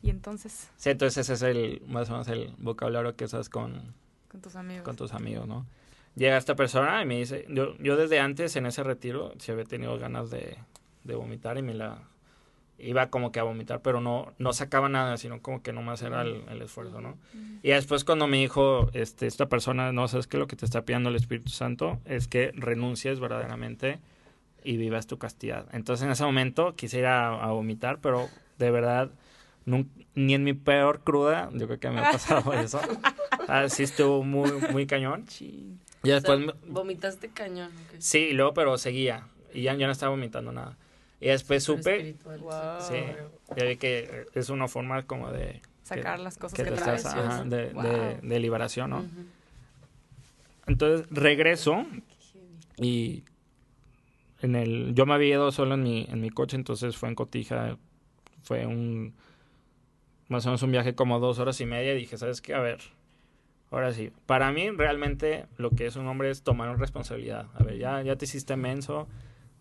Y 0.00 0.08
entonces... 0.08 0.70
Sí, 0.78 0.88
entonces 0.88 1.28
ese 1.28 1.34
es 1.34 1.42
el, 1.42 1.82
más 1.86 2.08
o 2.08 2.12
menos 2.12 2.28
el 2.28 2.54
vocabulario 2.56 3.14
que 3.14 3.26
usas 3.26 3.50
con... 3.50 3.94
Con 4.30 4.40
tus 4.40 4.56
amigos. 4.56 4.84
Con 4.84 4.96
tus 4.96 5.12
amigos, 5.12 5.46
¿no? 5.46 5.66
Llega 6.14 6.36
esta 6.36 6.56
persona 6.56 7.02
y 7.02 7.06
me 7.06 7.18
dice, 7.18 7.46
yo, 7.48 7.76
yo 7.78 7.96
desde 7.96 8.20
antes 8.20 8.54
en 8.56 8.66
ese 8.66 8.82
retiro 8.82 9.32
se 9.38 9.52
había 9.52 9.64
tenido 9.64 9.98
ganas 9.98 10.30
de, 10.30 10.58
de 11.04 11.14
vomitar 11.14 11.56
y 11.56 11.62
me 11.62 11.74
la 11.74 11.98
iba 12.78 13.08
como 13.10 13.32
que 13.32 13.40
a 13.40 13.44
vomitar, 13.44 13.80
pero 13.80 14.00
no, 14.00 14.32
no 14.38 14.52
sacaba 14.52 14.88
nada, 14.88 15.16
sino 15.16 15.40
como 15.40 15.62
que 15.62 15.72
nomás 15.72 16.02
era 16.02 16.22
el, 16.22 16.42
el 16.50 16.62
esfuerzo, 16.62 17.00
¿no? 17.00 17.16
Y 17.62 17.70
después 17.70 18.04
cuando 18.04 18.26
me 18.26 18.38
dijo 18.38 18.90
este, 18.92 19.26
esta 19.26 19.48
persona, 19.48 19.92
no, 19.92 20.08
sabes 20.08 20.26
que 20.26 20.36
lo 20.36 20.48
que 20.48 20.56
te 20.56 20.64
está 20.64 20.82
pidiendo 20.82 21.08
el 21.08 21.16
Espíritu 21.16 21.50
Santo 21.50 22.00
es 22.04 22.26
que 22.26 22.50
renuncies 22.54 23.20
verdaderamente 23.20 24.00
y 24.64 24.76
vivas 24.76 25.06
tu 25.06 25.16
castidad. 25.18 25.66
Entonces 25.72 26.04
en 26.04 26.10
ese 26.10 26.24
momento 26.24 26.74
quise 26.74 26.98
ir 26.98 27.06
a 27.06 27.46
vomitar, 27.52 28.00
pero 28.00 28.28
de 28.58 28.70
verdad 28.70 29.12
ni 29.64 30.34
en 30.34 30.44
mi 30.44 30.52
peor 30.54 31.00
cruda, 31.00 31.50
yo 31.52 31.66
creo 31.66 31.80
que 31.80 31.90
me 31.90 32.00
ha 32.00 32.10
pasado 32.10 32.52
eso. 32.54 32.80
Así 33.48 33.82
estuvo 33.82 34.22
muy, 34.24 34.50
muy 34.70 34.86
cañón. 34.86 35.24
Y 36.02 36.10
después... 36.10 36.40
vomitaste 36.66 37.28
cañón. 37.28 37.70
Sí, 37.98 38.18
y 38.18 38.32
luego, 38.32 38.54
pero 38.54 38.78
seguía. 38.78 39.26
Y 39.52 39.62
ya, 39.62 39.74
ya 39.74 39.86
no 39.86 39.92
estaba 39.92 40.10
vomitando 40.10 40.52
nada. 40.52 40.76
Y 41.20 41.28
después 41.28 41.62
supe... 41.62 42.16
Sí, 42.80 42.96
ya 43.56 43.64
vi 43.64 43.76
que 43.76 44.26
es 44.34 44.48
una 44.48 44.68
forma 44.68 45.06
como 45.06 45.30
de... 45.30 45.60
Sacar 45.84 46.18
las 46.20 46.38
cosas 46.38 46.56
que, 46.56 46.64
traes. 46.64 47.04
de, 47.46 48.18
de, 48.22 48.40
liberación, 48.40 48.90
¿no? 48.90 49.04
Entonces 50.66 51.06
regreso 51.10 51.84
y 52.76 53.24
en 54.40 54.54
el... 54.54 54.94
Yo 54.94 55.06
me 55.06 55.14
había 55.14 55.34
ido 55.34 55.52
solo 55.52 55.74
en 55.74 55.82
mi, 55.82 56.06
en 56.08 56.20
mi 56.20 56.30
coche, 56.30 56.56
entonces 56.56 56.96
fue 56.96 57.08
en 57.08 57.14
Cotija. 57.14 57.76
Fue 58.42 58.66
un 58.66 59.14
más 60.32 60.46
o 60.46 60.48
menos 60.48 60.62
un 60.62 60.72
viaje 60.72 60.94
como 60.94 61.20
dos 61.20 61.38
horas 61.38 61.60
y 61.60 61.66
media 61.66 61.92
y 61.92 61.98
dije, 61.98 62.18
¿sabes 62.18 62.40
qué? 62.40 62.54
A 62.54 62.60
ver, 62.60 62.80
ahora 63.72 63.92
sí. 63.92 64.12
Para 64.26 64.52
mí 64.52 64.70
realmente 64.70 65.46
lo 65.56 65.70
que 65.70 65.86
es 65.86 65.96
un 65.96 66.06
hombre 66.06 66.30
es 66.30 66.42
tomar 66.42 66.68
una 66.68 66.78
responsabilidad. 66.78 67.46
A 67.54 67.64
ver, 67.64 67.78
ya, 67.78 68.02
ya 68.02 68.16
te 68.16 68.26
hiciste 68.26 68.56
menso. 68.56 69.08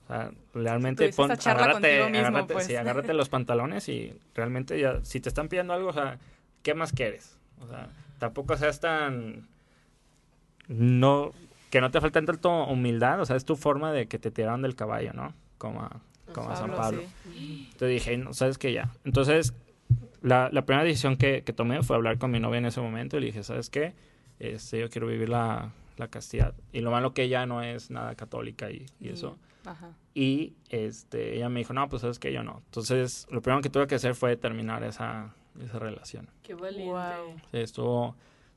O 0.04 0.08
sea, 0.08 0.32
realmente 0.54 1.12
pon, 1.14 1.32
agárrate, 1.32 2.04
agárrate, 2.04 2.54
pues. 2.54 2.68
sí, 2.68 2.76
agárrate 2.76 3.14
los 3.14 3.30
pantalones 3.30 3.88
y 3.88 4.14
realmente 4.36 4.80
ya, 4.80 5.00
si 5.04 5.22
te 5.22 5.30
están 5.30 5.48
pidiendo 5.48 5.74
algo, 5.74 5.90
o 5.90 5.94
sea, 5.94 6.20
¿qué 6.64 6.74
más 6.74 6.92
quieres? 6.92 7.38
O 7.62 7.68
sea, 7.68 7.90
tampoco 8.20 8.58
seas 8.58 8.80
tan... 8.80 9.48
No, 10.68 11.34
que 11.70 11.82
no 11.82 11.92
te 11.92 12.02
falte 12.02 12.22
tanto 12.22 12.66
humildad, 12.66 13.22
o 13.22 13.26
sea, 13.26 13.36
es 13.36 13.46
tu 13.46 13.56
forma 13.56 13.92
de 13.94 14.08
que 14.08 14.20
te 14.20 14.32
tiraron 14.32 14.62
del 14.62 14.76
caballo, 14.76 15.14
¿no? 15.14 15.34
Como 15.58 15.82
a, 15.82 16.02
como 16.34 16.50
a 16.50 16.56
San 16.56 16.72
Pablo. 16.72 17.02
Entonces 17.36 17.90
dije, 17.90 18.18
no, 18.18 18.34
sabes 18.34 18.58
que 18.58 18.74
ya. 18.74 18.92
Entonces, 19.06 19.54
la, 20.22 20.50
la 20.52 20.66
primera 20.66 20.84
decisión 20.86 21.18
que, 21.18 21.44
que, 21.44 21.54
tomé 21.54 21.82
fue 21.84 21.96
hablar 21.96 22.18
con 22.18 22.32
mi 22.32 22.40
novia 22.40 22.60
en 22.60 22.66
ese 22.66 22.82
momento 22.82 23.18
y 23.18 23.22
le 23.22 23.26
dije, 23.28 23.44
¿sabes 23.44 23.70
qué? 23.70 23.94
Este, 24.40 24.80
yo 24.80 24.90
quiero 24.90 25.08
vivir 25.08 25.30
la, 25.30 25.72
la 25.98 26.08
castidad. 26.08 26.54
Y 26.72 26.82
lo 26.82 26.92
malo 26.92 27.14
que 27.14 27.24
ella 27.24 27.46
no 27.46 27.62
es 27.62 27.92
nada 27.92 28.16
católica 28.16 28.72
y, 28.72 28.86
y 29.00 29.10
eso. 29.10 29.38
Ajá. 29.66 29.92
Y 30.14 30.54
este, 30.70 31.36
ella 31.36 31.50
me 31.50 31.60
dijo, 31.60 31.74
no, 31.74 31.88
pues 31.90 32.02
sabes 32.02 32.20
que 32.20 32.34
yo 32.34 32.44
no. 32.44 32.62
Entonces, 32.66 33.28
lo 33.30 33.42
primero 33.42 33.62
que 33.62 33.70
tuve 33.70 33.88
que 33.88 33.96
hacer 33.96 34.16
fue 34.16 34.36
terminar 34.36 34.84
esa, 34.84 35.34
esa 35.64 35.80
relación. 35.80 36.30
Qué 36.44 36.54
valiente. 36.54 36.94
Sí, 37.52 37.58
estuvo, 37.58 38.16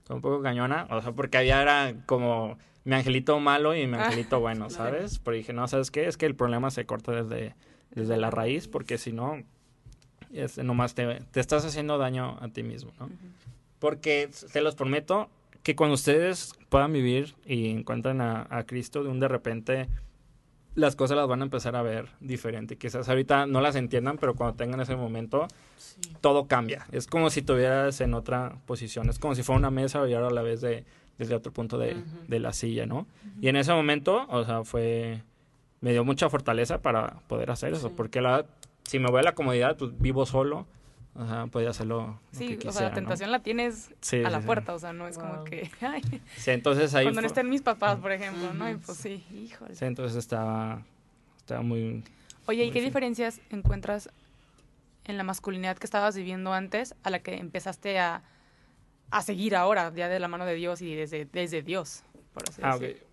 un 0.09 0.21
poco 0.21 0.43
cañona, 0.43 0.87
o 0.91 1.01
sea, 1.01 1.13
porque 1.13 1.39
había 1.39 1.63
era 1.63 1.95
como 2.07 2.59
mi 2.85 2.95
angelito 2.95 3.39
malo 3.41 3.75
y 3.75 3.87
mi 3.87 3.97
angelito 3.97 4.41
bueno, 4.41 4.69
¿sabes? 4.71 5.19
Pero 5.19 5.37
dije, 5.37 5.53
no, 5.53 5.67
¿sabes 5.69 5.91
qué? 5.91 6.07
Es 6.07 6.17
que 6.17 6.27
el 6.27 6.35
problema 6.35 6.71
se 6.71 6.87
corta 6.87 7.13
desde, 7.13 7.55
desde 7.91 8.17
la 8.17 8.31
raíz, 8.31 8.69
porque 8.69 8.99
si 8.99 9.13
no, 9.13 9.43
este, 10.35 10.65
nomás 10.65 10.95
te, 10.95 11.21
te, 11.31 11.41
estás 11.41 11.65
haciendo 11.65 11.99
daño 11.99 12.39
a 12.41 12.49
ti 12.49 12.63
mismo, 12.63 12.93
¿no? 12.99 13.09
Porque 13.79 14.31
te 14.53 14.61
los 14.61 14.75
prometo 14.75 15.29
que 15.65 15.75
cuando 15.75 15.95
ustedes 15.95 16.55
puedan 16.69 16.93
vivir 16.93 17.35
y 17.47 17.71
encuentren 17.71 18.21
a, 18.21 18.65
Cristo, 18.67 19.03
de 19.03 19.09
un 19.09 19.19
de 19.19 19.29
repente 19.29 19.89
las 20.75 20.95
cosas 20.95 21.17
las 21.17 21.27
van 21.27 21.41
a 21.41 21.45
empezar 21.45 21.75
a 21.75 21.83
ver 21.83 22.09
diferente. 22.21 22.77
Quizás 22.77 23.09
ahorita 23.09 23.47
no 23.47 23.61
las 23.61 23.75
entiendan, 23.75 24.19
pero 24.19 24.35
cuando 24.35 24.57
tengan 24.57 24.81
ese 24.81 24.95
momento, 24.95 25.49
todo 26.21 26.47
cambia. 26.47 26.87
Es 26.93 27.07
como 27.07 27.31
si 27.31 27.43
tuvieras 27.43 28.01
en 28.01 28.13
otra 28.13 28.57
posición. 28.67 29.09
Es 29.09 29.19
como 29.19 29.35
si 29.35 29.43
fuera 29.43 29.59
una 29.59 29.71
mesa 29.71 30.07
y 30.07 30.13
ahora 30.13 30.29
a 30.29 30.33
la 30.33 30.43
vez 30.43 30.61
de, 30.61 30.85
desde 31.17 31.35
otro 31.35 31.53
punto 31.53 31.79
de, 31.79 31.97
la 32.29 32.53
silla, 32.53 32.87
¿no? 32.87 33.07
Y 33.41 33.49
en 33.49 33.57
ese 33.57 33.73
momento, 33.73 34.27
o 34.29 34.45
sea, 34.45 34.65
fue... 34.65 35.23
Me 35.81 35.93
dio 35.93 36.05
mucha 36.05 36.29
fortaleza 36.29 36.79
para 36.81 37.21
poder 37.29 37.51
hacer 37.51 37.75
eso, 37.75 37.93
porque 37.93 38.21
la, 38.23 38.47
si 38.85 38.99
me 38.99 39.11
voy 39.11 39.21
a 39.21 39.23
la 39.23 39.35
comodidad, 39.35 39.77
pues 39.77 39.93
vivo 39.99 40.27
solo, 40.27 40.67
Ajá, 41.17 41.47
podía 41.47 41.71
hacerlo. 41.71 42.19
Sí, 42.33 42.59
o 42.67 42.73
sea, 42.73 42.89
la 42.89 42.95
tentación 42.95 43.31
la 43.31 43.39
tienes 43.41 43.91
a 44.13 44.31
la 44.31 44.41
puerta, 44.41 44.75
o 44.75 44.79
sea, 44.81 44.93
no 44.93 45.07
es 45.07 45.17
como 45.17 45.45
que. 45.45 45.71
sí, 46.37 46.51
entonces 46.51 46.93
ahí. 46.95 47.05
Cuando 47.05 47.21
no 47.21 47.27
estén 47.29 47.49
mis 47.49 47.63
papás, 47.63 47.99
por 47.99 48.11
ejemplo, 48.11 48.53
¿no? 48.53 48.69
Y 48.69 48.77
pues 48.77 48.99
sí, 48.99 49.25
híjole. 49.33 49.77
Sí, 49.77 49.85
entonces 49.85 50.19
estaba, 50.19 50.83
estaba 51.37 51.63
muy. 51.63 52.03
Oye, 52.47 52.65
¿y 52.65 52.73
qué 52.73 52.81
diferencias 52.81 53.41
encuentras 53.51 54.11
en 55.05 55.17
la 55.17 55.23
masculinidad 55.23 55.77
que 55.77 55.87
estabas 55.87 56.17
viviendo 56.17 56.53
antes 56.53 56.97
a 57.05 57.11
la 57.11 57.21
que 57.21 57.37
empezaste 57.37 57.99
a, 58.01 58.23
a 59.11 59.23
seguir 59.23 59.55
ahora, 59.55 59.93
ya 59.95 60.09
de 60.09 60.19
la 60.19 60.27
mano 60.27 60.45
de 60.45 60.55
Dios 60.55 60.83
y 60.83 60.95
desde, 60.97 61.27
desde 61.27 61.63
Dios, 61.63 62.03
por 62.33 62.43
así 62.49 62.61
ah, 62.65 62.77
decirlo? 62.77 63.07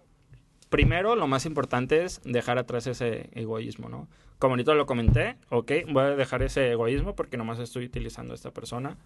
Primero, 0.71 1.15
lo 1.15 1.27
más 1.27 1.45
importante 1.45 2.03
es 2.03 2.19
dejar 2.23 2.57
atrás 2.57 2.87
ese 2.87 3.29
egoísmo, 3.33 3.89
¿no? 3.89 4.07
como 4.41 4.53
ahorita 4.53 4.73
lo 4.73 4.87
comenté, 4.87 5.37
ok, 5.49 5.71
voy 5.89 6.03
a 6.03 6.15
dejar 6.15 6.41
ese 6.41 6.71
egoísmo 6.71 7.15
porque 7.15 7.37
nomás 7.37 7.59
estoy 7.59 7.85
utilizando 7.85 8.33
a 8.33 8.35
esta 8.35 8.49
persona. 8.49 8.97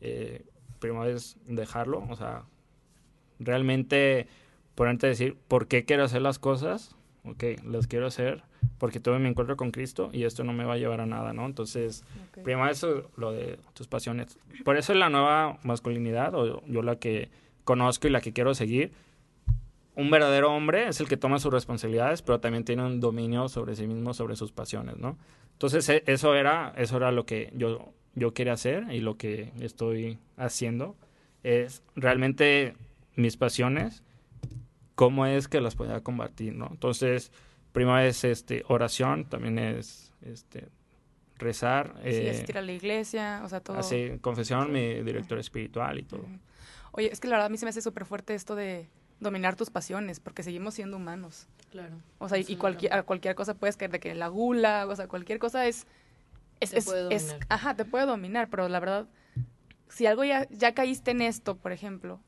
Eh, 0.00 0.46
primero 0.78 1.04
es 1.04 1.36
dejarlo, 1.44 2.02
o 2.08 2.16
sea, 2.16 2.44
realmente 3.38 4.28
ponerte 4.74 5.06
a 5.06 5.10
decir 5.10 5.36
por 5.46 5.68
qué 5.68 5.84
quiero 5.84 6.04
hacer 6.04 6.22
las 6.22 6.38
cosas, 6.38 6.96
ok, 7.24 7.44
las 7.66 7.86
quiero 7.86 8.06
hacer 8.06 8.44
porque 8.78 8.98
tuve 8.98 9.18
mi 9.18 9.28
encuentro 9.28 9.58
con 9.58 9.72
Cristo 9.72 10.08
y 10.10 10.24
esto 10.24 10.42
no 10.42 10.54
me 10.54 10.64
va 10.64 10.74
a 10.74 10.78
llevar 10.78 11.02
a 11.02 11.06
nada, 11.06 11.34
¿no? 11.34 11.44
Entonces, 11.44 12.02
primero 12.42 12.70
eso, 12.70 13.10
lo 13.18 13.32
de 13.32 13.58
tus 13.74 13.88
pasiones. 13.88 14.38
Por 14.64 14.78
eso 14.78 14.94
es 14.94 14.98
la 14.98 15.10
nueva 15.10 15.58
masculinidad, 15.64 16.34
o 16.34 16.64
yo 16.66 16.82
la 16.82 16.96
que 16.96 17.28
conozco 17.64 18.08
y 18.08 18.10
la 18.10 18.22
que 18.22 18.32
quiero 18.32 18.54
seguir, 18.54 18.92
un 19.94 20.10
verdadero 20.10 20.52
hombre 20.52 20.88
es 20.88 21.00
el 21.00 21.08
que 21.08 21.16
toma 21.16 21.38
sus 21.38 21.52
responsabilidades, 21.52 22.22
pero 22.22 22.40
también 22.40 22.64
tiene 22.64 22.84
un 22.84 23.00
dominio 23.00 23.48
sobre 23.48 23.76
sí 23.76 23.86
mismo, 23.86 24.14
sobre 24.14 24.36
sus 24.36 24.52
pasiones, 24.52 24.96
¿no? 24.96 25.18
Entonces, 25.52 25.88
e, 25.88 26.02
eso 26.06 26.34
era, 26.34 26.72
eso 26.76 26.96
era 26.96 27.12
lo 27.12 27.26
que 27.26 27.52
yo, 27.54 27.92
yo 28.14 28.32
quería 28.32 28.54
hacer 28.54 28.86
y 28.90 29.00
lo 29.00 29.16
que 29.16 29.52
estoy 29.60 30.18
haciendo. 30.36 30.96
Es 31.42 31.82
realmente 31.94 32.74
mis 33.16 33.36
pasiones, 33.36 34.02
cómo 34.94 35.26
es 35.26 35.48
que 35.48 35.60
las 35.60 35.74
podía 35.74 36.00
combatir, 36.00 36.54
¿no? 36.54 36.68
Entonces, 36.70 37.30
primero 37.72 37.98
es 37.98 38.24
este, 38.24 38.64
oración, 38.68 39.26
también 39.26 39.58
es 39.58 40.12
este, 40.22 40.68
rezar. 41.36 41.94
Sí, 42.02 42.10
eh, 42.10 42.30
asistir 42.30 42.56
a 42.56 42.62
la 42.62 42.72
iglesia, 42.72 43.42
o 43.44 43.48
sea, 43.48 43.60
todo. 43.60 43.76
Así, 43.76 44.12
confesión, 44.20 44.72
mi 44.72 45.02
director 45.02 45.38
espiritual 45.38 45.98
y 45.98 46.04
todo. 46.04 46.24
Oye, 46.92 47.10
es 47.12 47.20
que 47.20 47.28
la 47.28 47.36
verdad 47.36 47.46
a 47.46 47.50
mí 47.50 47.58
se 47.58 47.66
me 47.66 47.70
hace 47.70 47.82
súper 47.82 48.04
fuerte 48.04 48.34
esto 48.34 48.54
de 48.54 48.88
dominar 49.22 49.56
tus 49.56 49.70
pasiones, 49.70 50.20
porque 50.20 50.42
seguimos 50.42 50.74
siendo 50.74 50.96
humanos. 50.96 51.46
Claro. 51.70 51.96
O 52.18 52.28
sea, 52.28 52.38
y 52.38 52.56
cualquier, 52.56 52.92
a 52.92 53.02
cualquier 53.02 53.34
cosa 53.34 53.54
puedes 53.54 53.76
caer 53.76 53.90
de 53.90 54.00
que 54.00 54.14
la 54.14 54.28
gula, 54.28 54.86
o 54.86 54.94
sea, 54.94 55.08
cualquier 55.08 55.38
cosa 55.38 55.66
es... 55.66 55.86
es, 56.60 56.70
te 56.70 56.82
puede 56.82 57.14
es, 57.14 57.36
ajá, 57.48 57.74
te 57.74 57.84
puede 57.84 58.06
dominar, 58.06 58.48
pero 58.50 58.68
la 58.68 58.80
verdad, 58.80 59.06
si 59.88 60.06
algo 60.06 60.24
ya, 60.24 60.48
ya 60.50 60.74
caíste 60.74 61.12
en 61.12 61.22
esto, 61.22 61.56
por 61.56 61.72
ejemplo, 61.72 62.20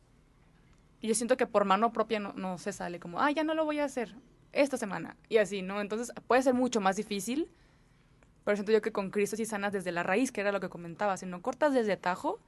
y 1.01 1.09
yo 1.09 1.15
siento 1.15 1.37
que 1.37 1.47
por 1.47 1.65
mano 1.65 1.93
propia 1.93 2.21
no, 2.21 2.33
no 2.33 2.57
se 2.59 2.73
sale 2.73 2.99
como, 2.99 3.21
ah, 3.21 3.31
ya 3.31 3.45
no 3.45 3.55
lo 3.55 3.65
voy 3.65 3.81
a 3.81 3.85
hacer 3.85 4.15
esta 4.53 4.77
semana, 4.77 5.17
y 5.29 5.39
así, 5.39 5.63
¿no? 5.63 5.81
Entonces 5.81 6.13
puede 6.27 6.43
ser 6.43 6.55
mucho 6.55 6.81
más 6.81 6.97
difícil 6.97 7.51
pero 8.45 8.57
siento 8.57 8.73
yo 8.73 8.83
que 8.83 8.93
con 8.93 9.11
Cristo 9.11 9.37
sí 9.37 9.47
sanas 9.47 9.73
desde 9.73 9.91
la 9.91 10.03
raíz, 10.03 10.31
que 10.31 10.43
era 10.43 10.53
lo 10.53 10.61
que 10.61 10.69
comentaba. 10.69 11.17
Si 11.17 11.25
no 11.25 11.41
cortas 11.41 11.73
desde 11.73 11.97
tajo, 11.97 12.39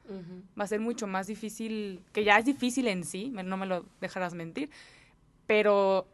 va 0.58 0.64
a 0.64 0.66
ser 0.66 0.80
mucho 0.80 1.06
más 1.06 1.26
difícil, 1.26 2.02
que 2.12 2.22
ya 2.22 2.38
es 2.38 2.44
difícil 2.44 2.86
en 2.88 3.04
sí, 3.04 3.30
no 3.30 3.56
me 3.56 3.66
lo 3.66 3.86
dejarás 4.00 4.34
mentir. 4.34 4.70
Pero 5.46 6.06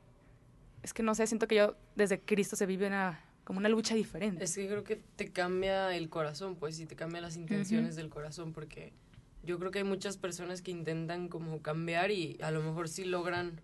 es 0.82 0.94
que 0.94 1.02
no 1.02 1.14
sé, 1.14 1.26
siento 1.26 1.48
que 1.48 1.56
yo 1.56 1.76
desde 1.96 2.20
Cristo 2.20 2.54
se 2.54 2.66
vive 2.66 2.86
una, 2.86 3.20
como 3.44 3.58
una 3.58 3.68
lucha 3.68 3.96
diferente. 3.96 4.44
Es 4.44 4.54
que 4.54 4.68
creo 4.68 4.84
que 4.84 5.00
te 5.16 5.32
cambia 5.32 5.94
el 5.96 6.08
corazón, 6.08 6.54
pues, 6.54 6.78
y 6.78 6.86
te 6.86 6.94
cambia 6.94 7.20
las 7.20 7.36
intenciones 7.36 7.96
del 7.96 8.08
corazón, 8.08 8.52
porque 8.52 8.92
yo 9.42 9.58
creo 9.58 9.72
que 9.72 9.78
hay 9.80 9.84
muchas 9.84 10.16
personas 10.16 10.62
que 10.62 10.70
intentan 10.70 11.26
como 11.28 11.60
cambiar 11.60 12.12
y 12.12 12.38
a 12.40 12.52
lo 12.52 12.62
mejor 12.62 12.88
sí 12.88 13.04
logran 13.04 13.60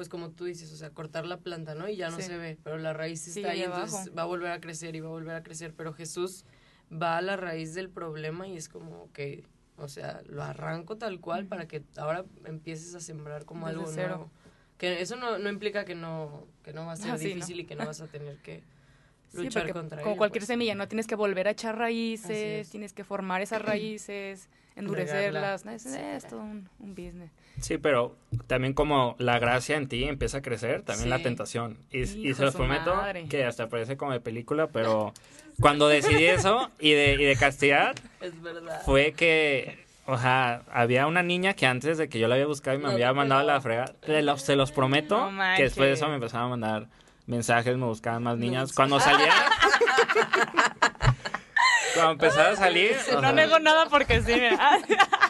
pues 0.00 0.08
como 0.08 0.30
tú 0.30 0.46
dices, 0.46 0.72
o 0.72 0.76
sea, 0.76 0.88
cortar 0.88 1.26
la 1.26 1.40
planta, 1.40 1.74
¿no? 1.74 1.86
Y 1.86 1.96
ya 1.96 2.08
no 2.08 2.18
se 2.18 2.38
ve, 2.38 2.56
pero 2.64 2.78
la 2.78 2.94
raíz 2.94 3.28
está 3.28 3.50
ahí, 3.50 3.64
entonces 3.64 4.10
va 4.16 4.22
a 4.22 4.24
volver 4.24 4.50
a 4.50 4.58
crecer 4.58 4.96
y 4.96 5.00
va 5.00 5.08
a 5.08 5.10
volver 5.10 5.36
a 5.36 5.42
crecer, 5.42 5.74
pero 5.76 5.92
Jesús 5.92 6.46
va 6.90 7.18
a 7.18 7.20
la 7.20 7.36
raíz 7.36 7.74
del 7.74 7.90
problema 7.90 8.48
y 8.48 8.56
es 8.56 8.70
como 8.70 9.12
que, 9.12 9.44
o 9.76 9.88
sea, 9.88 10.22
lo 10.24 10.42
arranco 10.42 10.96
tal 10.96 11.20
cual 11.20 11.44
para 11.44 11.68
que 11.68 11.82
ahora 11.98 12.24
empieces 12.46 12.94
a 12.94 13.00
sembrar 13.00 13.44
como 13.44 13.66
algo 13.66 13.92
nuevo. 13.92 14.30
Que 14.78 15.02
eso 15.02 15.16
no, 15.16 15.38
no 15.38 15.50
implica 15.50 15.84
que 15.84 15.94
no, 15.94 16.46
que 16.64 16.72
no 16.72 16.86
va 16.86 16.92
a 16.92 16.96
ser 16.96 17.10
ah, 17.10 17.18
difícil 17.18 17.60
y 17.60 17.66
que 17.66 17.76
no 17.76 17.84
vas 17.84 18.00
a 18.00 18.06
tener 18.06 18.38
que 18.38 18.64
luchar 19.34 19.70
contra 19.70 20.00
Como 20.00 20.16
cualquier 20.16 20.40
pues. 20.40 20.48
semilla, 20.48 20.74
no 20.74 20.88
tienes 20.88 21.06
que 21.06 21.14
volver 21.14 21.46
a 21.46 21.50
echar 21.50 21.76
raíces, 21.76 22.70
tienes 22.70 22.94
que 22.94 23.04
formar 23.04 23.42
esas 23.42 23.60
raíces 23.66 24.48
endurecerlas. 24.76 25.66
Es, 25.66 25.86
es, 25.86 26.26
todo 26.26 26.40
un, 26.40 26.68
business. 26.78 27.30
Sí, 27.60 27.78
pero 27.78 28.16
también 28.46 28.72
como 28.72 29.16
la 29.18 29.38
gracia 29.38 29.76
en 29.76 29.88
ti 29.88 30.04
empieza 30.04 30.38
a 30.38 30.42
crecer, 30.42 30.82
también 30.82 31.10
la 31.10 31.18
tentación. 31.18 31.76
Y, 31.90 32.06
se 32.06 32.42
los 32.42 32.54
prometo 32.54 32.94
que 33.28 33.44
hasta 33.44 33.68
parece 33.68 33.96
como 33.96 34.12
de 34.12 34.20
película, 34.20 34.68
pero 34.68 35.12
cuando 35.60 35.88
decidí 35.88 36.24
eso 36.24 36.70
y 36.78 36.92
de, 36.92 37.14
y 37.14 37.24
de 37.24 37.36
castigar, 37.36 37.94
fue 38.84 39.12
que 39.12 39.80
o 40.06 40.18
sea, 40.18 40.62
había 40.72 41.06
una 41.06 41.22
niña 41.22 41.54
que 41.54 41.66
antes 41.66 41.96
de 41.96 42.08
que 42.08 42.18
yo 42.18 42.26
la 42.26 42.34
había 42.34 42.46
buscado 42.46 42.76
y 42.76 42.80
me 42.80 42.90
había 42.90 43.12
mandado 43.12 43.42
a 43.42 43.44
la 43.44 43.60
frega, 43.60 43.92
se 44.38 44.56
los 44.56 44.72
prometo 44.72 45.30
que 45.56 45.62
después 45.62 45.88
de 45.88 45.92
eso 45.92 46.08
me 46.08 46.14
empezaron 46.14 46.46
a 46.46 46.48
mandar 46.48 46.88
mensajes, 47.26 47.76
me 47.76 47.86
buscaban 47.86 48.24
más 48.24 48.36
niñas. 48.36 48.72
Cuando 48.72 48.98
salía, 48.98 49.32
cuando 51.94 52.12
empezaba 52.12 52.50
a 52.50 52.56
salir. 52.56 52.96
No 53.22 53.32
nego 53.32 53.60
nada 53.60 53.86
porque 53.88 54.20
sí, 54.22 54.34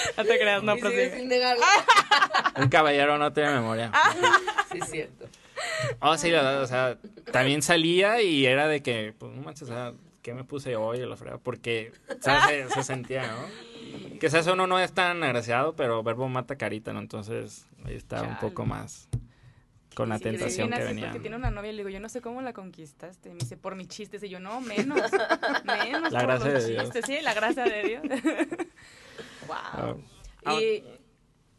No 0.16 0.24
te 0.24 0.38
creas, 0.38 0.62
no, 0.62 0.76
pero 0.76 0.90
sí. 0.90 1.30
Un 2.56 2.68
caballero 2.68 3.18
no 3.18 3.32
tiene 3.32 3.52
memoria. 3.52 3.92
Sí, 4.70 4.78
es 4.80 4.90
cierto. 4.90 5.26
Oh, 6.00 6.16
sí, 6.16 6.30
la 6.30 6.42
verdad, 6.42 6.62
o 6.62 6.66
sea, 6.66 6.98
también 7.32 7.62
salía 7.62 8.22
y 8.22 8.46
era 8.46 8.66
de 8.66 8.82
que, 8.82 9.14
pues, 9.18 9.32
no 9.32 9.42
manches, 9.42 9.62
o 9.64 9.66
sea, 9.72 9.92
¿qué 10.22 10.34
me 10.34 10.44
puse 10.44 10.76
hoy? 10.76 10.98
La 11.00 11.16
frega? 11.16 11.38
Porque, 11.38 11.92
¿sabes? 12.20 12.72
Se, 12.72 12.82
sentía, 12.82 13.26
¿no? 13.26 14.18
Que 14.18 14.26
eso 14.26 14.52
uno 14.52 14.66
no 14.66 14.78
es 14.78 14.92
tan 14.92 15.22
agraciado, 15.22 15.74
pero 15.76 16.02
verbo 16.02 16.28
mata 16.28 16.56
carita, 16.56 16.92
¿no? 16.92 17.00
Entonces, 17.00 17.66
ahí 17.84 17.94
está 17.94 18.22
un 18.22 18.38
poco 18.38 18.64
más 18.64 19.08
con 19.94 20.08
la 20.08 20.18
tentación 20.18 20.70
que 20.70 20.82
venía. 20.82 21.06
Porque 21.06 21.20
tiene 21.20 21.36
una 21.36 21.50
novia 21.50 21.70
y 21.70 21.74
le 21.74 21.78
digo, 21.78 21.90
yo 21.90 22.00
no 22.00 22.08
sé 22.08 22.20
cómo 22.20 22.40
la 22.42 22.52
conquistaste. 22.52 23.30
Me 23.30 23.36
dice, 23.36 23.56
por 23.56 23.76
mis 23.76 23.88
chistes. 23.88 24.22
Y 24.22 24.28
yo, 24.28 24.40
no, 24.40 24.60
menos. 24.60 24.98
menos 25.64 26.12
la 26.12 26.20
por 26.20 26.28
gracia 26.28 26.52
los 26.52 26.64
de 26.64 26.76
chistes. 26.76 27.06
Dios. 27.06 27.18
Sí, 27.18 27.22
la 27.22 27.34
gracia 27.34 27.64
de 27.64 27.82
Dios. 27.82 28.02
wow. 29.50 30.02
Ah, 30.44 30.60
y... 30.60 30.84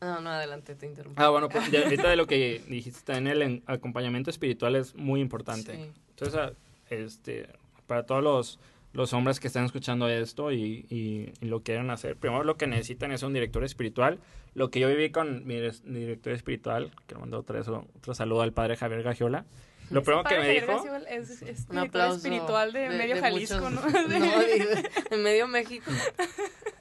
No, 0.02 0.20
no, 0.20 0.32
adelante, 0.32 0.74
te 0.76 0.88
interrumpo. 0.88 1.22
Ah, 1.22 1.30
bueno, 1.30 1.48
pues 1.48 1.72
ahorita 1.84 2.10
de 2.10 2.16
lo 2.16 2.26
que 2.26 2.64
dijiste 2.68 3.02
también 3.14 3.42
el 3.42 3.64
acompañamiento 3.68 4.30
espiritual 4.30 4.76
es 4.76 4.96
muy 4.96 5.22
importante. 5.22 5.92
Entonces, 6.10 6.40
ah, 6.40 6.54
este, 6.90 7.48
para 7.86 8.06
todos 8.06 8.24
los 8.24 8.60
los 8.94 9.14
hombres 9.14 9.40
que 9.40 9.48
están 9.48 9.66
escuchando 9.66 10.10
esto 10.10 10.52
y, 10.52 10.86
y, 10.90 11.46
lo 11.46 11.62
quieren 11.62 11.90
hacer, 11.92 12.18
primero 12.18 12.44
lo 12.44 12.58
que 12.58 12.68
necesitan 12.68 13.12
es 13.12 13.24
un 13.24 13.34
director 13.34 13.64
espiritual. 13.64 14.20
Lo 14.54 14.70
que 14.70 14.82
yo 14.82 14.90
viví 14.90 15.12
con 15.12 15.46
mi, 15.48 15.56
director 15.86 16.34
espiritual, 16.34 16.92
que 17.08 17.16
le 17.16 17.22
mando 17.22 17.40
otro, 17.40 17.88
otro 17.96 18.14
saludo 18.14 18.42
al 18.42 18.52
padre 18.52 18.76
Javier 18.76 19.04
Gagiola. 19.04 19.46
Lo 19.92 20.04
primero 20.04 20.24
que 20.24 20.38
me 20.38 20.50
dijo... 20.50 20.84
Es, 21.08 21.42
es 21.42 21.68
un 21.70 21.76
director 21.76 22.16
espiritual 22.16 22.74
de, 22.74 22.90
medio 22.90 23.20
Jalisco, 23.20 23.70
¿no? 23.70 23.82
de 25.12 25.18
medio 25.18 25.48
México. 25.48 25.92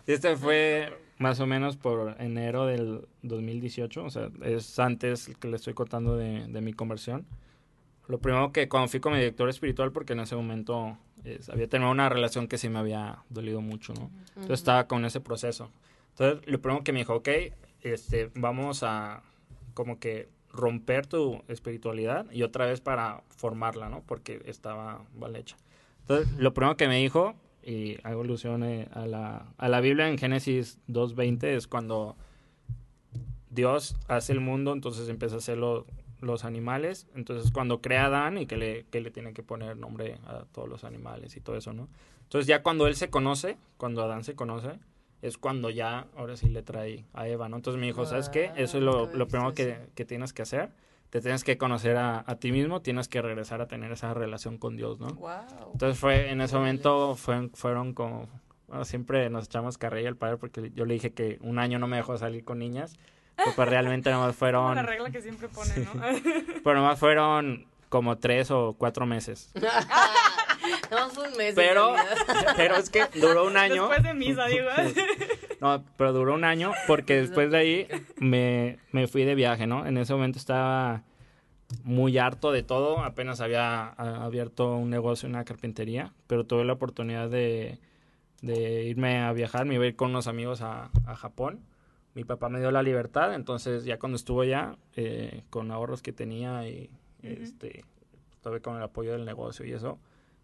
Este 0.07 0.37
fue 0.37 0.97
más 1.19 1.41
o 1.41 1.47
menos 1.47 1.77
por 1.77 2.17
enero 2.19 2.67
del 2.67 3.07
2018, 3.23 4.05
o 4.05 4.11
sea, 4.11 4.31
es 4.43 4.79
antes 4.79 5.31
que 5.39 5.49
le 5.49 5.57
estoy 5.57 5.75
contando 5.75 6.17
de, 6.17 6.47
de 6.49 6.61
mi 6.61 6.73
conversión. 6.73 7.27
Lo 8.09 8.19
primero 8.19 8.53
que 8.53 8.69
cuando 8.69 8.89
fui 8.89 9.01
con 9.01 9.13
mi 9.13 9.19
director 9.19 9.49
espiritual, 9.49 9.93
porque 9.93 10.15
en 10.15 10.21
ese 10.21 10.35
momento 10.35 10.99
había 11.53 11.69
tenido 11.69 11.91
una 11.91 12.09
relación 12.09 12.49
que 12.49 12.59
sí 12.59 12.69
me 12.69 12.79
había 12.79 13.23
dolido 13.29 13.61
mucho, 13.61 13.93
¿no? 13.95 14.11
Entonces 14.31 14.61
estaba 14.61 14.87
con 14.87 15.05
ese 15.05 15.21
proceso. 15.21 15.71
Entonces, 16.11 16.47
lo 16.47 16.61
primero 16.61 16.83
que 16.83 16.93
me 16.93 17.01
dijo, 17.01 17.15
ok, 17.17 17.29
este, 17.83 18.31
vamos 18.35 18.83
a 18.83 19.23
como 19.75 19.99
que 19.99 20.29
romper 20.53 21.07
tu 21.07 21.43
espiritualidad 21.49 22.31
y 22.31 22.43
otra 22.43 22.67
vez 22.67 22.81
para 22.81 23.23
formarla, 23.29 23.89
¿no? 23.89 24.03
Porque 24.07 24.43
estaba 24.47 25.05
mal 25.19 25.37
hecha. 25.37 25.57
Entonces, 26.03 26.33
lo 26.39 26.53
primero 26.53 26.77
que 26.77 26.89
me 26.89 26.99
dijo, 26.99 27.35
y 27.63 27.99
hago 28.03 28.23
alusión 28.23 28.65
eh, 28.65 28.89
a 28.93 29.07
la, 29.07 29.53
a 29.59 29.69
la 29.69 29.81
Biblia 29.81 30.09
en 30.09 30.19
Génesis 30.19 30.79
2.20, 30.89 31.45
es 31.45 31.67
cuando 31.67 32.17
Dios 33.51 33.97
hace 34.09 34.33
el 34.33 34.41
mundo, 34.41 34.73
entonces 34.73 35.09
empieza 35.09 35.37
a 35.37 35.39
hacerlo 35.39 35.87
los 36.21 36.45
animales. 36.45 37.07
Entonces, 37.15 37.51
cuando 37.51 37.81
crea 37.81 38.07
Adán 38.07 38.39
y 38.39 38.47
que 38.47 38.57
le, 38.57 38.85
que 38.91 39.01
le 39.01 39.11
tiene 39.11 39.33
que 39.33 39.43
poner 39.43 39.77
nombre 39.77 40.19
a 40.27 40.45
todos 40.53 40.69
los 40.69 40.85
animales 40.85 41.37
y 41.37 41.41
todo 41.41 41.57
eso, 41.57 41.73
¿no? 41.73 41.89
Entonces, 42.23 42.47
ya 42.47 42.63
cuando 42.63 42.87
él 42.87 42.95
se 42.95 43.11
conoce, 43.11 43.57
cuando 43.77 44.03
Adán 44.03 44.25
se 44.25 44.35
conoce, 44.35 44.79
es 45.23 45.39
cuando 45.39 45.71
ya, 45.71 46.07
ahora 46.17 46.37
sí 46.37 46.49
le 46.49 46.63
trae 46.63 47.05
a 47.13 47.29
Eva, 47.29 47.49
¿no? 47.49 47.57
Entonces 47.57 47.81
me 47.81 47.87
dijo, 47.87 48.07
¿sabes 48.07 48.29
qué? 48.29 48.53
Eso 48.57 48.79
es 48.79 48.85
lo, 48.85 49.07
lo 49.13 49.29
primero 49.29 49.53
que, 49.55 49.89
que, 49.95 50.05
tienes 50.05 50.33
que 50.33 50.43
hacer. 50.43 50.71
Te 51.11 51.21
tienes 51.21 51.45
que 51.45 51.59
conocer 51.59 51.97
a, 51.97 52.25
a, 52.27 52.37
ti 52.37 52.53
mismo, 52.53 52.83
tienes 52.83 53.09
que 53.09 53.21
regresar 53.21 53.61
a 53.61 53.67
tener 53.67 53.91
esa 53.91 54.15
relación 54.15 54.59
con 54.59 54.77
Dios, 54.77 55.01
¿no? 55.01 55.09
Entonces 55.73 55.99
fue, 55.99 56.31
en 56.31 56.41
ese 56.41 56.57
momento 56.57 57.17
fue, 57.17 57.49
fueron 57.55 57.95
como, 57.95 58.29
bueno, 58.69 58.85
siempre 58.85 59.29
nos 59.29 59.47
echamos 59.47 59.77
carrilla 59.77 60.09
al 60.09 60.17
padre 60.17 60.37
porque 60.37 60.71
yo 60.75 60.85
le 60.85 60.95
dije 60.95 61.13
que 61.13 61.39
un 61.43 61.59
año 61.59 61.79
no 61.79 61.89
me 61.89 61.97
dejó 61.97 62.17
salir 62.17 62.45
con 62.45 62.61
niñas 62.61 62.97
pues 63.57 63.69
realmente 63.69 64.11
nomás 64.11 64.35
fueron... 64.37 64.75
La 64.75 64.83
regla 64.83 65.11
que 65.11 65.23
siempre 65.23 65.49
pone, 65.49 65.73
¿no? 65.79 65.93
pero 66.63 66.77
nomás 66.77 66.99
fueron 66.99 67.67
como 67.89 68.19
tres 68.19 68.51
o 68.51 68.75
cuatro 68.79 69.07
meses. 69.07 69.53
un 70.73 71.37
mes. 71.37 71.55
Pero, 71.55 71.95
pero 72.57 72.77
es 72.77 72.91
que 72.91 73.05
duró 73.15 73.47
un 73.47 73.57
año. 73.57 73.89
Después 73.89 74.03
de 74.03 74.15
misa, 74.15 74.47
digo. 74.47 74.69
no, 75.61 75.85
pero 75.97 76.13
duró 76.13 76.35
un 76.35 76.45
año 76.45 76.73
porque 76.87 77.21
después 77.21 77.51
de 77.51 77.59
ahí 77.59 77.89
me, 78.17 78.79
me 78.93 79.07
fui 79.07 79.25
de 79.25 79.35
viaje, 79.35 79.67
¿no? 79.67 79.87
En 79.87 79.97
ese 79.99 80.13
momento 80.13 80.39
estaba 80.39 81.03
muy 81.85 82.19
harto 82.19 82.53
de 82.53 82.63
todo. 82.63 83.01
Apenas 83.01 83.41
había 83.41 83.89
abierto 83.89 84.77
un 84.77 84.91
negocio, 84.91 85.29
una 85.29 85.45
carpintería, 85.45 86.13
pero 86.27 86.45
tuve 86.45 86.65
la 86.65 86.73
oportunidad 86.73 87.29
de, 87.29 87.79
de 88.43 88.85
irme 88.85 89.21
a 89.21 89.33
viajar. 89.33 89.67
Me 89.67 89.75
iba 89.75 89.85
a 89.85 89.89
ir 89.89 89.97
con 89.97 90.11
unos 90.11 90.27
amigos 90.27 90.63
a, 90.63 90.91
a 91.07 91.17
Japón 91.17 91.65
mi 92.15 92.25
papá 92.25 92.49
me 92.49 92.59
dio 92.59 92.71
la 92.71 92.83
libertad, 92.83 93.35
entonces 93.35 93.85
ya 93.85 93.99
cuando 93.99 94.17
estuvo 94.17 94.43
allá, 94.43 94.77
eh, 94.97 95.45
con 95.51 95.71
ahorros 95.71 96.03
que 96.03 96.13
tenía 96.13 96.69
y 96.69 96.91
este, 97.23 97.85
estuve 98.33 98.61
con 98.61 98.77
el 98.77 98.83
apoyo 98.83 99.13
del 99.13 99.25
negocio 99.25 99.65
y 99.65 99.73
eso, 99.73 99.99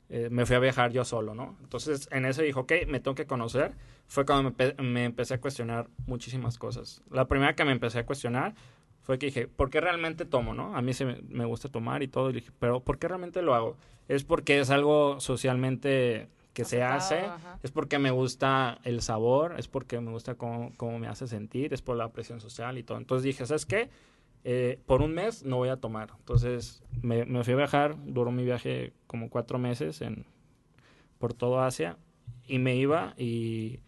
eh, 0.09 0.29
me 0.31 0.47
fui 0.47 0.57
a 0.57 0.59
viajar 0.59 0.93
yo 0.93 1.05
solo, 1.05 1.35
¿no? 1.35 1.57
Entonces 1.63 2.09
en 2.13 2.25
eso 2.25 2.43
dijo, 2.43 2.61
ok, 2.61 2.73
me 2.89 3.01
tengo 3.01 3.15
que 3.15 3.27
conocer. 3.27 3.75
Fue 4.07 4.25
cuando 4.25 4.55
me, 4.79 5.05
empecé 5.05 5.35
a 5.35 5.41
cuestionar 5.41 5.89
muchísimas 6.07 6.59
cosas. 6.59 7.03
La 7.11 7.27
primera 7.27 7.55
que 7.55 7.65
me 7.65 7.73
empecé 7.73 7.99
a 7.99 8.07
cuestionar 8.07 8.55
fue 9.03 9.19
que 9.19 9.27
dije, 9.27 9.49
¿por 9.49 9.71
qué 9.71 9.81
realmente 9.81 10.25
tomo, 10.25 10.55
no? 10.55 10.77
A 10.77 10.83
mí 10.83 10.93
se 10.93 11.05
me, 11.05 11.21
me 11.29 11.45
gusta 11.45 11.69
tomar 11.69 12.03
y 12.03 12.09
todo, 12.09 12.31
y 12.31 12.35
dije, 12.35 12.51
pero 12.59 12.81
¿por 12.81 12.99
qué 12.99 13.09
realmente 13.09 13.43
lo 13.43 13.55
hago? 13.55 13.77
Es 14.09 14.25
porque 14.25 14.61
es 14.61 14.71
algo 14.71 15.21
socialmente 15.21 16.29
que 16.57 16.65
se 16.65 16.83
hace, 16.83 17.21
es 17.63 17.71
porque 17.71 17.99
me 17.99 18.11
gusta 18.11 18.79
el 18.83 19.03
sabor, 19.03 19.57
es 19.59 19.69
porque 19.69 20.01
me 20.01 20.11
gusta 20.11 20.37
cómo, 20.37 20.73
cómo, 20.79 20.99
me 20.99 21.07
hace 21.07 21.27
sentir, 21.27 21.75
es 21.75 21.83
por 21.83 21.99
la 21.99 22.09
presión 22.09 22.41
social 22.41 22.79
y 22.79 22.83
todo. 22.83 22.97
Entonces 22.97 23.25
dije, 23.25 23.45
¿sabes 23.45 23.67
qué? 23.67 23.91
Eh, 24.49 24.79
por 24.87 25.03
un 25.03 25.13
mes 25.13 25.45
no 25.45 25.57
voy 25.57 25.71
a 25.71 25.77
tomar. 25.77 26.13
Entonces 26.19 26.85
me, 27.03 27.25
me, 27.25 27.43
fui 27.43 27.55
a 27.55 27.57
viajar, 27.57 27.97
duró 28.05 28.31
mi 28.31 28.45
viaje 28.45 28.93
como 29.09 29.29
cuatro 29.29 29.59
meses 29.59 30.01
en, 30.03 30.25
por 31.19 31.35
todo 31.35 31.61
Asia 31.61 31.97
y 32.47 32.61
me 32.61 32.77
iba 32.77 33.15
y 33.19 33.81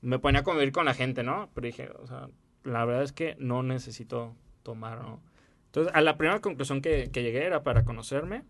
me 0.00 0.18
ponía 0.18 0.40
a 0.40 0.42
convivir 0.42 0.72
con 0.72 0.84
la 0.84 0.94
gente, 0.94 1.22
¿no? 1.22 1.48
Pero 1.54 1.66
dije, 1.66 1.90
o 2.02 2.08
sea, 2.08 2.28
la 2.64 2.84
verdad 2.84 3.04
es 3.04 3.12
que 3.12 3.36
no 3.38 3.62
necesito 3.62 4.34
tomar, 4.64 5.00
¿no? 5.00 5.20
Entonces, 5.66 5.94
a 5.94 6.00
la 6.00 6.16
primera 6.16 6.40
conclusión 6.40 6.82
que, 6.82 7.10
que 7.12 7.22
llegué 7.22 7.44
era 7.44 7.62
para 7.62 7.84
conocerme 7.84 8.42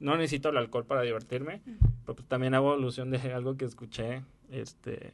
no 0.00 0.16
necesito 0.16 0.48
el 0.48 0.56
alcohol 0.56 0.86
para 0.86 1.02
divertirme, 1.02 1.62
pero 2.04 2.16
pues 2.16 2.26
también 2.28 2.54
hago 2.54 2.72
alusión 2.72 3.10
de 3.10 3.32
algo 3.32 3.56
que 3.56 3.64
escuché 3.64 4.22
este 4.50 5.12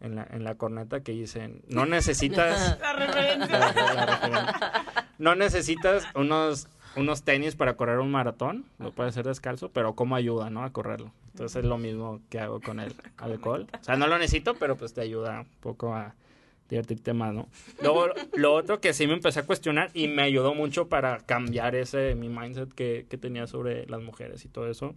en 0.00 0.16
la, 0.16 0.26
en 0.30 0.44
la 0.44 0.56
corneta 0.56 1.00
que 1.00 1.12
dicen, 1.12 1.62
no 1.68 1.86
necesitas... 1.86 2.78
la 2.80 2.92
referencia. 2.92 4.84
No 5.18 5.34
necesitas 5.34 6.06
unos, 6.14 6.68
unos 6.96 7.22
tenis 7.22 7.56
para 7.56 7.76
correr 7.76 7.98
un 7.98 8.10
maratón, 8.10 8.64
lo 8.78 8.92
puedes 8.92 9.14
hacer 9.14 9.26
descalzo, 9.26 9.70
pero 9.70 9.94
cómo 9.94 10.16
ayuda, 10.16 10.50
¿no? 10.50 10.64
A 10.64 10.72
correrlo. 10.72 11.12
Entonces 11.32 11.64
es 11.64 11.64
lo 11.64 11.78
mismo 11.78 12.20
que 12.30 12.38
hago 12.38 12.60
con 12.60 12.80
el 12.80 12.94
alcohol. 13.16 13.66
O 13.80 13.84
sea, 13.84 13.96
no 13.96 14.06
lo 14.06 14.18
necesito, 14.18 14.54
pero 14.54 14.76
pues 14.76 14.94
te 14.94 15.00
ayuda 15.00 15.40
un 15.40 15.60
poco 15.60 15.94
a, 15.94 16.14
divertirte 16.68 17.12
más, 17.12 17.34
¿no? 17.34 17.48
Luego, 17.82 18.08
lo 18.34 18.54
otro 18.54 18.80
que 18.80 18.92
sí 18.92 19.06
me 19.06 19.14
empecé 19.14 19.40
a 19.40 19.46
cuestionar 19.46 19.90
y 19.94 20.08
me 20.08 20.22
ayudó 20.22 20.54
mucho 20.54 20.88
para 20.88 21.18
cambiar 21.18 21.74
ese, 21.74 22.14
mi 22.14 22.28
mindset 22.28 22.72
que, 22.72 23.06
que 23.08 23.18
tenía 23.18 23.46
sobre 23.46 23.86
las 23.86 24.02
mujeres 24.02 24.44
y 24.44 24.48
todo 24.48 24.68
eso, 24.68 24.94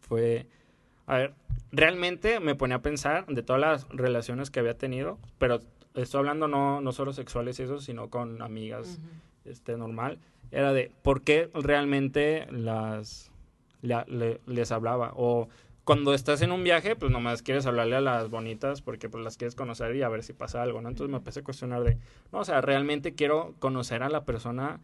fue, 0.00 0.46
a 1.06 1.18
ver, 1.18 1.34
realmente 1.72 2.40
me 2.40 2.54
ponía 2.54 2.76
a 2.76 2.82
pensar 2.82 3.26
de 3.26 3.42
todas 3.42 3.60
las 3.60 3.88
relaciones 3.90 4.50
que 4.50 4.60
había 4.60 4.78
tenido, 4.78 5.18
pero 5.38 5.60
estoy 5.94 6.20
hablando 6.20 6.48
no, 6.48 6.80
no 6.80 6.92
solo 6.92 7.12
sexuales 7.12 7.58
y 7.60 7.64
eso, 7.64 7.80
sino 7.80 8.08
con 8.08 8.40
amigas, 8.40 8.98
este, 9.50 9.76
normal, 9.76 10.18
era 10.50 10.72
de 10.72 10.90
por 11.02 11.22
qué 11.22 11.50
realmente 11.54 12.46
las, 12.50 13.30
les 13.82 14.72
hablaba 14.72 15.12
o 15.14 15.48
cuando 15.88 16.12
estás 16.12 16.42
en 16.42 16.52
un 16.52 16.64
viaje, 16.64 16.96
pues 16.96 17.10
nomás 17.10 17.40
quieres 17.40 17.64
hablarle 17.64 17.96
a 17.96 18.02
las 18.02 18.28
bonitas 18.28 18.82
porque 18.82 19.08
pues 19.08 19.24
las 19.24 19.38
quieres 19.38 19.54
conocer 19.54 19.96
y 19.96 20.02
a 20.02 20.08
ver 20.10 20.22
si 20.22 20.34
pasa 20.34 20.62
algo, 20.62 20.82
¿no? 20.82 20.90
Entonces 20.90 21.10
me 21.10 21.16
empecé 21.16 21.40
a 21.40 21.44
cuestionar 21.44 21.82
de, 21.82 21.96
no, 22.30 22.40
o 22.40 22.44
sea, 22.44 22.60
realmente 22.60 23.14
quiero 23.14 23.54
conocer 23.58 24.02
a 24.02 24.10
la 24.10 24.26
persona 24.26 24.80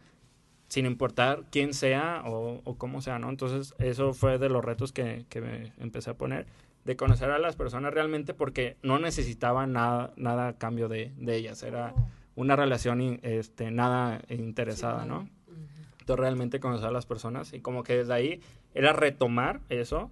sin 0.67 0.87
importar 0.87 1.43
quién 1.51 1.75
sea 1.75 2.23
o, 2.25 2.75
cómo 2.79 3.01
sea, 3.01 3.19
¿no? 3.19 3.29
Entonces 3.29 3.75
eso 3.77 4.13
fue 4.13 4.39
de 4.39 4.49
los 4.49 4.65
retos 4.65 4.91
que, 4.91 5.27
que, 5.29 5.41
me 5.41 5.73
empecé 5.77 6.09
a 6.09 6.15
poner, 6.15 6.47
de 6.85 6.95
conocer 6.95 7.29
a 7.29 7.37
las 7.37 7.55
personas 7.55 7.93
realmente 7.93 8.33
porque 8.33 8.77
no 8.81 8.97
necesitaba 8.97 9.67
nada, 9.67 10.11
nada 10.15 10.47
a 10.47 10.57
cambio 10.57 10.87
de, 10.87 11.11
de 11.17 11.35
ellas, 11.35 11.61
era 11.61 11.93
oh. 11.95 12.07
Una 12.35 12.55
relación 12.55 13.19
este, 13.23 13.71
nada 13.71 14.21
interesada, 14.29 15.05
¿no? 15.05 15.29
Entonces 15.99 16.19
realmente 16.19 16.59
conocer 16.59 16.87
a 16.87 16.91
las 16.91 17.05
personas 17.05 17.53
y 17.53 17.61
como 17.61 17.83
que 17.83 17.97
desde 17.97 18.13
ahí 18.13 18.41
era 18.73 18.93
retomar 18.93 19.61
eso 19.69 20.11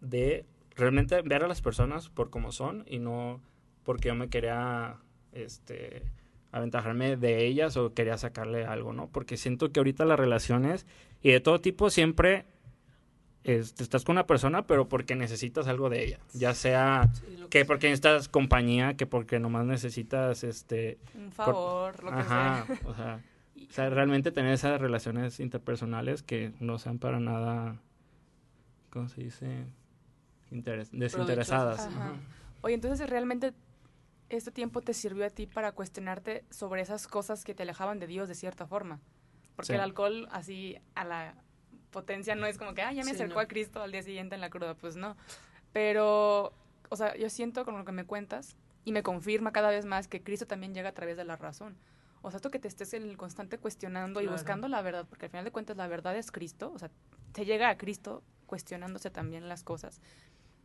de 0.00 0.44
realmente 0.74 1.20
ver 1.22 1.44
a 1.44 1.48
las 1.48 1.62
personas 1.62 2.08
por 2.08 2.30
cómo 2.30 2.50
son 2.50 2.84
y 2.88 2.98
no 2.98 3.40
porque 3.84 4.08
yo 4.08 4.14
me 4.14 4.28
quería 4.28 4.96
este 5.32 6.02
aventajarme 6.52 7.16
de 7.16 7.46
ellas 7.46 7.76
o 7.76 7.94
quería 7.94 8.18
sacarle 8.18 8.64
algo, 8.64 8.92
¿no? 8.92 9.08
Porque 9.08 9.36
siento 9.36 9.70
que 9.70 9.78
ahorita 9.80 10.04
las 10.04 10.18
relaciones 10.18 10.86
y 11.22 11.30
de 11.30 11.40
todo 11.40 11.60
tipo 11.60 11.90
siempre 11.90 12.46
estás 13.44 14.04
con 14.04 14.14
una 14.14 14.26
persona, 14.26 14.66
pero 14.66 14.88
porque 14.88 15.16
necesitas 15.16 15.66
algo 15.66 15.88
de 15.88 16.04
ella. 16.04 16.20
Ya 16.32 16.54
sea 16.54 17.10
que, 17.48 17.64
porque 17.64 17.88
necesitas 17.88 18.28
compañía, 18.28 18.94
que 18.94 19.06
porque 19.06 19.38
nomás 19.38 19.64
necesitas 19.66 20.44
este 20.44 20.98
un 21.14 21.32
favor, 21.32 22.02
lo 22.04 22.16
que 22.16 22.22
sea. 22.24 22.66
O 22.84 22.94
sea, 22.94 23.20
o 23.68 23.72
sea, 23.72 23.90
realmente 23.90 24.32
tener 24.32 24.52
esas 24.52 24.80
relaciones 24.80 25.40
interpersonales 25.40 26.22
que 26.22 26.52
no 26.60 26.78
sean 26.78 26.98
para 26.98 27.20
nada 27.20 27.80
¿cómo 28.90 29.08
se 29.08 29.22
dice? 29.22 29.66
desinteresadas. 30.50 31.88
Oye, 32.62 32.74
entonces 32.74 33.08
realmente 33.08 33.54
este 34.28 34.50
tiempo 34.50 34.80
te 34.80 34.94
sirvió 34.94 35.24
a 35.24 35.30
ti 35.30 35.46
para 35.46 35.72
cuestionarte 35.72 36.44
sobre 36.50 36.82
esas 36.82 37.06
cosas 37.06 37.44
que 37.44 37.54
te 37.54 37.62
alejaban 37.62 38.00
de 38.00 38.08
Dios 38.08 38.28
de 38.28 38.34
cierta 38.34 38.66
forma. 38.66 39.00
Porque 39.54 39.74
el 39.74 39.80
alcohol 39.80 40.28
así 40.30 40.76
a 40.94 41.04
la 41.04 41.34
potencia 41.90 42.34
no 42.34 42.46
es 42.46 42.58
como 42.58 42.74
que, 42.74 42.82
ah, 42.82 42.92
ya 42.92 43.04
me 43.04 43.10
acercó 43.10 43.40
a 43.40 43.46
Cristo 43.46 43.82
al 43.82 43.92
día 43.92 44.02
siguiente 44.02 44.34
en 44.34 44.40
la 44.40 44.50
cruda, 44.50 44.74
pues 44.74 44.96
no. 44.96 45.16
Pero, 45.72 46.52
o 46.88 46.96
sea, 46.96 47.16
yo 47.16 47.30
siento 47.30 47.64
con 47.64 47.76
lo 47.76 47.84
que 47.84 47.92
me 47.92 48.04
cuentas 48.04 48.56
y 48.84 48.92
me 48.92 49.02
confirma 49.02 49.52
cada 49.52 49.70
vez 49.70 49.84
más 49.84 50.08
que 50.08 50.22
Cristo 50.22 50.46
también 50.46 50.74
llega 50.74 50.90
a 50.90 50.94
través 50.94 51.16
de 51.16 51.24
la 51.24 51.36
razón. 51.36 51.76
O 52.22 52.30
sea, 52.30 52.36
esto 52.36 52.50
que 52.50 52.58
te 52.58 52.68
estés 52.68 52.92
en 52.94 53.04
el 53.04 53.16
constante 53.16 53.58
cuestionando 53.58 54.20
y 54.20 54.26
buscando 54.26 54.68
la 54.68 54.82
verdad, 54.82 55.06
porque 55.08 55.26
al 55.26 55.30
final 55.30 55.44
de 55.44 55.52
cuentas 55.52 55.76
la 55.76 55.86
verdad 55.86 56.16
es 56.16 56.30
Cristo, 56.30 56.70
o 56.74 56.78
sea, 56.78 56.90
te 57.32 57.44
llega 57.44 57.70
a 57.70 57.78
Cristo 57.78 58.22
cuestionándose 58.46 59.10
también 59.10 59.48
las 59.48 59.62
cosas. 59.62 60.00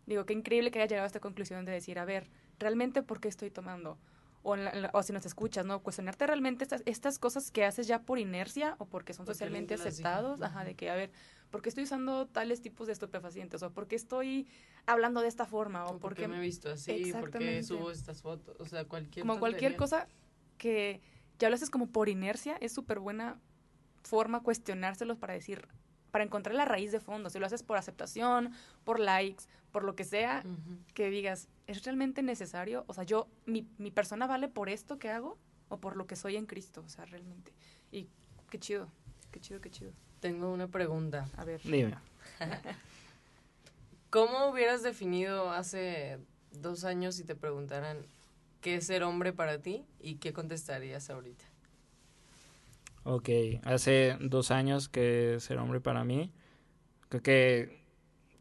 Digo, 0.06 0.26
qué 0.26 0.34
increíble 0.34 0.70
que 0.70 0.80
haya 0.80 0.88
llegado 0.88 1.06
a 1.06 1.08
esta 1.08 1.20
conclusión 1.20 1.66
de 1.66 1.72
decir, 1.72 1.98
a 1.98 2.06
ver, 2.06 2.30
¿realmente 2.60 3.04
por 3.04 3.20
qué 3.20 3.28
estoy 3.28 3.52
tomando? 3.52 3.98
O, 4.48 4.56
o 4.94 5.04
si 5.04 5.12
nos 5.12 5.26
escuchas, 5.26 5.66
¿no? 5.66 5.82
Cuestionarte 5.82 6.28
realmente 6.28 6.64
estas, 6.64 6.84
estas 6.86 7.18
cosas 7.18 7.50
que 7.50 7.66
haces 7.66 7.88
ya 7.88 8.04
por 8.04 8.20
inercia 8.20 8.76
o 8.78 8.86
porque 8.86 9.12
son 9.12 9.26
socialmente 9.26 9.74
aceptados. 9.74 10.40
Ajá, 10.44 10.64
de 10.64 10.76
que, 10.76 10.92
a 10.92 10.96
ver, 10.96 11.12
¿por 11.50 11.64
qué 11.64 11.70
estoy 11.70 11.86
usando 11.86 12.28
tales 12.28 12.62
tipos 12.62 12.86
de 12.86 12.94
estupefacientes? 12.94 13.64
¿O 13.64 13.72
por 13.72 13.88
qué 13.88 13.96
estoy 13.96 14.48
hablando 14.86 15.22
de 15.22 15.30
esta 15.30 15.48
forma? 15.48 15.88
¿O, 15.88 15.98
por 15.98 16.14
qué 16.14 16.28
me 16.28 16.38
he 16.38 16.42
visto 16.42 16.70
así? 16.70 17.12
¿Por 17.12 17.32
qué 17.32 17.64
subo 17.64 17.90
estas 17.90 18.22
fotos? 18.22 18.56
O 18.60 18.66
sea, 18.68 18.86
cualquier 18.86 19.26
Como 19.26 19.40
cualquier 19.40 19.76
cosa 19.76 20.08
que 20.60 21.02
ya 21.40 21.50
lo 21.50 21.56
haces 21.56 21.72
como 21.72 21.88
por 21.88 22.08
inercia, 22.08 22.56
es 22.62 22.72
súper 22.72 23.00
buena 23.00 23.42
forma 24.04 24.44
cuestionárselos 24.44 25.18
para 25.18 25.34
decir, 25.34 25.68
para 26.16 26.24
encontrar 26.24 26.56
la 26.56 26.64
raíz 26.64 26.94
de 26.94 27.02
fondo. 27.02 27.30
Si 27.30 27.40
lo 27.40 27.46
haces 27.46 27.62
por 27.62 27.76
aceptación, 27.76 28.54
por 28.86 29.02
likes, 29.02 29.44
por 29.74 29.84
lo 29.84 29.98
que 29.98 30.06
sea, 30.06 30.46
que 30.94 31.10
digas, 31.10 31.50
¿es 31.68 31.84
realmente 31.84 32.24
necesario? 32.24 32.86
O 32.88 32.94
sea, 32.94 33.04
yo, 33.04 33.28
mi, 33.46 33.68
mi 33.78 33.92
persona 33.92 34.26
vale 34.26 34.48
por 34.48 34.70
esto 34.70 34.98
que 34.98 35.10
hago 35.10 35.38
o 35.68 35.82
por 35.82 35.98
lo 35.98 36.08
que 36.08 36.16
soy 36.16 36.38
en 36.38 36.46
Cristo, 36.46 36.82
o 36.86 36.88
sea, 36.88 37.04
realmente. 37.04 37.52
Y 37.92 38.08
qué 38.50 38.58
chido, 38.60 38.88
qué 39.30 39.42
chido, 39.42 39.60
qué 39.60 39.70
chido. 39.70 39.92
Tengo 40.22 40.54
una 40.54 40.70
pregunta. 40.70 41.28
A 41.36 41.44
ver. 41.44 41.62
Dime. 41.64 41.98
¿Cómo 44.10 44.48
hubieras 44.48 44.84
definido 44.84 45.52
hace 45.52 46.18
dos 46.52 46.86
años 46.86 47.16
si 47.16 47.26
te 47.26 47.36
preguntaran 47.36 47.98
qué 48.62 48.76
es 48.76 48.88
ser 48.88 49.04
hombre 49.04 49.34
para 49.34 49.62
ti 49.62 49.86
y 50.00 50.16
qué 50.16 50.32
contestarías 50.32 51.10
ahorita? 51.10 51.44
Ok, 53.08 53.30
hace 53.64 54.18
dos 54.20 54.50
años 54.50 54.90
que 54.90 55.38
ser 55.40 55.60
hombre 55.60 55.80
para 55.80 56.04
mí, 56.04 56.32
creo 57.08 57.22
que 57.22 57.80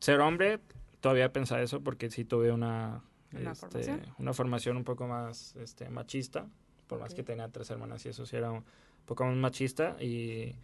ser 0.00 0.20
hombre, 0.20 0.58
todavía 1.00 1.34
pensaba 1.34 1.60
eso 1.60 1.82
porque 1.82 2.08
sí 2.10 2.24
tuve 2.24 2.50
una, 2.50 3.04
¿Una, 3.32 3.52
este, 3.52 3.66
formación? 3.66 4.02
una 4.18 4.32
formación 4.32 4.76
un 4.78 4.84
poco 4.84 5.06
más 5.06 5.54
este, 5.56 5.90
machista, 5.90 6.46
por 6.86 6.98
más 6.98 7.12
que 7.12 7.22
tenía 7.22 7.46
tres 7.48 7.68
hermanas 7.68 8.06
y 8.06 8.08
eso 8.08 8.24
sí 8.24 8.36
era 8.36 8.52
un 8.52 8.64
poco 9.04 9.26
más 9.26 9.36
machista. 9.36 10.02
Y 10.02 10.54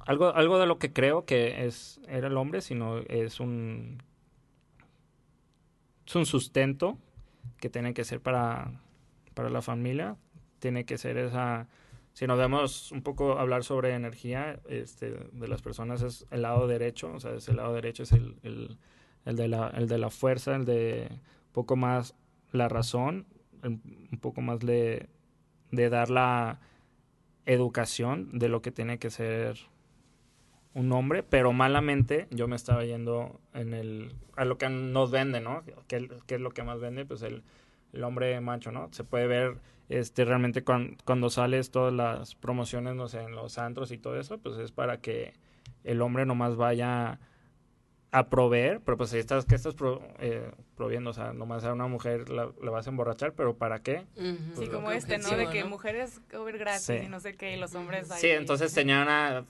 algo, 0.00 0.34
algo 0.34 0.58
de 0.58 0.66
lo 0.66 0.80
que 0.80 0.92
creo 0.92 1.24
que 1.24 1.66
es 1.66 2.00
era 2.08 2.26
el 2.26 2.36
hombre, 2.36 2.62
sino 2.62 2.98
es 2.98 3.38
un 3.38 4.02
es 6.04 6.16
un 6.16 6.26
sustento 6.26 6.98
que 7.58 7.70
tiene 7.70 7.94
que 7.94 8.02
ser 8.02 8.20
para, 8.20 8.80
para 9.34 9.50
la 9.50 9.62
familia, 9.62 10.16
tiene 10.58 10.84
que 10.84 10.98
ser 10.98 11.16
esa 11.16 11.68
si 12.16 12.26
nos 12.26 12.38
vemos 12.38 12.92
un 12.92 13.02
poco 13.02 13.38
hablar 13.38 13.62
sobre 13.62 13.92
energía 13.92 14.58
este, 14.70 15.10
de 15.32 15.48
las 15.48 15.60
personas 15.60 16.00
es 16.00 16.26
el 16.30 16.40
lado 16.40 16.66
derecho, 16.66 17.12
o 17.12 17.20
sea, 17.20 17.34
ese 17.34 17.52
lado 17.52 17.74
derecho 17.74 18.04
es 18.04 18.12
el, 18.12 18.36
el, 18.42 18.78
el, 19.26 19.36
de, 19.36 19.48
la, 19.48 19.68
el 19.76 19.86
de 19.86 20.08
fuerza, 20.08 20.56
el 20.56 20.64
de 20.64 21.08
un 21.10 21.52
poco 21.52 21.76
más 21.76 22.14
la 22.52 22.70
razón, 22.70 23.26
un 23.62 24.18
poco 24.18 24.40
más 24.40 24.60
de, 24.60 25.10
de 25.72 25.90
dar 25.90 26.08
la 26.08 26.58
educación 27.44 28.30
de 28.38 28.48
lo 28.48 28.62
que 28.62 28.72
tiene 28.72 28.98
que 28.98 29.10
ser 29.10 29.58
un 30.72 30.90
hombre, 30.92 31.22
pero 31.22 31.52
malamente 31.52 32.28
yo 32.30 32.48
me 32.48 32.56
estaba 32.56 32.82
yendo 32.86 33.42
en 33.52 33.74
el 33.74 34.14
a 34.36 34.46
lo 34.46 34.56
que 34.56 34.70
nos 34.70 35.10
vende, 35.10 35.42
¿no? 35.42 35.64
¿Qué, 35.86 36.08
qué 36.26 36.36
es 36.36 36.40
lo 36.40 36.52
que 36.52 36.62
más 36.62 36.80
vende? 36.80 37.04
Pues 37.04 37.20
el, 37.20 37.42
el 37.92 38.02
hombre 38.04 38.40
macho, 38.40 38.72
¿no? 38.72 38.88
Se 38.92 39.04
puede 39.04 39.26
ver 39.26 39.58
este 39.88 40.24
realmente 40.24 40.64
cuando, 40.64 41.30
sales 41.30 41.70
todas 41.70 41.92
las 41.92 42.34
promociones, 42.34 42.94
no 42.94 43.08
sé, 43.08 43.20
en 43.20 43.34
los 43.34 43.58
antros 43.58 43.92
y 43.92 43.98
todo 43.98 44.18
eso, 44.18 44.38
pues 44.38 44.56
es 44.58 44.72
para 44.72 45.00
que 45.00 45.34
el 45.84 46.02
hombre 46.02 46.26
nomás 46.26 46.56
vaya 46.56 47.20
a 48.10 48.28
proveer, 48.28 48.80
pero 48.80 48.96
pues 48.96 49.10
si 49.10 49.18
estás, 49.18 49.44
¿qué 49.44 49.54
estás 49.54 49.74
eh, 50.20 50.50
proviendo? 50.76 51.10
O 51.10 51.12
sea, 51.12 51.32
nomás 51.32 51.64
a 51.64 51.72
una 51.72 51.86
mujer 51.86 52.30
la, 52.30 52.46
vas 52.46 52.86
a 52.86 52.90
emborrachar, 52.90 53.32
pero 53.32 53.56
¿para 53.56 53.80
qué? 53.82 54.06
sí, 54.14 54.38
pues, 54.54 54.68
como 54.70 54.90
este, 54.90 55.18
¿no? 55.18 55.30
De 55.36 55.48
que 55.50 55.64
mujeres 55.64 56.20
cover 56.30 56.58
gratis 56.58 56.88
y 57.04 57.08
no 57.08 57.20
sé 57.20 57.34
qué, 57.36 57.54
y 57.54 57.60
los 57.60 57.74
hombres 57.74 58.10
ahí. 58.10 58.20
Sí, 58.20 58.28
entonces 58.28 58.72
tenía 58.72 59.02
una... 59.02 59.44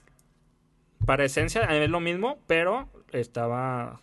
Para 1.05 1.25
esencia 1.25 1.63
es 1.63 1.89
lo 1.91 2.01
mismo, 2.01 2.39
pero 2.47 2.89
estaba 3.13 4.01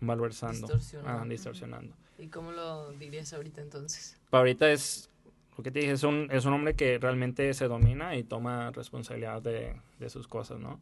malversando. 0.00 0.66
Distorsionando. 0.66 1.22
Ah, 1.22 1.24
distorsionando. 1.26 1.94
¿Y 2.18 2.28
cómo 2.28 2.52
lo 2.52 2.92
dirías 2.92 3.32
ahorita 3.32 3.60
entonces? 3.60 4.18
Ahorita 4.30 4.70
es, 4.70 5.10
lo 5.56 5.62
que 5.62 5.70
te 5.70 5.80
dije, 5.80 5.92
es 5.92 6.02
un, 6.02 6.28
es 6.30 6.44
un 6.44 6.52
hombre 6.52 6.74
que 6.74 6.98
realmente 6.98 7.52
se 7.54 7.66
domina 7.66 8.16
y 8.16 8.24
toma 8.24 8.70
responsabilidad 8.72 9.40
de, 9.40 9.74
de 9.98 10.10
sus 10.10 10.28
cosas, 10.28 10.60
¿no? 10.60 10.80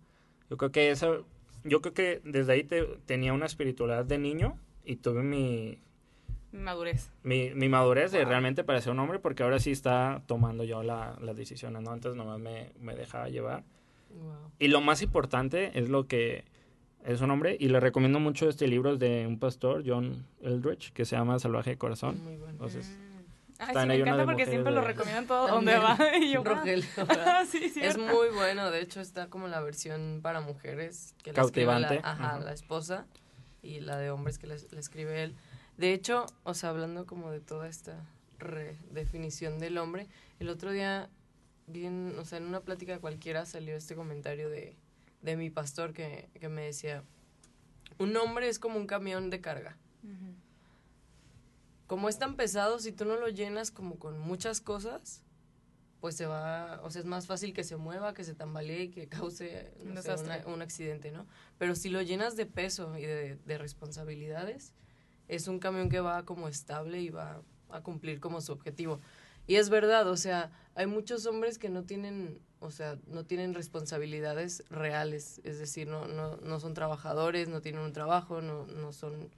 Yo 0.51 0.57
creo 0.57 0.73
que 0.73 0.91
eso, 0.91 1.25
yo 1.63 1.81
creo 1.81 1.95
que 1.95 2.21
desde 2.25 2.53
ahí 2.53 2.65
te, 2.65 2.85
tenía 3.07 3.33
una 3.33 3.47
espiritualidad 3.47 4.05
de 4.05 4.19
niño 4.19 4.59
y 4.85 4.97
tuve 4.97 5.23
mi... 5.23 5.79
Madurez. 6.53 7.11
Mi, 7.23 7.51
mi 7.55 7.69
madurez 7.69 8.13
de 8.13 8.25
realmente 8.25 8.63
para 8.63 8.81
ser 8.81 8.93
un 8.93 9.01
hombre 9.01 9.19
porque 9.19 9.43
ahora 9.43 9.59
sí 9.59 9.73
está 9.73 10.23
tomando 10.27 10.65
yo 10.65 10.83
la, 10.83 11.17
las 11.21 11.37
decisiones, 11.37 11.83
¿no? 11.83 11.91
Antes 11.91 12.15
nomás 12.15 12.39
me, 12.39 12.73
me 12.81 12.95
dejaba 12.95 13.29
llevar. 13.29 13.65
Y 14.59 14.69
lo 14.69 14.81
más 14.81 15.03
importante 15.03 15.77
es 15.79 15.89
lo 15.89 16.07
que 16.07 16.45
es 17.05 17.21
un 17.21 17.31
hombre 17.31 17.57
y 17.59 17.69
le 17.69 17.81
recomiendo 17.81 18.21
mucho 18.21 18.49
este 18.49 18.69
libro 18.69 18.97
de 18.97 19.27
un 19.27 19.39
pastor, 19.39 19.83
John 19.85 20.27
Eldridge, 20.41 20.93
que 20.93 21.05
se 21.05 21.17
llama 21.17 21.39
Salvaje 21.39 21.71
de 21.71 21.79
Corazón. 21.79 22.23
Muy 22.23 22.37
bueno. 22.37 22.53
Entonces, 22.53 22.97
mm. 23.73 23.87
me 23.87 23.95
encanta 23.97 24.25
porque 24.25 24.47
siempre 24.47 24.73
lo 24.73 24.81
recomiendan 24.81 25.27
todo 25.27 25.49
donde 25.49 25.77
va. 25.77 25.97
Y 26.21 26.33
yo, 26.33 26.45
Rogelio, 26.45 26.85
ah, 27.09 27.45
sí, 27.49 27.73
es 27.81 27.99
muy 27.99 28.29
bueno, 28.35 28.71
de 28.71 28.81
hecho 28.81 29.01
está 29.01 29.29
como 29.29 29.49
la 29.49 29.61
versión 29.61 30.21
para 30.23 30.41
mujeres 30.41 31.15
que 31.23 31.33
Cautivante. 31.33 32.01
La, 32.01 32.11
ajá, 32.11 32.39
la 32.41 32.53
esposa 32.53 33.07
y 33.63 33.81
la 33.81 33.99
de 33.99 34.11
hombres 34.11 34.39
que 34.39 34.47
le, 34.47 34.55
escribe 34.55 35.23
él. 35.23 35.37
De 35.77 35.93
hecho, 35.93 36.27
o 36.45 36.55
sea, 36.55 36.71
hablando 36.71 37.07
como 37.07 37.31
de 37.31 37.41
toda 37.41 37.69
esta 37.69 38.05
redefinición 38.39 39.59
del 39.59 39.79
hombre, 39.79 40.09
el 40.39 40.49
otro 40.49 40.71
día, 40.71 41.09
bien, 41.67 42.15
o 42.19 42.25
sea, 42.25 42.39
en 42.39 42.47
una 42.47 42.61
plática 42.61 42.99
cualquiera 42.99 43.47
salió 43.47 43.77
este 43.77 43.95
comentario 43.95 44.49
de 44.49 44.77
de 45.25 45.37
mi 45.37 45.51
pastor 45.51 45.95
que, 45.95 46.29
me 46.51 46.63
decía, 46.63 47.03
un 47.99 48.15
hombre 48.17 48.49
es 48.49 48.59
como 48.59 48.77
un 48.79 48.87
camión 48.87 49.31
de 49.31 49.41
carga. 49.41 49.77
Como 51.87 52.09
es 52.09 52.19
tan 52.19 52.37
pesado, 52.37 52.79
si 52.79 52.93
tú 52.93 53.05
no 53.05 53.17
lo 53.17 53.29
llenas 53.29 53.71
como 53.71 53.99
con 53.99 54.19
muchas 54.19 54.61
cosas, 54.61 55.23
pues 56.01 56.17
se 56.17 56.27
va, 56.27 56.81
o 56.83 56.91
sea, 56.91 57.01
es 57.01 57.07
más 57.07 57.27
fácil 57.27 57.53
que 57.53 57.65
se 57.65 57.77
mueva, 57.77 58.15
que 58.15 58.25
se 58.25 58.35
tambalee 58.35 58.85
y 58.85 58.89
que 58.91 59.09
cause 59.09 59.73
un 60.47 60.63
accidente, 60.63 61.11
¿no? 61.11 61.27
Pero 61.59 61.75
si 61.75 61.89
lo 61.89 62.03
llenas 62.03 62.37
de 62.37 62.47
peso 62.47 62.97
y 62.99 63.03
de, 63.03 63.37
de 63.37 63.59
responsabilidades, 63.59 64.75
es 65.29 65.49
un 65.49 65.59
camión 65.59 65.89
que 65.89 66.01
va 66.01 66.25
como 66.25 66.49
estable 66.49 67.01
y 67.01 67.11
va 67.11 67.43
a 67.71 67.81
cumplir 67.83 68.21
como 68.21 68.41
su 68.41 68.53
objetivo. 68.53 69.01
Y 69.47 69.57
es 69.57 69.69
verdad, 69.69 70.09
o 70.09 70.17
sea, 70.17 70.51
hay 70.75 70.87
muchos 70.87 71.27
hombres 71.27 71.59
que 71.59 71.69
no 71.69 71.85
tienen 71.85 72.41
o 72.65 72.71
sea, 72.71 72.99
no 73.07 73.25
tienen 73.25 73.53
responsabilidades 73.53 74.65
reales, 74.71 75.41
es 75.45 75.59
decir, 75.59 75.87
no, 75.87 76.09
no, 76.09 76.39
no 76.39 76.61
son 76.61 76.73
trabajadores, 76.73 77.47
no 77.47 77.61
tienen 77.61 77.83
un 77.83 77.93
trabajo, 77.93 78.41
no, 78.41 78.67
no 78.67 78.93
son, 78.95 79.29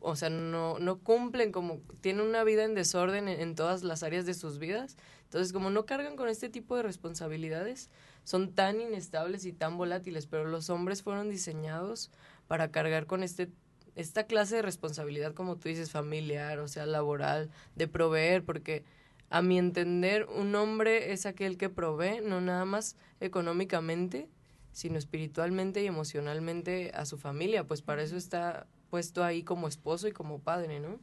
o 0.00 0.16
sea, 0.16 0.30
no, 0.30 0.78
no 0.78 0.98
cumplen 0.98 1.52
como, 1.52 1.80
tienen 2.00 2.26
una 2.26 2.44
vida 2.44 2.64
en 2.64 2.74
desorden 2.74 3.28
en, 3.28 3.54
todas 3.54 3.82
las 3.82 4.02
áreas 4.02 4.26
de 4.26 4.34
sus 4.34 4.58
vidas, 4.58 4.96
entonces 5.24 5.52
como 5.52 5.70
no 5.70 5.86
cargan 5.86 6.16
con 6.16 6.28
este 6.28 6.48
tipo 6.48 6.76
de 6.76 6.82
responsabilidades, 6.82 7.90
son 8.24 8.52
tan 8.52 8.80
inestables 8.80 9.44
y 9.44 9.52
tan 9.52 9.76
volátiles, 9.76 10.26
pero 10.26 10.44
los 10.46 10.70
hombres 10.70 11.02
fueron 11.02 11.30
diseñados 11.30 12.10
para 12.48 12.70
cargar 12.70 13.06
con 13.06 13.22
este 13.22 13.50
esta 13.94 14.24
clase 14.24 14.56
de 14.56 14.62
responsabilidad, 14.62 15.34
como 15.34 15.56
tú 15.56 15.68
dices, 15.68 15.90
familiar, 15.90 16.60
o 16.60 16.68
sea, 16.68 16.86
laboral, 16.86 17.50
de 17.76 17.88
proveer, 17.88 18.42
porque 18.42 18.84
a 19.28 19.42
mi 19.42 19.58
entender, 19.58 20.26
un 20.34 20.54
hombre 20.54 21.12
es 21.12 21.26
aquel 21.26 21.56
que 21.58 21.68
provee, 21.68 22.20
no 22.22 22.40
nada 22.40 22.64
más 22.64 22.96
económicamente, 23.20 24.28
sino 24.72 24.98
espiritualmente 24.98 25.82
y 25.82 25.86
emocionalmente 25.86 26.90
a 26.94 27.04
su 27.04 27.18
familia, 27.18 27.64
pues 27.66 27.82
para 27.82 28.02
eso 28.02 28.16
está 28.16 28.66
puesto 28.92 29.24
ahí 29.24 29.42
como 29.42 29.68
esposo 29.68 30.06
y 30.06 30.12
como 30.12 30.38
padre, 30.38 30.78
¿no? 30.78 31.00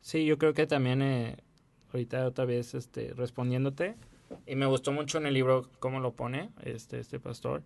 Sí, 0.00 0.24
yo 0.24 0.38
creo 0.38 0.54
que 0.54 0.66
también, 0.66 1.02
eh, 1.02 1.36
ahorita 1.92 2.24
otra 2.26 2.46
vez 2.46 2.72
este, 2.72 3.12
respondiéndote, 3.12 3.94
y 4.46 4.56
me 4.56 4.64
gustó 4.64 4.90
mucho 4.90 5.18
en 5.18 5.26
el 5.26 5.34
libro 5.34 5.68
cómo 5.80 6.00
lo 6.00 6.14
pone 6.14 6.48
este, 6.62 6.98
este 6.98 7.20
pastor. 7.20 7.62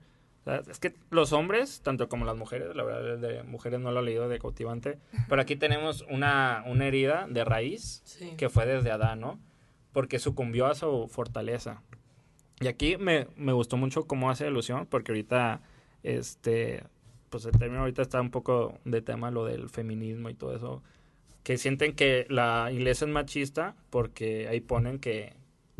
es 0.68 0.80
que 0.80 0.92
los 1.10 1.32
hombres, 1.32 1.82
tanto 1.84 2.08
como 2.08 2.24
las 2.24 2.36
mujeres, 2.36 2.74
la 2.74 2.82
verdad, 2.82 3.14
el 3.14 3.20
de 3.20 3.42
mujeres 3.44 3.78
no 3.78 3.92
lo 3.92 4.00
he 4.00 4.02
leído 4.02 4.28
de 4.28 4.40
cautivante, 4.40 4.98
pero 5.28 5.40
aquí 5.40 5.54
tenemos 5.54 6.04
una, 6.10 6.64
una 6.66 6.88
herida 6.88 7.28
de 7.30 7.44
raíz 7.44 8.02
que 8.36 8.48
fue 8.48 8.66
desde 8.66 8.90
Adán, 8.90 9.20
¿no? 9.20 9.38
porque 9.92 10.18
sucumbió 10.18 10.66
a 10.66 10.74
su 10.74 11.06
fortaleza. 11.06 11.80
Y 12.58 12.66
aquí 12.66 12.96
me, 12.96 13.28
me 13.36 13.52
gustó 13.52 13.76
mucho 13.76 14.08
cómo 14.08 14.30
hace 14.30 14.48
alusión, 14.48 14.84
porque 14.86 15.12
ahorita, 15.12 15.60
este, 16.02 16.82
pues 17.30 17.44
el 17.46 17.52
término 17.52 17.80
ahorita 17.80 18.02
está 18.02 18.20
un 18.20 18.30
poco 18.30 18.78
de 18.84 19.02
tema 19.02 19.30
lo 19.30 19.44
del 19.44 19.68
feminismo 19.68 20.30
y 20.30 20.34
todo 20.34 20.54
eso, 20.54 20.82
que 21.42 21.58
sienten 21.58 21.94
que 21.94 22.26
la 22.28 22.70
iglesia 22.72 23.06
es 23.06 23.12
machista 23.12 23.76
porque 23.90 24.48
ahí 24.48 24.60
ponen 24.60 24.98
que 24.98 25.34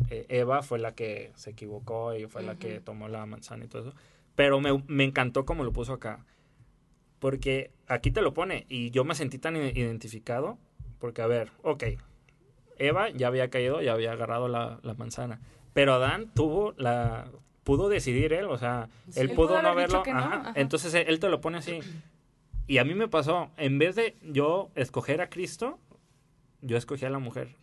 eh, 0.09 0.25
Eva 0.29 0.61
fue 0.63 0.79
la 0.79 0.93
que 0.93 1.31
se 1.35 1.51
equivocó 1.51 2.15
y 2.15 2.27
fue 2.27 2.43
la 2.43 2.55
que 2.55 2.79
tomó 2.79 3.07
la 3.07 3.25
manzana 3.25 3.65
y 3.65 3.67
todo 3.67 3.89
eso. 3.89 3.97
Pero 4.35 4.59
me, 4.61 4.83
me 4.87 5.03
encantó 5.03 5.45
como 5.45 5.63
lo 5.63 5.73
puso 5.73 5.93
acá. 5.93 6.25
Porque 7.19 7.71
aquí 7.87 8.11
te 8.11 8.21
lo 8.21 8.33
pone 8.33 8.65
y 8.69 8.91
yo 8.91 9.03
me 9.03 9.15
sentí 9.15 9.39
tan 9.39 9.55
identificado. 9.55 10.57
Porque, 10.99 11.21
a 11.21 11.27
ver, 11.27 11.51
ok, 11.63 11.83
Eva 12.79 13.09
ya 13.09 13.27
había 13.27 13.49
caído, 13.49 13.81
ya 13.81 13.93
había 13.93 14.11
agarrado 14.11 14.47
la, 14.47 14.79
manzana. 14.97 15.39
Pero 15.73 15.93
Adán 15.93 16.31
tuvo 16.33 16.73
la 16.77 17.29
pudo 17.67 17.89
decidir 17.89 18.31
él, 18.31 18.45
o 18.45 18.57
sea, 18.57 18.87
él 19.17 19.31
pudo 19.31 19.61
no 19.61 19.67
haberlo, 19.67 20.01
entonces 20.55 20.93
él 20.93 21.19
te 21.19 21.27
lo 21.27 21.41
pone 21.41 21.57
así. 21.57 21.81
Y 22.65 22.77
a 22.77 22.85
mí 22.85 22.93
me 22.93 23.09
pasó, 23.09 23.51
en 23.57 23.77
vez 23.77 23.97
de 23.97 24.15
yo 24.23 24.69
escoger 24.75 25.19
a 25.19 25.29
Cristo, 25.29 25.77
yo 26.61 26.77
escogí 26.77 27.03
a 27.03 27.09
la 27.09 27.19
mujer. 27.19 27.57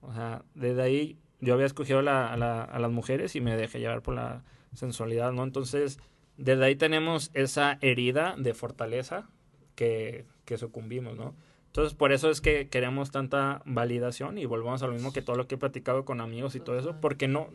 O 0.00 0.12
sea, 0.12 0.44
desde 0.54 0.80
ahí 0.80 1.18
yo 1.40 1.54
había 1.54 1.66
escogido 1.66 2.08
a, 2.08 2.32
a, 2.32 2.78
las 2.78 2.90
mujeres 2.92 3.34
y 3.34 3.40
me 3.40 3.56
dejé 3.56 3.80
llevar 3.80 4.00
por 4.00 4.14
la 4.14 4.44
sensualidad, 4.74 5.32
¿no? 5.32 5.42
Entonces, 5.42 5.98
desde 6.36 6.64
ahí 6.64 6.76
tenemos 6.76 7.32
esa 7.34 7.78
herida 7.80 8.36
de 8.38 8.54
fortaleza 8.54 9.28
que, 9.74 10.24
que 10.44 10.56
sucumbimos, 10.56 11.16
¿no? 11.16 11.34
Entonces, 11.66 11.94
por 11.94 12.12
eso 12.12 12.30
es 12.30 12.40
que 12.40 12.68
queremos 12.68 13.10
tanta 13.10 13.60
validación 13.64 14.38
y 14.38 14.46
volvamos 14.46 14.84
a 14.84 14.86
lo 14.86 14.92
mismo 14.92 15.12
que 15.12 15.20
todo 15.20 15.34
lo 15.34 15.48
que 15.48 15.56
he 15.56 15.58
platicado 15.58 16.04
con 16.04 16.20
amigos 16.20 16.54
y 16.54 16.60
todo 16.60 16.78
eso, 16.78 17.00
porque 17.00 17.26
no 17.26 17.48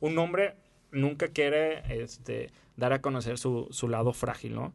un 0.00 0.18
hombre 0.18 0.56
nunca 0.90 1.28
quiere 1.28 2.02
este, 2.02 2.50
dar 2.76 2.92
a 2.92 3.00
conocer 3.00 3.38
su, 3.38 3.68
lado 3.88 4.12
frágil, 4.12 4.54
¿no? 4.54 4.72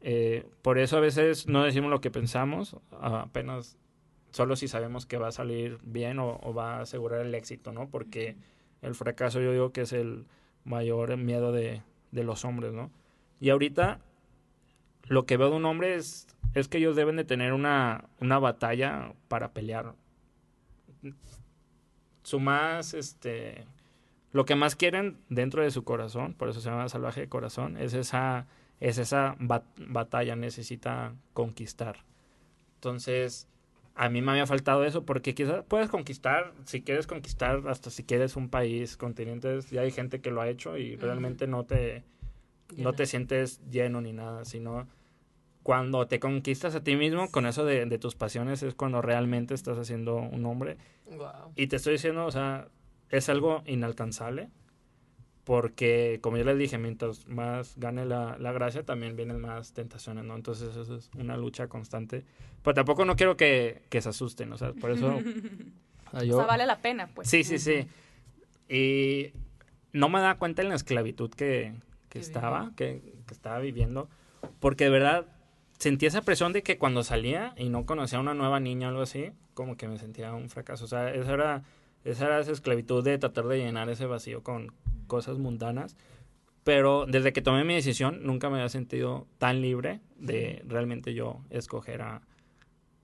Eh, 0.00 0.46
por 0.62 0.78
eso 0.78 0.96
a 0.96 1.00
veces 1.00 1.46
no 1.46 1.62
decimos 1.62 1.90
lo 1.90 2.00
que 2.00 2.10
pensamos, 2.10 2.76
apenas 3.00 3.76
solo 4.30 4.56
si 4.56 4.68
sabemos 4.68 5.06
que 5.06 5.18
va 5.18 5.28
a 5.28 5.32
salir 5.32 5.78
bien 5.82 6.18
o, 6.18 6.54
va 6.54 6.76
a 6.76 6.80
asegurar 6.82 7.20
el 7.26 7.34
éxito, 7.34 7.72
¿no? 7.72 7.88
Porque 7.88 8.36
el 8.82 8.94
fracaso 8.94 9.40
yo 9.40 9.52
digo 9.52 9.72
que 9.72 9.82
es 9.82 9.92
el 9.92 10.26
mayor 10.64 11.16
miedo 11.16 11.52
de, 11.52 11.82
los 12.12 12.44
hombres, 12.44 12.72
¿no? 12.72 12.90
Y 13.40 13.50
ahorita 13.50 14.00
lo 15.04 15.26
que 15.26 15.36
veo 15.36 15.50
de 15.50 15.56
un 15.56 15.64
hombre 15.64 15.96
es, 15.96 16.26
es 16.54 16.68
que 16.68 16.78
ellos 16.78 16.96
deben 16.96 17.16
de 17.16 17.24
tener 17.24 17.52
una, 17.52 18.08
una 18.20 18.38
batalla 18.38 19.12
para 19.28 19.52
pelear. 19.52 19.94
Su 22.22 22.38
más, 22.38 22.94
este, 22.94 23.64
lo 24.32 24.44
que 24.44 24.54
más 24.54 24.76
quieren 24.76 25.18
dentro 25.28 25.62
de 25.62 25.70
su 25.70 25.84
corazón, 25.84 26.34
por 26.34 26.48
eso 26.48 26.60
se 26.60 26.70
llama 26.70 26.88
salvaje 26.88 27.22
de 27.22 27.28
corazón, 27.28 27.76
es 27.76 27.94
esa, 27.94 28.46
es 28.78 28.98
esa 28.98 29.36
batalla, 29.38 30.36
necesita 30.36 31.14
conquistar. 31.32 32.04
Entonces, 32.76 33.48
a 33.94 34.08
mí 34.08 34.22
me 34.22 34.32
había 34.32 34.46
faltado 34.46 34.84
eso 34.84 35.04
porque 35.04 35.34
quizás 35.34 35.64
puedes 35.66 35.88
conquistar, 35.88 36.52
si 36.64 36.82
quieres 36.82 37.06
conquistar, 37.06 37.62
hasta 37.68 37.90
si 37.90 38.04
quieres 38.04 38.36
un 38.36 38.48
país, 38.48 38.96
continentes, 38.96 39.70
ya 39.70 39.82
hay 39.82 39.90
gente 39.90 40.20
que 40.20 40.30
lo 40.30 40.40
ha 40.40 40.48
hecho 40.48 40.78
y 40.78 40.96
realmente 40.96 41.46
no 41.46 41.64
te, 41.64 42.04
no 42.76 42.92
te 42.92 43.06
sientes 43.06 43.60
lleno 43.68 44.00
ni 44.00 44.12
nada, 44.12 44.44
sino 44.44 44.86
cuando 45.62 46.06
te 46.06 46.20
conquistas 46.20 46.74
a 46.74 46.82
ti 46.82 46.96
mismo 46.96 47.30
con 47.30 47.46
eso 47.46 47.64
de, 47.64 47.84
de 47.84 47.98
tus 47.98 48.14
pasiones 48.14 48.62
es 48.62 48.74
cuando 48.74 49.02
realmente 49.02 49.54
estás 49.54 49.76
haciendo 49.76 50.16
un 50.16 50.46
hombre. 50.46 50.78
Y 51.56 51.66
te 51.66 51.76
estoy 51.76 51.94
diciendo, 51.94 52.24
o 52.24 52.30
sea, 52.30 52.68
es 53.10 53.28
algo 53.28 53.62
inalcanzable 53.66 54.48
porque, 55.50 56.20
como 56.22 56.36
yo 56.36 56.44
les 56.44 56.58
dije, 56.58 56.78
mientras 56.78 57.26
más 57.26 57.74
gane 57.76 58.04
la, 58.04 58.36
la, 58.38 58.52
gracia, 58.52 58.84
también 58.84 59.16
vienen 59.16 59.40
más 59.40 59.72
tentaciones, 59.72 60.24
¿no? 60.24 60.36
Entonces, 60.36 60.76
eso 60.76 60.94
es 60.94 61.10
una 61.18 61.36
lucha 61.36 61.66
constante. 61.66 62.24
Pero 62.62 62.74
tampoco 62.74 63.04
no 63.04 63.16
quiero 63.16 63.36
que, 63.36 63.82
que 63.88 64.00
se 64.00 64.10
asusten, 64.10 64.52
o 64.52 64.58
sea, 64.58 64.72
por 64.74 64.92
eso... 64.92 65.18
o 66.12 66.20
sea, 66.20 66.46
vale 66.46 66.66
la 66.66 66.80
pena, 66.80 67.08
pues. 67.12 67.28
Sí, 67.28 67.42
sí, 67.42 67.58
sí. 67.58 67.86
Y 68.68 69.32
no 69.92 70.08
me 70.08 70.20
da 70.20 70.36
cuenta 70.36 70.62
en 70.62 70.68
la 70.68 70.76
esclavitud 70.76 71.30
que, 71.30 71.74
que 72.10 72.20
estaba, 72.20 72.70
que, 72.76 73.14
que, 73.26 73.34
estaba 73.34 73.58
viviendo, 73.58 74.08
porque 74.60 74.84
de 74.84 74.90
verdad 74.90 75.26
sentí 75.78 76.06
esa 76.06 76.22
presión 76.22 76.52
de 76.52 76.62
que 76.62 76.78
cuando 76.78 77.02
salía 77.02 77.54
y 77.56 77.70
no 77.70 77.86
conocía 77.86 78.18
a 78.18 78.20
una 78.20 78.34
nueva 78.34 78.60
niña 78.60 78.86
o 78.86 78.90
algo 78.90 79.02
así, 79.02 79.32
como 79.54 79.76
que 79.76 79.88
me 79.88 79.98
sentía 79.98 80.32
un 80.32 80.48
fracaso. 80.48 80.84
O 80.84 80.88
sea, 80.88 81.12
eso 81.12 81.34
era 81.34 81.64
esa 82.04 82.26
era 82.26 82.40
esa 82.40 82.52
esclavitud 82.52 83.04
de 83.04 83.18
tratar 83.18 83.46
de 83.46 83.58
llenar 83.58 83.88
ese 83.90 84.06
vacío 84.06 84.42
con 84.42 84.72
cosas 85.06 85.38
mundanas. 85.38 85.96
Pero 86.64 87.06
desde 87.06 87.32
que 87.32 87.42
tomé 87.42 87.64
mi 87.64 87.74
decisión, 87.74 88.20
nunca 88.22 88.50
me 88.50 88.56
había 88.56 88.68
sentido 88.68 89.26
tan 89.38 89.62
libre 89.62 90.00
de 90.16 90.62
realmente 90.66 91.14
yo 91.14 91.40
escoger 91.50 92.02
a 92.02 92.22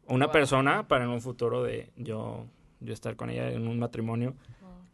una 0.07 0.31
persona 0.31 0.87
para 0.87 1.05
en 1.05 1.11
un 1.11 1.21
futuro 1.21 1.63
de 1.63 1.91
yo, 1.97 2.47
yo 2.81 2.93
estar 2.93 3.17
con 3.17 3.31
ella 3.31 3.51
en 3.51 3.67
un 3.67 3.79
matrimonio. 3.79 4.35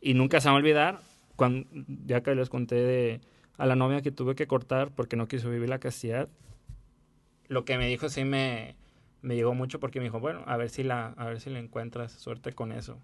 Y 0.00 0.14
nunca 0.14 0.40
se 0.40 0.48
va 0.48 0.54
a 0.54 0.58
olvidar, 0.58 1.00
cuando, 1.36 1.68
ya 2.06 2.22
que 2.22 2.34
les 2.34 2.48
conté 2.48 2.76
de 2.76 3.20
a 3.58 3.66
la 3.66 3.76
novia 3.76 4.02
que 4.02 4.10
tuve 4.10 4.34
que 4.34 4.46
cortar 4.46 4.90
porque 4.90 5.16
no 5.16 5.28
quiso 5.28 5.50
vivir 5.50 5.68
la 5.68 5.78
castidad, 5.78 6.28
lo 7.48 7.64
que 7.64 7.78
me 7.78 7.86
dijo 7.86 8.08
sí 8.08 8.24
me, 8.24 8.74
me 9.20 9.36
llegó 9.36 9.54
mucho 9.54 9.78
porque 9.78 10.00
me 10.00 10.04
dijo, 10.04 10.18
bueno, 10.18 10.42
a 10.46 10.56
ver 10.56 10.70
si 10.70 10.82
la, 10.82 11.08
a 11.16 11.26
ver 11.26 11.40
si 11.40 11.50
le 11.50 11.58
encuentras 11.58 12.12
suerte 12.12 12.52
con 12.52 12.72
eso. 12.72 12.98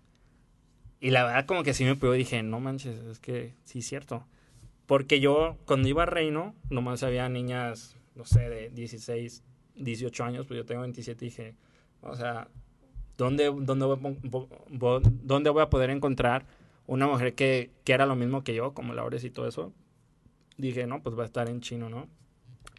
Y 1.01 1.11
la 1.11 1.24
verdad 1.24 1.46
como 1.46 1.62
que 1.62 1.74
sí 1.74 1.84
me 1.84 1.96
pegó 1.96 2.12
dije, 2.12 2.42
no 2.42 2.61
manches, 2.61 2.99
es 3.05 3.18
que 3.18 3.55
sí 3.64 3.80
es 3.80 3.86
cierto. 3.86 4.24
Porque 4.86 5.20
yo 5.20 5.57
cuando 5.66 5.88
iba 5.88 6.03
a 6.03 6.07
Reino, 6.07 6.55
nomás 6.70 7.03
había 7.03 7.28
niñas, 7.28 7.96
no 8.14 8.24
sé, 8.24 8.49
de 8.49 8.70
16, 8.70 9.42
18 9.76 10.24
años, 10.24 10.46
pues 10.46 10.59
yo 10.59 10.64
tengo 10.64 10.80
27 10.80 11.24
y 11.24 11.28
dije, 11.28 11.55
o 12.01 12.16
sea, 12.16 12.49
¿dónde, 13.16 13.53
dónde, 13.55 13.84
voy, 13.84 15.03
¿dónde 15.22 15.51
voy 15.51 15.62
a 15.62 15.70
poder 15.70 15.90
encontrar 15.90 16.46
una 16.86 17.07
mujer 17.07 17.34
que, 17.34 17.70
que 17.84 17.92
era 17.92 18.07
lo 18.07 18.16
mismo 18.16 18.42
que 18.42 18.55
yo, 18.55 18.72
como 18.72 18.94
Laures 18.94 19.24
y 19.24 19.30
todo 19.30 19.46
eso? 19.46 19.72
Dije, 20.57 20.86
no, 20.86 21.03
pues 21.03 21.16
va 21.16 21.22
a 21.22 21.26
estar 21.26 21.49
en 21.49 21.61
chino, 21.61 21.88
¿no? 21.90 22.09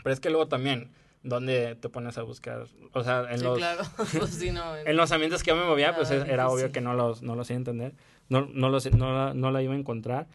Pero 0.04 0.14
es 0.14 0.20
que 0.20 0.30
luego 0.30 0.48
también, 0.48 0.90
¿dónde 1.24 1.76
te 1.76 1.90
pones 1.90 2.18
a 2.18 2.24
buscar? 2.24 2.66
O 2.94 3.04
sea, 3.04 3.28
en 3.32 3.44
los... 3.44 3.60
Pues 4.18 4.42
en... 4.86 4.98
los 4.98 5.12
ambientes 5.12 5.44
que 5.44 5.52
yo 5.52 5.56
me 5.56 5.66
movía, 5.66 5.96
pues 5.96 6.12
era 6.12 6.50
obvio 6.50 6.72
que 6.72 6.82
no 6.82 6.94
los, 6.94 7.22
no 7.22 7.36
los 7.36 7.50
iba 7.50 7.58
a 7.58 7.60
entender. 7.60 7.94
No, 8.30 8.48
no, 8.54 8.70
los, 8.70 8.92
no, 8.94 9.34
no 9.34 9.52
la 9.52 9.62
iba 9.62 9.74
a 9.74 9.78
encontrar. 9.78 10.28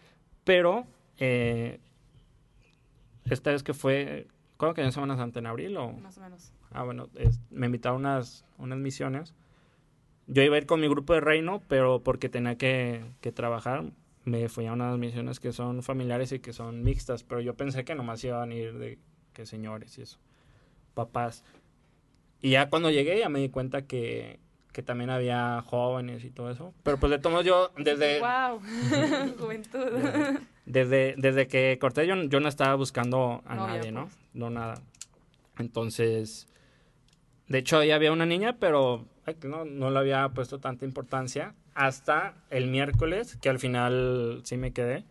Pero 0.45 0.87
eh, 1.19 1.81
esta 3.25 3.51
vez 3.51 3.63
que 3.63 3.75
fue, 3.75 4.27
¿cuándo 4.57 4.75
que 4.75 4.83
en 4.83 4.93
Semana 4.93 5.17
Santa? 5.17 5.39
¿En 5.39 5.47
abril 5.47 5.77
o...? 5.77 5.93
Más 5.93 6.19
o 6.19 6.21
menos. 6.21 6.53
Ah, 6.73 6.83
bueno, 6.83 7.09
me 7.51 7.67
invitaron 7.67 8.01
unas, 8.01 8.45
unas 8.59 8.79
misiones. 8.79 9.35
Yo 10.27 10.43
iba 10.43 10.57
a 10.57 10.59
ir 10.59 10.67
con 10.67 10.81
mi 10.81 10.89
grupo 10.89 11.15
de 11.15 11.21
reino, 11.21 11.63
pero 11.69 12.03
porque 12.03 12.29
tenía 12.29 12.57
que, 12.57 13.05
que 13.21 13.31
trabajar, 13.31 13.85
me 14.25 14.49
fui 14.49 14.67
a 14.67 14.73
unas 14.73 14.99
misiones 14.99 15.39
que 15.39 15.53
son 15.53 15.83
familiares 15.83 16.33
y 16.33 16.41
que 16.41 16.53
son 16.53 16.83
mixtas, 16.83 17.23
pero 17.23 17.41
yo 17.41 17.55
pensé 17.55 17.85
que 17.85 17.95
nomás 17.95 18.25
iban 18.25 18.51
a 18.51 18.55
ir 18.55 18.79
de 18.79 18.99
que 19.33 19.47
señores 19.47 19.99
y 19.99 20.03
eso, 20.03 20.19
papás. 20.95 21.45
Y 22.41 22.51
ya 22.51 22.69
cuando 22.69 22.91
llegué 22.91 23.19
ya 23.19 23.29
me 23.29 23.41
di 23.41 23.49
cuenta 23.49 23.83
que, 23.83 24.39
que 24.73 24.83
también 24.83 25.11
había 25.11 25.63
jóvenes 25.67 26.25
y 26.25 26.31
todo 26.31 26.51
eso. 26.51 26.75
Pero 26.83 26.99
pues 26.99 27.11
de 27.11 27.19
todos 27.19 27.45
yo 27.45 27.71
desde... 27.79 28.21
¡Wow! 28.21 28.61
Juventud. 29.39 30.41
Desde, 30.67 31.15
desde, 31.17 31.47
que 31.47 31.79
corté 31.81 32.07
yo, 32.07 32.15
yo 32.25 32.41
no 32.41 32.49
estaba 32.49 32.75
buscando 32.75 33.43
a 33.47 33.55
nadie, 33.55 33.93
¿no? 33.93 34.07
Pues. 34.07 34.19
No 34.35 34.51
nada. 34.51 34.83
Entonces, 35.59 36.49
de 37.49 37.59
hecho 37.59 37.79
ahí 37.79 37.93
había 37.93 38.13
una 38.13 38.27
niña, 38.27 38.57
pero 38.59 39.07
no, 39.43 39.65
no 39.65 39.91
le 39.91 39.99
había 39.99 40.29
puesto 40.31 40.59
tanta 40.59 40.85
importancia. 40.85 41.55
Hasta 41.75 42.35
el 42.51 42.69
miércoles, 42.69 43.37
que 43.41 43.49
al 43.49 43.59
final 43.59 44.43
sí 44.45 44.57
me 44.57 44.73
quedé, 44.73 45.05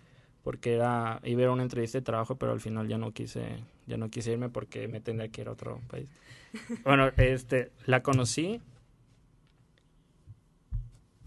porque 0.44 0.74
era, 0.74 1.20
iba 1.24 1.40
a 1.40 1.44
ir 1.44 1.50
a 1.50 1.54
una 1.54 1.64
entrevista 1.64 1.98
de 1.98 2.04
trabajo, 2.04 2.36
pero 2.36 2.52
al 2.52 2.60
final 2.60 2.88
ya 2.88 2.98
no 2.98 3.12
quise, 3.12 3.64
ya 3.88 3.98
no 3.98 4.10
quise 4.10 4.34
irme 4.34 4.50
porque 4.50 4.88
me 4.88 5.00
tendría 5.00 5.30
que 5.30 5.42
ir 5.42 5.48
a 5.48 5.52
otro 5.52 5.82
país. 5.88 6.08
Bueno, 6.84 7.10
este, 7.18 7.72
la 7.88 8.04
conocí 8.04 8.62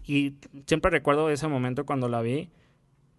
y 0.05 0.35
siempre 0.65 0.89
recuerdo 0.89 1.29
ese 1.29 1.49
momento 1.49 1.85
cuando 1.85 2.07
la 2.07 2.21
vi, 2.21 2.49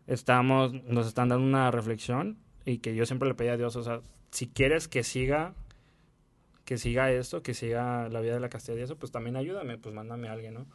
estábamos, 0.07 0.72
nos 0.84 1.07
están 1.07 1.28
dando 1.28 1.44
una 1.44 1.70
reflexión 1.70 2.38
y 2.64 2.78
que 2.78 2.94
yo 2.94 3.05
siempre 3.05 3.28
le 3.28 3.34
pedí 3.34 3.49
a 3.49 3.59
Dios, 3.59 3.76
o 3.76 3.82
sea, 3.82 4.01
si 4.30 4.46
quieres 4.46 4.88
que 4.88 5.03
siga, 5.03 5.53
que 6.64 6.78
siga 6.78 7.12
esto, 7.12 7.42
que 7.42 7.53
siga 7.53 8.09
la 8.09 8.20
vida 8.20 8.34
de 8.34 8.40
la 8.40 8.49
castilla 8.49 8.78
y 8.78 8.82
eso, 8.82 8.96
pues 8.96 9.12
también 9.12 9.36
ayúdame, 9.36 9.76
pues 9.76 9.94
mándame 9.94 10.28
a 10.28 10.32
alguien, 10.32 10.55
¿no? 10.55 10.66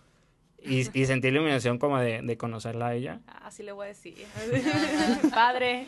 Y, 0.65 0.87
y 0.97 1.05
sentí 1.05 1.29
la 1.29 1.37
iluminación 1.37 1.77
como 1.77 1.99
de, 1.99 2.21
de, 2.21 2.37
conocerla 2.37 2.87
a 2.87 2.93
ella. 2.95 3.19
Así 3.41 3.63
le 3.63 3.73
voy 3.73 3.85
a 3.85 3.87
decir. 3.89 4.15
Padre. 5.33 5.87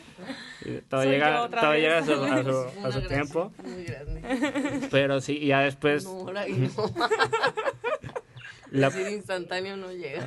todo 0.88 1.04
llega, 1.04 1.48
todo 1.48 1.74
llega 1.74 1.98
a 1.98 2.04
su, 2.04 2.12
a 2.84 2.92
su, 2.92 3.00
tiempo. 3.08 3.52
Muy 3.62 3.84
grande. 3.84 4.88
Pero 4.90 5.20
sí, 5.20 5.38
y 5.38 5.46
ya 5.48 5.60
después... 5.60 6.04
No, 6.04 6.30
no. 6.30 6.40
La... 8.70 9.10
instantáneo 9.10 9.76
no 9.76 9.92
llega. 9.92 10.26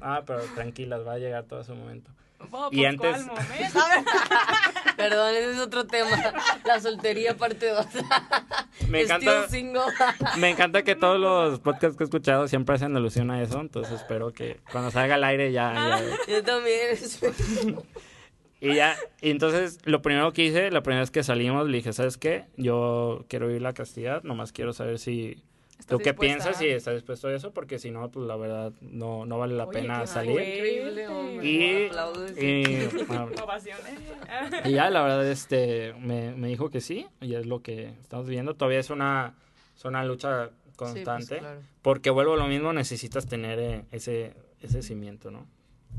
Ah, 0.00 0.22
pero 0.26 0.40
tranquilas, 0.54 1.06
va 1.06 1.14
a 1.14 1.18
llegar 1.18 1.44
todo 1.44 1.60
ese 1.60 1.72
momento. 1.72 2.10
Y 2.70 2.76
pues, 2.76 2.86
antes... 2.86 3.26
Perdón, 4.96 5.34
ese 5.34 5.50
es 5.52 5.58
otro 5.58 5.86
tema. 5.86 6.32
La 6.64 6.80
soltería 6.80 7.36
parte 7.36 7.68
2. 7.68 7.86
me 8.88 9.02
encanta, 9.02 9.46
me 10.38 10.50
encanta 10.50 10.82
que 10.82 10.94
todos 10.94 11.20
los 11.20 11.60
podcasts 11.60 11.96
que 11.96 12.04
he 12.04 12.06
escuchado 12.06 12.48
siempre 12.48 12.74
hacen 12.74 12.96
alusión 12.96 13.30
a 13.30 13.42
eso. 13.42 13.60
Entonces 13.60 14.00
espero 14.00 14.32
que 14.32 14.60
cuando 14.72 14.90
salga 14.90 15.16
al 15.16 15.24
aire 15.24 15.52
ya... 15.52 15.74
ya... 15.74 16.32
Yo 16.32 16.42
también. 16.42 16.96
y 18.60 18.74
ya, 18.74 18.96
y 19.20 19.30
entonces 19.30 19.78
lo 19.84 20.00
primero 20.00 20.32
que 20.32 20.44
hice, 20.44 20.70
la 20.70 20.82
primera 20.82 21.00
vez 21.00 21.10
que 21.10 21.22
salimos, 21.22 21.68
le 21.68 21.76
dije, 21.76 21.92
¿sabes 21.92 22.16
qué? 22.16 22.46
Yo 22.56 23.24
quiero 23.28 23.48
vivir 23.48 23.62
la 23.62 23.74
castidad, 23.74 24.22
nomás 24.22 24.52
quiero 24.52 24.72
saber 24.72 24.98
si 24.98 25.42
¿Tú 25.86 25.98
qué 25.98 26.14
piensas 26.14 26.56
si 26.58 26.66
estás 26.66 26.94
dispuesto 26.94 27.28
a 27.28 27.34
eso? 27.34 27.52
Porque 27.52 27.78
si 27.78 27.90
no, 27.90 28.10
pues 28.10 28.26
la 28.26 28.36
verdad 28.36 28.72
no, 28.80 29.24
no 29.26 29.38
vale 29.38 29.54
la 29.54 29.68
pena 29.68 30.06
salir. 30.06 30.40
Increíble, 30.40 31.06
y, 31.42 31.88
y, 32.44 32.88
y, 34.64 34.72
ya, 34.72 34.90
la 34.90 35.02
verdad, 35.02 35.26
este, 35.30 35.94
me, 36.00 36.34
me, 36.34 36.48
dijo 36.48 36.70
que 36.70 36.80
sí, 36.80 37.06
y 37.20 37.34
es 37.34 37.46
lo 37.46 37.62
que 37.62 37.90
estamos 38.00 38.26
viendo. 38.26 38.54
Todavía 38.54 38.80
es 38.80 38.90
una, 38.90 39.34
es 39.76 39.84
una 39.84 40.04
lucha 40.04 40.50
pues, 40.64 40.76
constante, 40.76 41.40
porque 41.82 42.10
vuelvo 42.10 42.34
a 42.34 42.36
lo 42.36 42.46
mismo, 42.46 42.72
necesitas 42.72 43.26
tener 43.26 43.58
eh, 43.60 43.84
ese, 43.92 44.34
ese 44.60 44.82
cimiento, 44.82 45.30
¿no? 45.30 45.46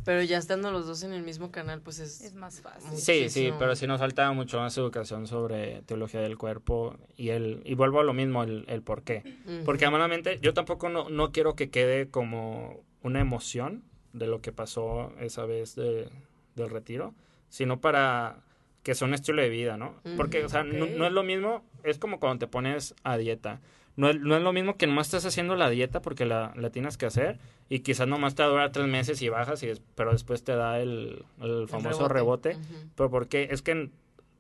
Pero 0.06 0.24
ya 0.24 0.38
estando 0.38 0.72
los 0.72 0.88
dos 0.88 1.04
en 1.04 1.14
el 1.14 1.24
mismo 1.24 1.52
canal, 1.52 1.82
pues 1.82 2.00
es... 2.00 2.22
Es 2.22 2.34
más 2.34 2.62
fácil. 2.62 2.98
Sí, 2.98 3.30
sí, 3.30 3.52
pero 3.60 3.76
sí 3.76 3.88
nos 3.88 4.00
falta 4.00 4.32
mucho 4.32 4.60
más 4.60 4.78
educación 4.78 5.28
sobre 5.28 5.82
teología 5.84 6.22
del 6.22 6.38
cuerpo 6.38 6.96
y 7.16 7.30
el 7.30 7.62
y 7.66 7.76
vuelvo 7.76 8.00
a 8.00 8.04
lo 8.04 8.14
mismo, 8.14 8.44
el, 8.44 8.66
el 8.68 8.82
por 8.82 9.04
qué. 9.04 9.24
Porque 9.66 9.86
amalamente 9.86 10.40
yo 10.42 10.54
tampoco 10.54 10.90
no, 10.90 11.10
no 11.10 11.32
quiero 11.32 11.56
que 11.56 11.70
quede 11.70 12.10
como 12.10 12.84
una 13.02 13.20
emoción 13.20 13.84
de 14.14 14.28
lo 14.28 14.42
que 14.42 14.52
pasó 14.52 15.14
esa 15.20 15.46
vez 15.46 15.76
de, 15.76 16.10
del 16.56 16.70
retiro, 16.70 17.14
sino 17.50 17.80
para 17.80 18.44
que 18.84 18.96
sea 18.96 19.08
un 19.08 19.14
estilo 19.14 19.42
de 19.42 19.50
vida, 19.50 19.78
¿no? 19.78 19.96
Porque, 20.16 20.46
o 20.46 20.50
sea, 20.50 20.64
no, 20.64 20.86
no, 20.86 21.06
es 21.06 21.12
lo 21.12 21.24
mismo, 21.24 21.66
es 21.84 21.98
como 22.00 22.20
cuando 22.20 22.40
te 22.40 22.48
pones 22.48 22.96
a 23.04 23.18
dieta. 23.18 23.60
No 23.98 24.10
es, 24.12 24.20
no 24.20 24.38
es 24.38 24.44
lo 24.44 24.54
mismo 24.54 24.78
que 24.78 24.86
nomás 24.86 25.08
estás 25.08 25.26
haciendo 25.26 25.56
la 25.56 25.70
dieta 25.70 26.02
porque 26.02 26.26
la, 26.26 26.54
la 26.56 26.70
tienes 26.70 26.98
que 26.98 27.08
hacer 27.08 27.40
y 27.68 27.80
quizás 27.80 28.08
nomás 28.08 28.36
te 28.36 28.44
dura 28.44 28.72
tres 28.72 28.88
meses 28.88 29.22
y 29.24 29.30
bajas, 29.30 29.62
y 29.64 29.74
pero 29.96 30.14
después 30.14 30.44
te 30.44 30.56
da 30.56 30.80
el, 30.80 31.26
el 31.42 31.68
famoso 31.68 32.08
rebote. 32.08 32.58
Pero 32.96 33.10
porque 33.10 33.50
es 33.52 33.62
que 33.64 33.90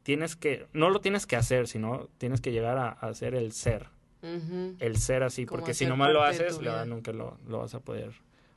tienes 0.03 0.35
que, 0.35 0.67
no 0.73 0.91
lo 0.91 1.01
tienes 1.01 1.25
que 1.25 1.35
hacer, 1.35 1.67
sino 1.67 2.07
tienes 2.19 2.39
que 2.39 2.51
llegar 2.51 2.77
a, 2.77 2.89
hacer 2.89 3.35
el 3.35 3.51
ser. 3.51 3.87
El 4.21 4.97
ser 4.97 5.23
así, 5.23 5.45
porque 5.45 5.73
si 5.73 5.85
nomás 5.85 6.11
lo 6.11 6.23
haces, 6.23 6.59
nunca 6.85 7.11
lo, 7.11 7.37
lo, 7.47 7.59
vas 7.59 7.73
a 7.73 7.79
poder 7.79 8.11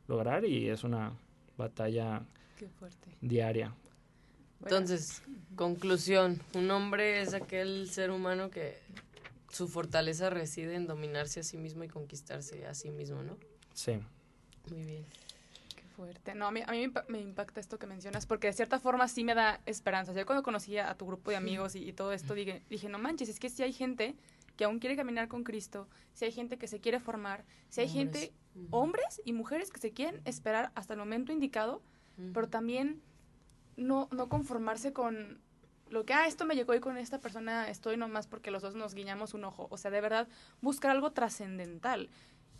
lograr 0.06 0.44
y 0.44 0.68
es 0.68 0.84
una 0.84 1.12
batalla 1.56 2.22
diaria. 3.20 3.72
Entonces, 4.62 5.22
conclusión, 5.56 6.40
un 6.54 6.70
hombre 6.70 7.22
es 7.22 7.32
aquel 7.34 7.88
ser 7.88 8.10
humano 8.10 8.50
que 8.50 8.78
su 9.50 9.68
fortaleza 9.68 10.30
reside 10.30 10.74
en 10.74 10.86
dominarse 10.86 11.40
a 11.40 11.42
sí 11.42 11.56
mismo 11.56 11.84
y 11.84 11.88
conquistarse 11.88 12.66
a 12.66 12.74
sí 12.74 12.90
mismo, 12.90 13.22
¿no? 13.22 13.36
Sí. 13.74 14.00
Muy 14.70 14.84
bien. 14.84 15.04
Qué 15.74 15.82
fuerte. 15.96 16.34
No, 16.34 16.46
a 16.46 16.50
mí, 16.50 16.62
a 16.66 16.70
mí 16.70 16.92
me 17.08 17.20
impacta 17.20 17.60
esto 17.60 17.78
que 17.78 17.86
mencionas, 17.86 18.26
porque 18.26 18.46
de 18.46 18.52
cierta 18.52 18.78
forma 18.78 19.08
sí 19.08 19.24
me 19.24 19.34
da 19.34 19.60
esperanza. 19.66 20.12
Yo 20.12 20.24
cuando 20.24 20.42
conocí 20.42 20.78
a 20.78 20.94
tu 20.94 21.06
grupo 21.06 21.30
de 21.30 21.36
amigos 21.36 21.74
y, 21.74 21.92
todo 21.92 22.12
esto, 22.12 22.34
dije, 22.34 22.62
dije, 22.70 22.88
no 22.88 22.98
manches, 22.98 23.28
es 23.28 23.40
que 23.40 23.50
si 23.50 23.62
hay 23.62 23.72
gente 23.72 24.14
que 24.56 24.64
aún 24.64 24.78
quiere 24.78 24.96
caminar 24.96 25.28
con 25.28 25.42
Cristo, 25.42 25.88
si 26.14 26.26
hay 26.26 26.32
gente 26.32 26.58
que 26.58 26.68
se 26.68 26.80
quiere 26.80 27.00
formar, 27.00 27.44
si 27.70 27.80
hay 27.80 27.88
gente, 27.88 28.32
hombres 28.70 29.20
y 29.24 29.32
mujeres 29.32 29.70
que 29.70 29.80
se 29.80 29.92
quieren 29.92 30.20
esperar 30.24 30.70
hasta 30.74 30.94
el 30.94 30.98
momento 30.98 31.32
indicado, 31.32 31.82
pero 32.34 32.48
también 32.48 33.00
no, 33.76 34.08
no 34.12 34.28
conformarse 34.28 34.92
con 34.92 35.40
lo 35.90 36.04
que, 36.04 36.14
ah, 36.14 36.26
esto 36.26 36.44
me 36.44 36.54
llegó 36.54 36.74
y 36.74 36.80
con 36.80 36.96
esta 36.96 37.20
persona 37.20 37.68
estoy 37.68 37.96
nomás 37.96 38.26
porque 38.26 38.50
los 38.50 38.62
dos 38.62 38.74
nos 38.74 38.94
guiñamos 38.94 39.34
un 39.34 39.44
ojo. 39.44 39.66
O 39.70 39.76
sea, 39.76 39.90
de 39.90 40.00
verdad, 40.00 40.28
buscar 40.60 40.92
algo 40.92 41.12
trascendental. 41.12 42.08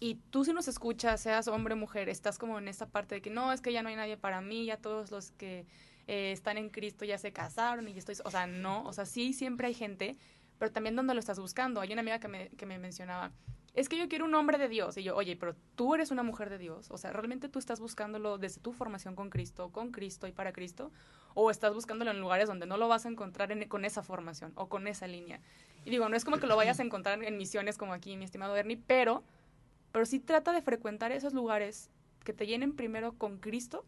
Y 0.01 0.16
tú 0.31 0.45
si 0.45 0.53
nos 0.53 0.66
escuchas, 0.66 1.20
seas 1.20 1.47
hombre 1.49 1.74
o 1.74 1.76
mujer, 1.76 2.09
estás 2.09 2.39
como 2.39 2.59
en 2.59 2.68
esta 2.68 2.87
parte 2.87 3.16
de 3.16 3.22
que 3.22 3.31
no, 3.31 3.53
es 3.53 3.61
que 3.61 3.72
ya 3.72 3.83
no 3.83 3.91
hay 3.91 3.97
nadie 3.97 4.16
para 4.16 4.41
mí, 4.41 4.64
ya 4.64 4.78
todos 4.78 5.11
los 5.11 5.31
que 5.33 5.66
eh, 6.07 6.33
están 6.33 6.57
en 6.57 6.70
Cristo 6.70 7.05
ya 7.05 7.18
se 7.18 7.33
casaron 7.33 7.87
y 7.87 7.97
estoy, 7.97 8.16
o 8.24 8.31
sea, 8.31 8.47
no, 8.47 8.83
o 8.85 8.93
sea, 8.95 9.05
sí, 9.05 9.35
siempre 9.35 9.66
hay 9.66 9.74
gente, 9.74 10.16
pero 10.59 10.72
también 10.72 10.97
donde 10.97 11.12
lo 11.12 11.20
estás 11.20 11.39
buscando. 11.39 11.81
Hay 11.81 11.93
una 11.93 12.01
amiga 12.01 12.18
que 12.18 12.28
me, 12.28 12.49
que 12.49 12.64
me 12.64 12.78
mencionaba, 12.78 13.31
es 13.75 13.89
que 13.89 13.97
yo 13.97 14.09
quiero 14.09 14.25
un 14.25 14.35
hombre 14.35 14.59
de 14.59 14.68
Dios. 14.68 14.97
Y 14.97 15.03
yo, 15.03 15.16
oye, 15.16 15.37
pero 15.37 15.55
tú 15.77 15.95
eres 15.95 16.11
una 16.11 16.23
mujer 16.23 16.51
de 16.51 16.59
Dios. 16.59 16.91
O 16.91 16.99
sea, 16.99 17.12
¿realmente 17.12 17.49
tú 17.49 17.59
estás 17.59 17.81
buscándolo 17.81 18.39
desde 18.39 18.61
tu 18.61 18.73
formación 18.73 19.14
con 19.14 19.31
Cristo, 19.31 19.71
con 19.71 19.93
Cristo 19.93 20.27
y 20.27 20.33
para 20.33 20.53
Cristo? 20.53 20.91
¿O 21.35 21.51
estás 21.51 21.73
buscándolo 21.73 22.11
en 22.11 22.21
lugares 22.21 22.49
donde 22.49 22.66
no 22.66 22.77
lo 22.77 22.89
vas 22.89 23.07
a 23.07 23.09
encontrar 23.09 23.51
con 23.68 23.85
esa 23.85 24.03
formación 24.03 24.53
o 24.57 24.68
con 24.68 24.89
esa 24.89 25.07
línea? 25.07 25.41
Y 25.85 25.91
digo, 25.91 26.09
no 26.09 26.16
es 26.16 26.25
como 26.25 26.39
que 26.39 26.47
lo 26.47 26.57
vayas 26.57 26.81
a 26.81 26.83
encontrar 26.83 27.23
en 27.23 27.37
misiones 27.37 27.79
como 27.79 27.93
aquí, 27.93 28.16
mi 28.16 28.25
estimado 28.25 28.57
Ernie, 28.57 28.83
pero, 28.87 29.23
pero 29.93 30.05
sí 30.05 30.18
trata 30.18 30.53
de 30.53 30.62
frecuentar 30.62 31.12
esos 31.12 31.33
lugares 31.33 31.91
que 32.25 32.33
te 32.33 32.47
llenen 32.47 32.75
primero 32.75 33.12
con 33.12 33.39
Cristo 33.39 33.85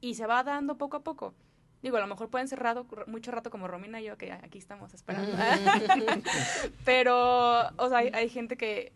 y 0.00 0.14
se 0.14 0.26
va 0.26 0.42
dando 0.42 0.76
poco 0.76 0.98
a 0.98 1.02
poco. 1.04 1.34
Digo, 1.84 1.98
a 1.98 2.00
lo 2.00 2.06
mejor 2.06 2.30
pueden 2.30 2.48
cerrado 2.48 2.86
mucho 3.06 3.30
rato 3.30 3.50
como 3.50 3.68
Romina 3.68 4.00
y 4.00 4.04
yo, 4.04 4.16
que 4.16 4.32
aquí 4.32 4.56
estamos 4.56 4.94
esperando. 4.94 5.36
Pero, 6.86 7.68
o 7.76 7.88
sea, 7.90 7.98
hay, 7.98 8.30
gente 8.30 8.56
que 8.56 8.94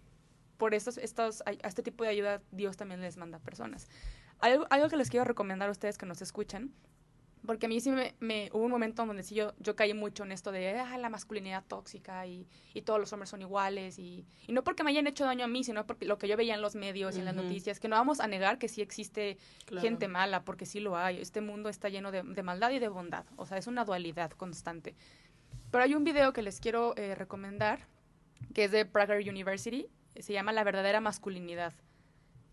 por 0.57 0.73
estos, 0.73 0.97
estos, 0.97 1.43
a 1.43 1.69
este 1.69 1.83
tipo 1.83 2.05
de 2.05 2.09
ayuda 2.09 2.41
Dios 2.51 2.79
también 2.79 3.03
les 3.03 3.19
manda 3.19 3.41
personas. 3.41 3.89
Hay 4.41 4.59
algo 4.71 4.89
que 4.89 4.97
les 4.97 5.11
quiero 5.11 5.25
recomendar 5.25 5.69
a 5.69 5.73
ustedes 5.73 5.99
que 5.99 6.07
nos 6.07 6.23
escuchan 6.23 6.73
porque 7.47 7.67
a 7.67 7.69
mí 7.69 7.81
sí 7.81 7.91
me, 8.21 8.51
hubo 8.53 8.65
un 8.65 8.71
momento 8.71 9.05
donde 9.05 9.23
sí 9.23 9.35
yo, 9.35 9.53
yo 9.59 9.77
caí 9.77 9.95
mucho 9.95 10.25
en 10.25 10.33
esto 10.33 10.53
de 10.53 10.79
ah, 10.79 10.99
la 10.99 11.09
masculinidad 11.09 11.65
tóxica 11.67 12.27
y, 12.27 12.47
y, 12.75 12.83
todos 12.83 13.01
los 13.01 13.13
hombres 13.13 13.31
son 13.31 13.43
iguales 13.43 13.99
y, 13.99 14.27
y, 14.47 14.53
no 14.53 14.65
porque 14.65 14.85
me 14.85 14.91
hayan 14.91 15.07
hecho 15.07 15.25
daño 15.25 15.45
a 15.45 15.49
mí, 15.49 15.65
sino 15.65 15.87
porque 15.87 16.07
lo 16.07 16.19
que 16.19 16.29
yo 16.29 16.37
veía 16.37 16.55
en 16.55 16.63
los 16.63 16.75
medios 16.75 17.17
y 17.17 17.21
en 17.21 17.25
las 17.25 17.35
noticias, 17.35 17.81
que 17.81 17.89
no 17.89 17.97
vamos 17.97 18.21
a 18.21 18.27
negar 18.27 18.59
que 18.59 18.69
sí 18.69 18.83
existe 18.83 19.39
gente 19.81 20.09
mala, 20.09 20.45
porque 20.45 20.67
sí 20.67 20.81
lo 20.81 20.97
hay. 20.97 21.21
Este 21.21 21.41
mundo 21.41 21.69
está 21.69 21.89
lleno 21.89 22.11
de, 22.11 22.23
de, 22.23 22.43
maldad 22.43 22.71
y 22.71 22.79
de 22.79 22.89
bondad, 22.89 23.25
o 23.37 23.47
sea, 23.47 23.59
es 23.59 23.67
una 23.67 23.85
dualidad 23.85 24.31
constante. 24.33 24.95
Pero 25.71 25.85
hay 25.85 25.95
un 25.95 26.05
video 26.05 26.33
que 26.33 26.43
les 26.43 26.61
quiero 26.61 26.97
eh, 26.97 27.15
recomendar, 27.15 27.87
que 28.55 28.65
es 28.65 28.71
de 28.71 28.85
Prager 28.87 29.29
University, 29.29 29.87
se 30.17 30.33
llama 30.33 30.53
La 30.53 30.65
verdadera 30.65 31.01
masculinidad. 31.01 31.75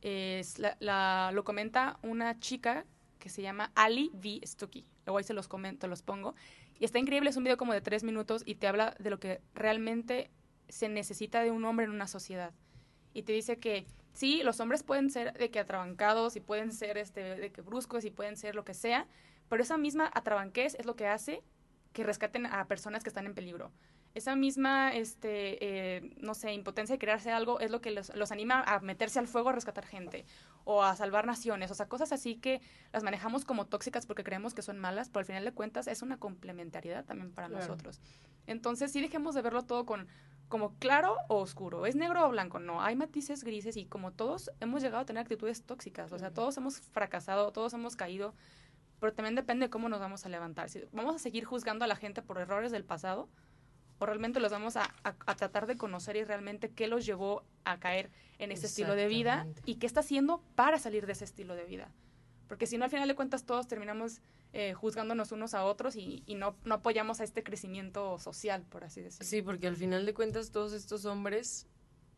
Es 0.02 0.60
la, 0.60 1.32
lo 1.34 1.44
comenta 1.44 1.98
una 2.04 2.40
chica 2.40 2.86
que 3.20 3.30
se 3.30 3.42
llama 3.42 3.72
Ali 3.76 4.12
V. 4.14 4.42
Stucky. 4.46 4.86
Luego 5.06 5.18
ahí 5.18 5.24
se 5.24 5.34
los 5.34 5.48
comento, 5.48 5.88
los 5.88 6.02
pongo. 6.02 6.36
Y 6.80 6.86
está 6.86 7.00
increíble, 7.00 7.30
es 7.30 7.38
un 7.38 7.44
video 7.44 7.58
como 7.58 7.74
de 7.74 7.82
tres 7.82 8.04
minutos 8.04 8.44
y 8.46 8.56
te 8.56 8.68
habla 8.68 8.96
de 9.00 9.10
lo 9.10 9.20
que 9.20 9.42
realmente 9.54 10.30
se 10.68 10.90
necesita 10.90 11.42
de 11.42 11.52
un 11.52 11.64
hombre 11.66 11.86
en 11.86 11.92
una 11.92 12.08
sociedad. 12.08 12.54
Y 13.14 13.24
te 13.24 13.34
dice 13.34 13.58
que 13.58 13.86
sí, 14.14 14.42
los 14.44 14.60
hombres 14.60 14.84
pueden 14.84 15.10
ser 15.10 15.34
de 15.34 15.50
que 15.50 15.60
atrabancados 15.60 16.36
y 16.36 16.42
pueden 16.42 16.72
ser 16.72 16.98
este, 16.98 17.22
de 17.36 17.52
que 17.52 17.62
bruscos 17.62 18.04
y 18.06 18.12
pueden 18.12 18.36
ser 18.36 18.56
lo 18.56 18.66
que 18.66 18.74
sea, 18.74 19.08
pero 19.48 19.64
esa 19.64 19.78
misma 19.78 20.12
atrabanquez 20.14 20.76
es 20.76 20.86
lo 20.86 20.96
que 20.96 21.08
hace 21.08 21.44
que 21.94 22.04
rescaten 22.04 22.46
a 22.46 22.68
personas 22.68 23.04
que 23.04 23.10
están 23.10 23.26
en 23.26 23.36
peligro 23.36 23.72
esa 24.16 24.36
misma, 24.36 24.96
este, 24.96 25.58
eh, 25.98 26.16
no 26.18 26.34
sé, 26.34 26.54
impotencia 26.54 26.94
de 26.96 27.00
crearse 27.00 27.32
algo 27.32 27.60
es 27.60 27.70
lo 27.70 27.82
que 27.82 27.92
los, 27.92 28.16
los, 28.16 28.32
anima 28.32 28.64
a 28.64 28.80
meterse 28.80 29.20
al 29.20 29.28
fuego 29.28 29.50
a 29.50 29.52
rescatar 29.52 29.86
gente 29.86 30.26
o 30.64 30.84
a 30.84 30.96
salvar 30.96 31.28
naciones, 31.28 31.70
o 31.70 31.76
sea, 31.76 31.88
cosas 31.88 32.14
así 32.14 32.38
que 32.38 32.62
las 32.94 33.04
manejamos 33.04 33.44
como 33.44 33.66
tóxicas 33.66 34.06
porque 34.06 34.24
creemos 34.24 34.54
que 34.54 34.62
son 34.62 34.80
malas, 34.80 35.10
pero 35.10 35.20
al 35.20 35.26
final 35.26 35.44
de 35.44 35.52
cuentas 35.52 35.88
es 35.88 36.02
una 36.02 36.18
complementariedad 36.18 37.04
también 37.04 37.34
para 37.34 37.50
nosotros. 37.50 38.00
Entonces, 38.48 38.92
sí 38.92 39.02
dejemos 39.02 39.36
de 39.36 39.42
verlo 39.42 39.64
todo 39.64 39.86
con 39.86 40.08
como 40.48 40.76
claro 40.76 41.18
o 41.28 41.40
oscuro, 41.40 41.86
es 41.86 41.96
negro 41.96 42.26
o 42.26 42.30
blanco, 42.30 42.60
no, 42.60 42.82
hay 42.82 42.96
matices 42.96 43.44
grises 43.44 43.76
y 43.76 43.86
como 43.86 44.12
todos 44.12 44.52
hemos 44.62 44.82
llegado 44.82 45.02
a 45.02 45.06
tener 45.06 45.22
actitudes 45.22 45.64
tóxicas, 45.64 46.14
o 46.14 46.20
sea, 46.20 46.32
todos 46.32 46.56
hemos 46.56 46.80
fracasado, 46.80 47.52
todos 47.52 47.74
hemos 47.74 47.96
caído, 47.96 48.34
pero 49.00 49.14
también 49.14 49.36
depende 49.36 49.66
de 49.66 49.70
cómo 49.70 49.90
nos 49.90 50.00
vamos 50.00 50.26
a 50.26 50.30
levantar. 50.30 50.70
Si 50.70 50.84
vamos 50.94 51.16
a 51.16 51.20
seguir 51.20 51.44
juzgando 51.44 51.84
a 51.84 51.88
la 51.88 51.96
gente 51.96 52.22
por 52.22 52.38
errores 52.38 52.72
del 52.72 52.86
pasado, 52.86 53.28
o 54.00 54.06
realmente 54.06 54.40
los 54.40 54.52
vamos 54.52 54.76
a, 54.78 54.94
tratar 55.38 55.68
de 55.68 55.78
conocer 55.78 56.16
y 56.16 56.24
realmente 56.24 56.70
qué 56.70 56.88
los 56.88 57.06
llevó 57.06 57.44
a 57.64 57.80
caer 57.80 58.10
en 58.40 58.52
ese 58.52 58.66
estilo 58.66 58.96
de 58.96 59.08
vida 59.08 59.48
y 59.66 59.76
qué 59.76 59.86
está 59.86 60.02
haciendo 60.02 60.42
para 60.56 60.80
salir 60.80 61.06
de 61.06 61.14
ese 61.14 61.24
estilo 61.24 61.56
de 61.56 61.66
vida. 61.66 61.90
Porque 62.48 62.68
si 62.68 62.78
no, 62.78 62.86
al 62.86 62.92
final 62.92 63.08
de 63.08 63.16
cuentas 63.16 63.46
todos 63.46 63.68
terminamos 63.68 64.22
eh, 64.54 64.74
juzgándonos 64.74 65.32
unos 65.32 65.54
a 65.54 65.66
otros 65.66 65.96
y, 65.96 66.24
no, 66.36 66.56
no, 66.64 66.76
apoyamos 66.76 67.20
a 67.20 67.24
este 67.24 67.44
crecimiento 67.44 68.20
social, 68.20 68.64
por 68.70 68.84
así 68.84 69.02
decirlo. 69.02 69.26
Sí, 69.26 69.42
porque 69.42 69.68
al 69.68 69.76
final 69.76 70.06
de 70.06 70.14
cuentas 70.14 70.52
todos 70.52 70.74
estos 70.74 71.06
hombres, 71.06 71.68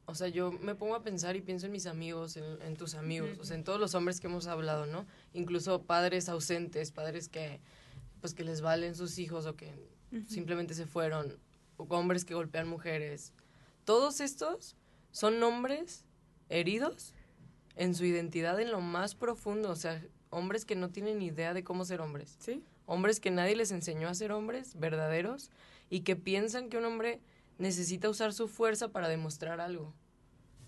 o 0.06 0.16
sea, 0.16 0.28
yo 0.28 0.52
me 0.52 0.76
pongo 0.76 0.96
a 0.96 1.04
pensar 1.04 1.36
y 1.36 1.42
pienso 1.42 1.68
en 1.68 1.72
mis 1.72 1.86
amigos, 1.86 2.38
en, 2.38 2.76
tus 2.76 2.96
amigos, 2.96 3.38
o 3.40 3.46
sea, 3.46 3.56
en 3.56 3.64
todos 3.64 3.80
los 3.80 3.96
hombres 3.96 4.20
que 4.20 4.28
hemos 4.28 4.48
hablado, 4.48 4.86
¿no? 4.86 5.06
Incluso 5.34 5.84
padres 5.84 6.28
ausentes, 6.30 6.92
padres 6.92 7.30
que, 7.30 7.62
pues, 8.20 8.34
que 8.34 8.44
les 8.44 8.62
valen 8.62 8.96
sus 8.96 9.18
hijos 9.20 9.46
o 9.46 9.56
que 9.56 9.74
simplemente 10.28 10.74
se 10.74 10.86
fueron 10.86 11.38
hombres 11.78 12.26
que 12.26 12.34
golpean 12.34 12.68
mujeres. 12.68 13.34
Todos 13.86 14.20
estos 14.22 14.76
son 15.12 15.42
hombres 15.44 16.06
heridos 16.50 17.14
en 17.76 17.96
su 17.96 18.06
identidad 18.06 18.60
en 18.60 18.72
lo 18.72 18.82
más 18.82 19.16
profundo, 19.16 19.70
o 19.70 19.76
sea, 19.76 20.04
hombres 20.30 20.66
que 20.66 20.76
no 20.76 20.90
tienen 20.90 21.22
idea 21.22 21.54
de 21.54 21.64
cómo 21.64 21.86
ser 21.86 22.02
hombres. 22.02 22.36
Sí. 22.40 22.64
Hombres 22.86 23.20
que 23.20 23.32
nadie 23.32 23.56
les 23.56 23.72
enseñó 23.72 24.08
a 24.08 24.14
ser 24.14 24.32
hombres 24.32 24.78
verdaderos 24.80 25.52
y 25.90 26.02
que 26.02 26.16
piensan 26.16 26.70
que 26.70 26.78
un 26.78 26.86
hombre 26.86 27.22
necesita 27.58 28.10
usar 28.10 28.34
su 28.34 28.48
fuerza 28.48 28.90
para 28.90 29.08
demostrar 29.08 29.60
algo. 29.60 29.94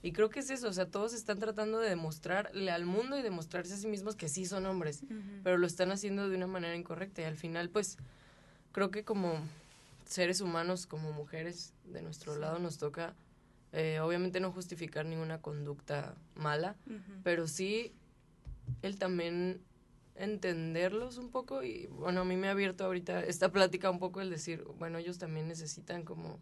Y 0.01 0.13
creo 0.13 0.29
que 0.29 0.39
es 0.39 0.49
eso, 0.49 0.69
o 0.69 0.73
sea, 0.73 0.89
todos 0.89 1.13
están 1.13 1.39
tratando 1.39 1.79
de 1.79 1.89
demostrarle 1.89 2.71
al 2.71 2.85
mundo 2.85 3.17
y 3.17 3.21
demostrarse 3.21 3.73
a 3.73 3.77
sí 3.77 3.87
mismos 3.87 4.15
que 4.15 4.29
sí 4.29 4.45
son 4.45 4.65
hombres, 4.65 5.03
pero 5.43 5.57
lo 5.57 5.67
están 5.67 5.91
haciendo 5.91 6.29
de 6.29 6.37
una 6.37 6.47
manera 6.47 6.75
incorrecta 6.75 7.21
y 7.21 7.25
al 7.25 7.35
final 7.35 7.69
pues 7.69 7.97
creo 8.71 8.91
que 8.91 9.03
como 9.03 9.41
seres 10.09 10.41
humanos 10.41 10.87
como 10.87 11.11
mujeres 11.11 11.73
de 11.85 12.01
nuestro 12.01 12.35
lado 12.35 12.57
nos 12.57 12.79
toca 12.79 13.15
eh, 13.71 13.99
obviamente 13.99 14.39
no 14.39 14.51
justificar 14.51 15.05
ninguna 15.05 15.41
conducta 15.41 16.15
mala, 16.33 16.75
pero 17.23 17.47
sí 17.47 17.93
el 18.81 18.97
también 18.97 19.61
entenderlos 20.15 21.17
un 21.17 21.29
poco 21.29 21.61
y 21.61 21.85
bueno, 21.87 22.21
a 22.21 22.25
mí 22.25 22.35
me 22.35 22.47
ha 22.47 22.51
abierto 22.51 22.83
ahorita 22.83 23.23
esta 23.23 23.51
plática 23.51 23.91
un 23.91 23.99
poco 23.99 24.21
el 24.21 24.31
decir, 24.31 24.63
bueno, 24.79 24.97
ellos 24.97 25.19
también 25.19 25.47
necesitan 25.47 26.03
como 26.03 26.39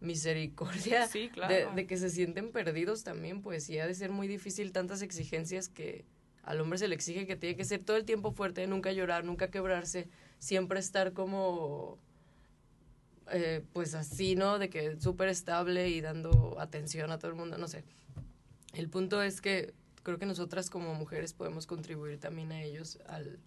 misericordia 0.00 1.06
de, 1.48 1.68
de, 1.74 1.86
que 1.86 1.98
se 1.98 2.08
sienten 2.08 2.52
perdidos 2.52 3.04
también, 3.04 3.42
pues 3.42 3.68
y 3.68 3.78
ha 3.78 3.86
de 3.86 3.94
ser 3.94 4.10
muy 4.10 4.28
difícil 4.28 4.72
tantas 4.72 5.02
exigencias 5.02 5.68
que 5.68 6.06
al 6.42 6.62
hombre 6.62 6.78
se 6.78 6.88
le 6.88 6.94
exige 6.94 7.26
que 7.26 7.36
tiene 7.36 7.56
que 7.56 7.66
ser 7.66 7.84
todo 7.84 7.98
el 7.98 8.06
tiempo 8.06 8.32
fuerte, 8.32 8.66
nunca 8.66 8.90
llorar, 8.92 9.24
nunca 9.24 9.50
quebrarse, 9.50 10.08
siempre 10.38 10.80
estar 10.80 11.12
como 11.12 11.98
eh, 13.30 13.64
pues 13.72 13.94
así, 13.94 14.36
¿no? 14.36 14.58
De 14.58 14.70
que 14.70 15.00
súper 15.00 15.28
estable 15.28 15.88
y 15.88 16.00
dando 16.00 16.56
atención 16.58 17.10
a 17.10 17.18
todo 17.18 17.30
el 17.30 17.36
mundo, 17.36 17.58
no 17.58 17.68
sé. 17.68 17.84
El 18.74 18.88
punto 18.88 19.22
es 19.22 19.40
que 19.40 19.74
creo 20.02 20.18
que 20.18 20.26
nosotras 20.26 20.70
como 20.70 20.94
mujeres 20.94 21.32
podemos 21.32 21.66
contribuir 21.66 22.18
también 22.18 22.52
a 22.52 22.62
ellos 22.62 22.98
al, 23.06 23.38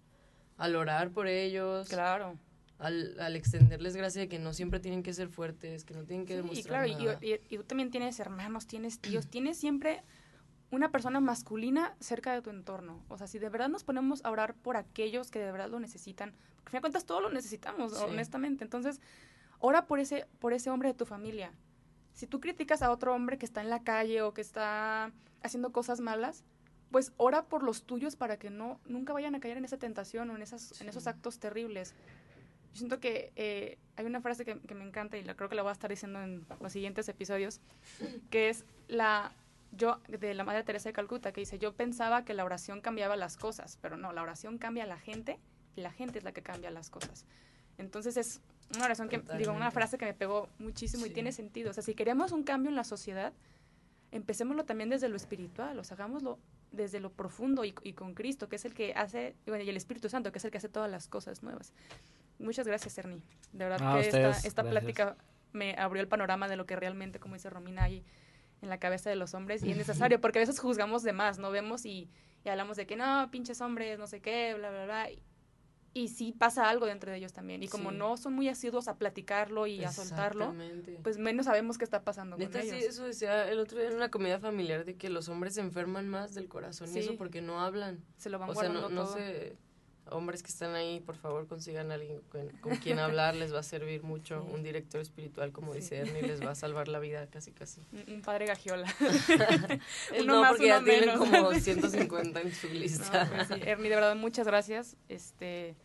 al 0.56 0.76
orar 0.76 1.10
por 1.10 1.26
ellos. 1.26 1.88
Claro. 1.88 2.38
al, 2.78 3.18
al, 3.20 3.36
extenderles 3.36 3.96
gracia 3.96 4.22
de 4.22 4.28
que 4.28 4.38
no 4.38 4.52
siempre 4.52 4.80
tienen 4.80 5.02
que 5.02 5.12
ser 5.12 5.28
fuertes, 5.28 5.84
que 5.84 5.94
no 5.94 6.04
tienen 6.04 6.26
que 6.26 6.36
demostrar 6.36 6.88
y 6.88 6.94
claro, 6.94 7.18
Y, 7.20 7.40
y, 7.48 7.56
tú 7.56 7.64
también 7.64 7.90
tienes 7.90 8.18
hermanos, 8.20 8.66
tienes 8.66 8.98
tíos, 8.98 9.28
tienes 9.28 9.56
siempre 9.56 10.02
una 10.72 10.90
persona 10.90 11.20
masculina 11.20 11.94
cerca 12.00 12.32
de 12.32 12.40
tu 12.40 12.50
entorno. 12.50 13.04
O 13.08 13.18
sea, 13.18 13.26
si 13.26 13.38
de 13.38 13.50
verdad 13.50 13.68
nos 13.68 13.84
ponemos 13.84 14.24
a 14.24 14.30
orar 14.30 14.54
por 14.54 14.76
aquellos 14.76 15.30
que 15.30 15.38
de 15.38 15.52
verdad 15.52 15.68
lo 15.68 15.78
necesitan, 15.78 16.30
porque 16.30 16.68
al 16.68 16.70
fin 16.70 16.78
de 16.78 16.80
cuentas 16.80 17.04
todos 17.04 17.22
lo 17.22 17.30
necesitamos, 17.30 17.92
honestamente. 17.92 18.64
Entonces, 18.64 19.00
ora 19.62 19.86
por 19.86 20.00
ese, 20.00 20.26
por 20.40 20.52
ese 20.52 20.70
hombre 20.70 20.88
de 20.88 20.94
tu 20.94 21.06
familia. 21.06 21.52
Si 22.12 22.26
tú 22.26 22.40
criticas 22.40 22.82
a 22.82 22.90
otro 22.90 23.14
hombre 23.14 23.38
que 23.38 23.46
está 23.46 23.62
en 23.62 23.70
la 23.70 23.82
calle 23.82 24.20
o 24.20 24.34
que 24.34 24.42
está 24.42 25.12
haciendo 25.40 25.72
cosas 25.72 26.00
malas, 26.00 26.44
pues 26.90 27.12
ora 27.16 27.44
por 27.44 27.62
los 27.62 27.84
tuyos 27.84 28.16
para 28.16 28.36
que 28.36 28.50
no 28.50 28.80
nunca 28.84 29.12
vayan 29.12 29.34
a 29.34 29.40
caer 29.40 29.56
en 29.56 29.64
esa 29.64 29.78
tentación 29.78 30.28
o 30.30 30.36
en, 30.36 30.42
esas, 30.42 30.80
en 30.80 30.88
esos 30.88 31.06
actos 31.06 31.38
terribles. 31.38 31.94
Yo 32.72 32.78
siento 32.78 33.00
que 33.00 33.32
eh, 33.36 33.78
hay 33.96 34.04
una 34.04 34.20
frase 34.20 34.44
que, 34.44 34.74
me 34.74 34.84
encanta 34.84 35.16
y 35.16 35.22
la, 35.22 35.34
creo 35.34 35.48
que 35.48 35.54
la 35.54 35.62
voy 35.62 35.70
a 35.70 35.72
estar 35.72 35.88
diciendo 35.88 36.20
en 36.20 36.44
los 36.60 36.72
siguientes 36.72 37.08
episodios, 37.08 37.60
que 38.30 38.48
es 38.50 38.64
la 38.88 39.32
yo 39.70 40.00
de 40.06 40.34
la 40.34 40.44
Madre 40.44 40.64
Teresa 40.64 40.88
de 40.88 40.92
Calcuta, 40.92 41.32
que 41.32 41.40
dice, 41.40 41.58
yo 41.58 41.74
pensaba 41.74 42.24
que 42.24 42.34
la 42.34 42.44
oración 42.44 42.80
cambiaba 42.82 43.16
las 43.16 43.36
cosas, 43.36 43.78
pero 43.80 43.96
no, 43.96 44.12
la 44.12 44.22
oración 44.22 44.58
cambia 44.58 44.84
a 44.84 44.86
la 44.86 44.98
gente 44.98 45.38
y 45.76 45.80
la 45.80 45.92
gente 45.92 46.18
es 46.18 46.24
la 46.24 46.32
que 46.32 46.42
cambia 46.42 46.70
las 46.70 46.90
cosas. 46.90 47.24
Entonces 47.78 48.16
es 48.16 48.42
una 48.74 48.84
oración 48.84 49.08
que, 49.08 49.22
digo, 49.36 49.52
una 49.52 49.70
frase 49.70 49.98
que 49.98 50.04
me 50.04 50.14
pegó 50.14 50.48
muchísimo 50.58 51.06
y 51.06 51.10
tiene 51.10 51.32
sentido. 51.32 51.70
O 51.70 51.72
sea, 51.72 51.82
si 51.82 51.94
queremos 51.94 52.32
un 52.32 52.42
cambio 52.42 52.70
en 52.70 52.76
la 52.76 52.84
sociedad, 52.84 53.32
empecémoslo 54.10 54.64
también 54.64 54.90
desde 54.90 55.08
lo 55.08 55.16
espiritual, 55.16 55.78
o 55.78 55.84
sea, 55.84 55.96
hagámoslo 55.96 56.38
desde 56.70 57.00
lo 57.00 57.10
profundo 57.10 57.64
y, 57.64 57.72
con 57.72 58.14
Cristo, 58.14 58.48
que 58.48 58.56
es 58.56 58.64
el 58.64 58.74
que 58.74 58.94
hace, 58.94 59.36
y 59.46 59.50
el 59.50 59.76
Espíritu 59.76 60.08
Santo, 60.08 60.32
que 60.32 60.38
es 60.38 60.44
el 60.44 60.50
que 60.50 60.58
hace 60.58 60.68
todas 60.68 60.90
las 60.90 61.08
cosas 61.08 61.42
nuevas. 61.42 61.72
Muchas 62.38 62.66
gracias, 62.66 62.96
Ernie. 62.98 63.22
De 63.52 63.66
verdad 63.66 63.94
que 63.94 64.08
esta, 64.08 64.30
esta 64.46 64.62
plática 64.64 65.16
me 65.52 65.74
abrió 65.78 66.00
el 66.00 66.08
panorama 66.08 66.48
de 66.48 66.56
lo 66.56 66.66
que 66.66 66.76
realmente, 66.76 67.18
como 67.18 67.34
dice 67.34 67.50
Romina, 67.50 67.84
hay 67.84 68.04
en 68.62 68.68
la 68.68 68.78
cabeza 68.78 69.10
de 69.10 69.16
los 69.16 69.34
hombres 69.34 69.62
y 69.62 69.72
es 69.72 69.76
necesario, 69.76 70.20
porque 70.20 70.38
a 70.38 70.42
veces 70.42 70.58
juzgamos 70.60 71.02
de 71.02 71.12
más, 71.12 71.38
¿no? 71.38 71.50
Vemos 71.50 71.84
y, 71.84 72.08
y 72.44 72.48
hablamos 72.48 72.76
de 72.76 72.86
que 72.86 72.96
no, 72.96 73.28
pinches 73.30 73.60
hombres, 73.60 73.98
no 73.98 74.06
sé 74.06 74.20
qué, 74.20 74.54
bla, 74.56 74.70
bla, 74.70 74.84
bla 74.84 75.10
y 75.10 75.22
sí 76.08 76.32
pasa 76.32 76.68
algo 76.68 76.86
dentro 76.86 77.10
de 77.10 77.18
ellos 77.18 77.32
también. 77.32 77.62
Y 77.62 77.68
como 77.68 77.90
no 77.90 78.16
son 78.16 78.32
muy 78.32 78.48
asiduos 78.48 78.88
a 78.88 78.96
platicarlo 78.96 79.66
y 79.66 79.84
a 79.84 79.92
soltarlo, 79.92 80.54
pues 81.02 81.18
menos 81.18 81.46
sabemos 81.46 81.78
qué 81.78 81.84
está 81.84 82.02
pasando 82.02 82.36
con 82.36 82.44
ellos. 82.44 82.64
Sí, 82.64 82.84
eso 82.84 83.04
decía 83.04 83.48
el 83.50 83.58
otro 83.58 83.78
día 83.78 83.88
en 83.88 83.96
una 83.96 84.10
comida 84.10 84.38
familiar 84.38 84.84
de 84.84 84.96
que 84.96 85.10
los 85.10 85.28
hombres 85.28 85.54
se 85.54 85.60
enferman 85.60 86.08
más 86.08 86.34
del 86.34 86.48
corazón 86.48 86.88
y 86.94 86.98
eso 86.98 87.16
porque 87.16 87.42
no 87.42 87.60
hablan. 87.60 88.04
Se 88.16 88.30
lo 88.30 88.38
van 88.38 88.50
o 88.50 88.54
sea, 88.54 88.68
no, 88.68 88.88
no 88.88 89.06
sé, 89.06 89.56
hombres 90.10 90.42
que 90.42 90.48
están 90.48 90.74
ahí, 90.74 91.00
por 91.00 91.16
favor, 91.16 91.46
consigan 91.46 91.90
a 91.90 91.94
alguien 91.94 92.20
con, 92.60 92.76
quien 92.76 92.98
hablar, 92.98 93.34
les 93.34 93.54
va 93.54 93.60
a 93.60 93.62
servir 93.62 94.02
mucho. 94.02 94.42
Un 94.42 94.62
director 94.62 95.00
espiritual, 95.00 95.52
como 95.52 95.74
dice 95.74 95.98
Ernie, 95.98 96.22
les 96.22 96.44
va 96.44 96.50
a 96.50 96.54
salvar 96.54 96.88
la 96.88 96.98
vida 96.98 97.26
casi 97.28 97.52
casi. 97.52 97.80
Un 98.08 98.22
padre 98.22 98.46
gagiola. 98.46 98.92
uno 100.20 100.24
no, 100.24 100.40
más, 100.40 100.50
porque 100.50 100.66
ya 100.66 100.82
tienen 100.82 101.18
como 101.18 101.52
150 101.52 102.40
en 102.40 102.54
su 102.54 102.68
lista. 102.68 103.30
Pues 103.34 103.50
Ernie, 103.62 103.88
de 103.88 103.96
verdad, 103.96 104.16
muchas 104.16 104.46
gracias. 104.46 104.96
Este 105.08 105.76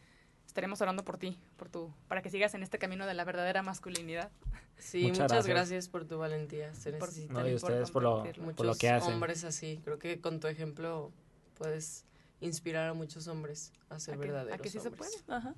estaremos 0.45 0.81
orando 0.81 1.05
por 1.05 1.19
ti, 1.19 1.37
por 1.55 1.69
tu, 1.69 1.93
para 2.07 2.23
que 2.23 2.31
sigas 2.31 2.55
en 2.55 2.63
este 2.63 2.79
camino 2.79 3.05
de 3.05 3.13
la 3.13 3.25
verdadera 3.25 3.61
masculinidad. 3.61 4.31
Sí, 4.79 5.03
muchas, 5.03 5.45
gracias. 5.45 5.87
por 5.87 6.05
tu 6.05 6.17
valentía. 6.17 6.73
Se 6.73 6.93
por, 6.93 7.09
no, 7.29 7.47
y 7.47 7.53
ustedes 7.53 7.91
por, 7.91 8.01
lo, 8.01 8.23
por 8.55 8.65
lo 8.65 8.75
que 8.75 8.89
hacen. 8.89 9.13
hombres 9.13 9.43
así. 9.43 9.79
Creo 9.83 9.99
que 9.99 10.19
con 10.19 10.39
tu 10.39 10.47
ejemplo 10.47 11.11
puedes 11.57 12.05
inspirar 12.41 12.89
a 12.89 12.93
muchos 12.93 13.27
hombres 13.27 13.71
a 13.89 13.99
ser 13.99 14.17
verdaderos. 14.17 14.59
A 14.59 14.61
que 14.61 14.69
sí 14.69 14.79
se 14.79 14.91
puede. 14.91 15.11
Ajá. 15.27 15.55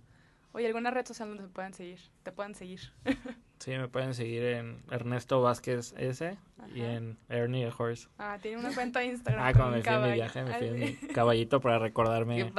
Oye, 0.51 0.65
¿alguna 0.65 0.89
red 0.89 1.05
social 1.05 1.29
donde 1.29 1.43
se 1.43 1.49
puedan 1.49 1.73
seguir? 1.73 1.99
Te 2.23 2.31
puedan 2.31 2.55
seguir. 2.55 2.81
sí, 3.59 3.71
me 3.71 3.87
pueden 3.87 4.15
seguir 4.15 4.43
en 4.43 4.81
Ernesto 4.89 5.41
Vázquez 5.41 5.93
S 5.97 6.37
y 6.73 6.81
en 6.81 7.17
Ernie 7.29 7.69
the 7.69 7.73
Horse. 7.77 8.07
Ah, 8.17 8.39
tiene 8.41 8.57
una 8.57 8.73
cuenta 8.73 8.99
de 8.99 9.07
Instagram. 9.07 9.45
ah, 9.45 9.53
cuando 9.53 9.77
me 9.77 9.83
fui 9.83 9.93
en 9.93 10.01
mi 10.01 10.11
viaje, 10.13 10.43
me 10.43 10.53
fui 10.55 10.67
en 10.67 10.79
mi 10.79 10.95
caballito 11.13 11.61
para 11.61 11.77
recordarme 11.77 12.51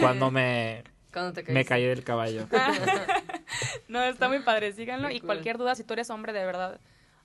cuando 0.00 0.30
me 0.30 0.84
me 1.48 1.64
caí 1.64 1.84
del 1.84 2.02
caballo. 2.02 2.48
no, 3.88 4.02
está 4.02 4.28
muy 4.28 4.40
padre, 4.40 4.72
síganlo. 4.72 5.10
y 5.10 5.20
cualquier 5.20 5.58
duda, 5.58 5.74
si 5.74 5.84
tú 5.84 5.92
eres 5.92 6.10
hombre 6.10 6.32
de 6.32 6.44
verdad, 6.44 6.80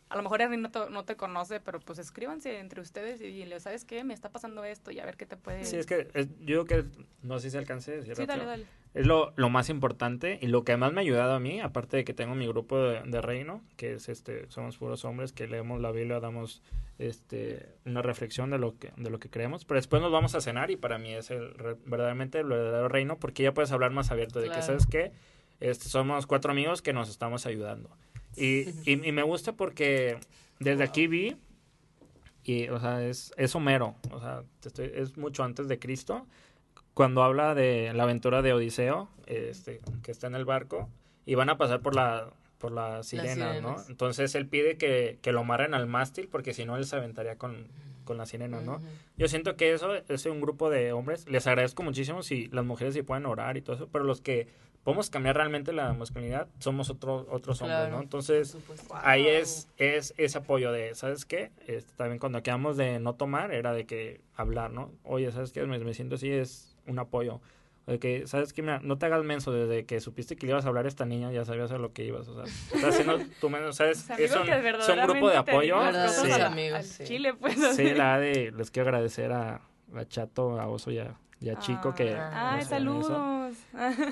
a 0.10 0.16
lo 0.16 0.24
mejor 0.24 0.42
Henry 0.42 0.58
no 0.58 0.72
te, 0.72 0.90
no 0.90 1.06
te 1.06 1.16
conoce, 1.16 1.60
pero 1.60 1.80
pues 1.80 2.00
escríbanse 2.00 2.58
entre 2.58 2.82
ustedes 2.82 3.22
y 3.22 3.46
le 3.46 3.60
¿sabes 3.60 3.86
qué? 3.86 4.04
Me 4.04 4.16
está 4.16 4.30
pasando 4.32 4.64
esto 4.64 4.90
y 4.90 5.00
a 5.00 5.06
ver 5.06 5.18
qué 5.18 5.28
te 5.28 5.38
puede... 5.38 5.64
Sí, 5.66 5.76
es 5.76 5.86
que 5.86 6.08
yo 6.42 6.66
creo 6.66 6.84
que, 6.84 6.90
no 7.22 7.40
sé 7.40 7.52
si 7.52 7.58
alcance 7.58 8.02
Sí, 8.16 8.26
dale, 8.26 8.46
dale. 8.46 8.66
Es 8.96 9.06
lo, 9.06 9.34
lo, 9.36 9.50
más 9.50 9.70
importante 9.70 10.40
y 10.42 10.48
lo 10.48 10.64
que 10.64 10.76
más 10.78 10.92
me 10.94 11.02
ha 11.02 11.04
ayudado 11.04 11.34
a 11.34 11.40
mí, 11.40 11.62
aparte 11.62 11.98
de 11.98 12.04
que 12.04 12.16
tengo 12.16 12.34
mi 12.34 12.48
grupo 12.48 12.80
de, 12.80 13.22
reino, 13.22 13.62
que 13.78 13.94
es 13.94 14.10
este, 14.10 14.50
somos 14.50 14.78
puros 14.78 15.06
hombres 15.06 15.32
que 15.32 15.48
leemos 15.48 15.80
la 15.80 15.92
Biblia, 15.92 16.20
damos 16.20 16.64
este 16.98 17.70
una 17.86 18.02
reflexión 18.02 18.50
de 18.50 18.58
lo 18.58 18.78
que 18.80 18.92
de 18.98 19.12
lo 19.12 19.20
que 19.20 19.30
creemos, 19.30 19.64
pero 19.64 19.78
después 19.78 20.02
nos 20.02 20.12
vamos 20.12 20.34
a 20.34 20.42
cenar 20.42 20.72
y 20.72 20.76
para 20.76 20.98
mí 20.98 21.14
es 21.14 21.30
el 21.30 21.54
verdaderamente 21.86 22.40
el 22.40 22.48
verdadero 22.48 22.90
reino 22.90 23.20
porque 23.20 23.44
ya 23.44 23.54
puedes 23.54 23.72
hablar 23.72 23.92
más 23.92 24.10
abierto 24.10 24.42
de 24.42 24.50
que 24.50 24.62
sabes 24.64 24.88
que 24.88 25.12
este, 25.60 25.88
somos 25.88 26.26
cuatro 26.26 26.52
amigos 26.52 26.82
que 26.82 26.94
nos 26.94 27.10
estamos 27.10 27.46
ayudando. 27.46 27.90
Y, 28.40 28.74
y, 28.86 29.12
me 29.12 29.24
gusta 29.24 29.54
porque 29.54 30.18
desde 30.60 30.84
aquí 30.84 31.08
vi, 31.08 31.36
y, 32.44 32.70
o 32.70 32.80
sea, 32.80 33.04
es, 33.04 33.34
es 33.38 33.54
Homero, 33.56 33.96
o 34.12 34.20
sea, 34.20 34.44
es 34.78 35.18
mucho 35.18 35.44
antes 35.44 35.68
de 35.68 35.78
Cristo, 35.78 36.26
cuando 36.94 37.24
habla 37.24 37.54
de 37.54 37.92
la 37.94 38.04
aventura 38.04 38.42
de 38.42 38.54
Odiseo, 38.54 39.10
este, 39.28 39.82
que 40.04 40.12
está 40.12 40.28
en 40.28 40.36
el 40.36 40.46
barco, 40.46 40.90
y 41.26 41.36
van 41.36 41.50
a 41.50 41.58
pasar 41.58 41.82
por 41.82 41.96
la 41.96 42.30
por 42.60 42.74
la 42.74 43.04
sirena, 43.04 43.60
¿no? 43.62 43.78
Entonces 43.88 44.36
él 44.36 44.46
pide 44.46 44.78
que, 44.78 45.18
que 45.22 45.32
lo 45.32 45.40
amarren 45.40 45.74
al 45.74 45.88
mástil 45.88 46.28
porque 46.28 46.54
si 46.54 46.66
no 46.66 46.76
él 46.76 46.86
se 46.86 46.98
aventaría 46.98 47.38
con, 47.38 47.68
con 48.04 48.18
la 48.18 48.26
sirena, 48.26 48.60
¿no? 48.62 48.82
Yo 49.18 49.28
siento 49.28 49.56
que 49.56 49.74
eso 49.74 49.96
es 49.96 50.26
un 50.26 50.42
grupo 50.42 50.70
de 50.70 50.92
hombres, 50.92 51.28
les 51.30 51.48
agradezco 51.48 51.84
muchísimo 51.84 52.22
si 52.22 52.48
las 52.48 52.66
mujeres 52.66 52.94
sí 52.94 53.02
pueden 53.02 53.26
orar 53.26 53.56
y 53.56 53.62
todo 53.62 53.76
eso, 53.76 53.88
pero 53.92 54.04
los 54.04 54.20
que 54.20 54.48
podemos 54.90 55.12
cambiar 55.12 55.36
realmente 55.36 55.72
la 55.72 55.94
masculinidad, 55.94 56.48
somos 56.58 56.90
otros 56.90 57.28
otros 57.30 57.62
hombres, 57.62 57.92
¿no? 57.92 58.02
Entonces, 58.02 58.58
ahí 59.04 59.28
es, 59.28 59.68
es 59.78 60.16
ese 60.18 60.40
apoyo 60.40 60.72
de, 60.72 60.96
¿sabes 60.96 61.26
qué? 61.26 61.52
Este, 61.68 61.94
también 61.96 62.18
cuando 62.18 62.42
quedamos 62.42 62.76
de 62.76 62.98
no 62.98 63.14
tomar, 63.14 63.54
era 63.54 63.72
de 63.72 63.86
que 63.86 64.20
hablar, 64.36 64.72
¿no? 64.72 64.92
Oye, 65.04 65.32
¿sabes 65.32 65.52
qué? 65.52 65.64
Me, 65.64 65.94
siento 65.94 66.16
así, 66.16 66.32
es 66.32 66.76
un 66.88 66.98
apoyo. 66.98 67.40
De 67.86 68.00
que, 68.00 68.26
¿sabes 68.26 68.52
qué? 68.52 68.64
Mira, 68.64 68.80
no 68.82 68.98
te 68.98 69.06
hagas 69.06 69.24
menso 69.24 69.52
desde 69.52 69.86
que 69.86 70.00
supiste 70.00 70.36
que 70.36 70.48
le 70.48 70.54
ibas 70.54 70.66
a 70.66 70.70
hablar 70.70 70.86
a 70.86 70.88
esta 70.88 71.06
niña, 71.06 71.32
ya 71.32 71.46
sabías 71.46 71.72
a 71.72 71.78
lo 71.78 71.94
que 71.94 72.06
ibas, 72.06 72.28
o 72.28 72.34
sea, 72.34 72.46
estás 72.46 72.96
haciendo 72.96 73.20
tu 73.40 73.48
menos, 73.52 73.76
¿sabes? 73.76 74.10
es 74.18 74.36
un, 74.36 74.48
grupo 75.06 75.30
de 75.30 75.38
apoyo. 75.38 75.78
Sí, 76.10 76.32
amigos, 76.32 76.86
sí. 76.88 77.04
Chile, 77.04 77.36
pues. 77.36 77.60
Sí, 77.76 77.94
la 77.94 78.18
de, 78.18 78.52
les 78.58 78.72
quiero 78.72 78.90
agradecer 78.90 79.32
a, 79.34 79.62
a 79.94 80.06
Chato, 80.08 80.60
a 80.60 80.68
Oso 80.68 80.90
y 80.90 80.98
a 80.98 81.16
ya 81.40 81.58
chico 81.60 81.94
que... 81.94 82.16
¡Ay, 82.16 82.64
saludos! 82.66 83.58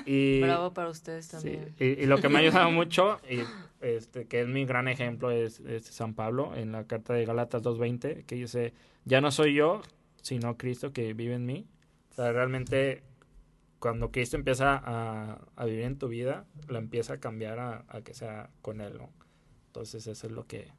Y, 0.06 0.40
Bravo 0.40 0.72
para 0.72 0.88
ustedes 0.88 1.28
también. 1.28 1.74
y, 1.78 2.06
lo 2.06 2.18
que 2.18 2.28
me 2.28 2.36
ha 2.36 2.40
ayudado 2.42 2.70
mucho, 2.70 3.20
y 3.28 3.40
este, 3.80 4.26
que 4.26 4.42
es 4.42 4.48
mi 4.48 4.64
gran 4.64 4.88
ejemplo, 4.88 5.30
es, 5.30 5.60
San 5.82 6.14
Pablo 6.14 6.54
en 6.56 6.72
la 6.72 6.84
carta 6.84 7.14
de 7.14 7.24
Galatas 7.24 7.62
2.20, 7.62 8.24
que 8.24 8.34
dice, 8.34 8.72
ya 9.04 9.20
no 9.20 9.30
soy 9.30 9.54
yo, 9.54 9.82
sino 10.22 10.56
Cristo 10.56 10.92
que 10.92 11.12
vive 11.14 11.34
en 11.34 11.46
mí. 11.46 11.66
O 12.10 12.14
sea, 12.14 12.32
realmente 12.32 13.02
cuando 13.78 14.10
Cristo 14.10 14.36
empieza 14.36 14.76
a, 14.76 15.38
a 15.54 15.64
vivir 15.64 15.84
en 15.84 15.98
tu 15.98 16.08
vida, 16.08 16.46
lo 16.66 16.78
empieza 16.78 17.14
a 17.14 17.20
cambiar 17.20 17.58
a, 17.58 17.84
a 17.88 18.00
que 18.00 18.14
sea 18.14 18.50
con 18.62 18.80
Él, 18.80 18.96
¿no? 18.98 19.10
Entonces 19.66 20.06
eso 20.06 20.26
es 20.26 20.32
lo 20.32 20.46
que 20.46 20.72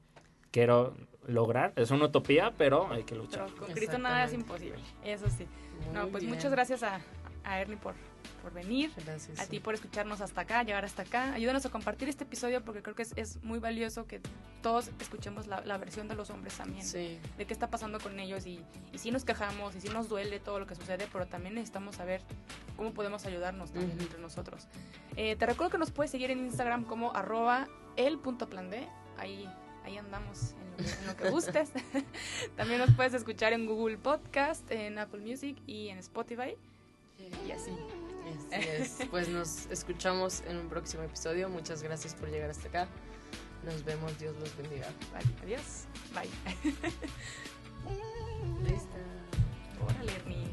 quiero 0.52 0.96
lograr. 1.28 1.74
Es 1.76 1.92
una 1.92 2.06
utopía, 2.06 2.54
pero 2.58 2.92
hay 2.92 3.04
que 3.04 3.16
luchar. 3.16 3.52
con 3.52 3.72
Cristo 3.72 3.98
nada 3.98 4.24
es 4.26 4.34
imposible, 4.34 4.80
eso 5.04 5.30
sí. 5.30 5.48
no, 5.94 6.08
pues 6.08 6.24
muchas 6.24 6.52
gracias 6.52 6.84
a, 6.84 7.02
a 7.44 7.60
Ernie 7.62 7.78
por, 7.78 7.94
por 8.42 8.54
venir, 8.54 8.92
gracias, 9.06 9.40
a 9.40 9.46
ti 9.46 9.60
por 9.60 9.74
escucharnos 9.74 10.22
hasta 10.22 10.42
acá, 10.42 10.64
llegar 10.64 10.86
hasta 10.86 11.04
acá. 11.04 11.34
Ayúdanos 11.34 11.66
a 11.66 11.70
compartir 11.70 12.10
este 12.10 12.24
episodio 12.24 12.64
porque 12.64 12.82
creo 12.82 12.96
que 12.96 13.04
es, 13.04 13.14
es 13.16 13.44
muy 13.44 13.60
valioso 13.60 14.08
que 14.08 14.22
todos 14.62 14.90
escuchemos 15.00 15.48
la, 15.48 15.62
la, 15.62 15.78
versión 15.78 16.08
de 16.08 16.16
los 16.16 16.30
hombres 16.30 16.56
también, 16.58 16.84
sí. 16.84 17.20
de 17.38 17.46
qué 17.46 17.54
está 17.54 17.68
pasando 17.68 18.00
con 18.00 18.20
ellos 18.20 18.46
y, 18.46 18.64
y 18.92 18.98
si 18.98 19.12
nos 19.12 19.24
quejamos 19.24 19.76
y 19.76 19.82
si 19.82 19.90
nos 19.90 20.10
duele 20.10 20.40
todo 20.40 20.60
lo 20.60 20.68
que 20.68 20.76
sucede, 20.76 21.08
pero 21.12 21.28
también 21.28 21.56
necesitamos 21.56 21.96
saber 21.96 22.22
cómo 22.76 22.94
podemos 22.94 23.26
ayudarnos 23.26 23.72
también 23.72 24.00
entre 24.00 24.20
nosotros. 24.20 24.68
Eh, 25.16 25.36
te 25.36 25.46
recuerdo 25.46 25.72
que 25.72 25.78
nos 25.78 25.92
puedes 25.92 26.12
seguir 26.12 26.32
en 26.32 26.40
Instagram 26.40 26.84
como 26.84 27.16
arroba 27.16 27.68
el.plan 27.96 28.70
D, 28.70 28.88
ahí 29.18 29.50
ahí 29.90 29.98
andamos 29.98 30.54
en 30.78 31.08
lo 31.08 31.18
que, 31.18 31.28
en 31.28 31.32
gustes. 31.32 31.70
También 32.56 32.80
nos 32.80 32.92
puedes 32.92 33.14
escuchar 33.14 33.54
en 33.54 33.66
Google 33.66 33.98
Podcast, 33.98 34.70
en 34.72 34.98
Apple 35.00 35.20
Music 35.22 35.58
y 35.66 35.90
en 35.90 35.98
Spotify. 35.98 36.56
Y 37.46 37.52
así. 37.52 37.72
Pues 39.10 39.28
nos 39.28 39.66
escuchamos 39.68 40.42
en 40.48 40.58
un 40.58 40.70
próximo 40.70 41.04
episodio. 41.04 41.50
Muchas 41.50 41.84
gracias 41.84 42.14
por 42.14 42.30
llegar 42.30 42.50
hasta 42.50 42.68
acá. 42.68 42.88
Nos 43.66 43.84
vemos. 43.84 44.18
Dios 44.20 44.36
los 44.40 44.56
bendiga. 44.56 44.88
Vale, 45.12 45.26
adiós. 45.44 45.86
Bye. 46.14 46.30
Lista. 48.72 48.98
Órale, 49.84 50.14
Ernie. 50.14 50.49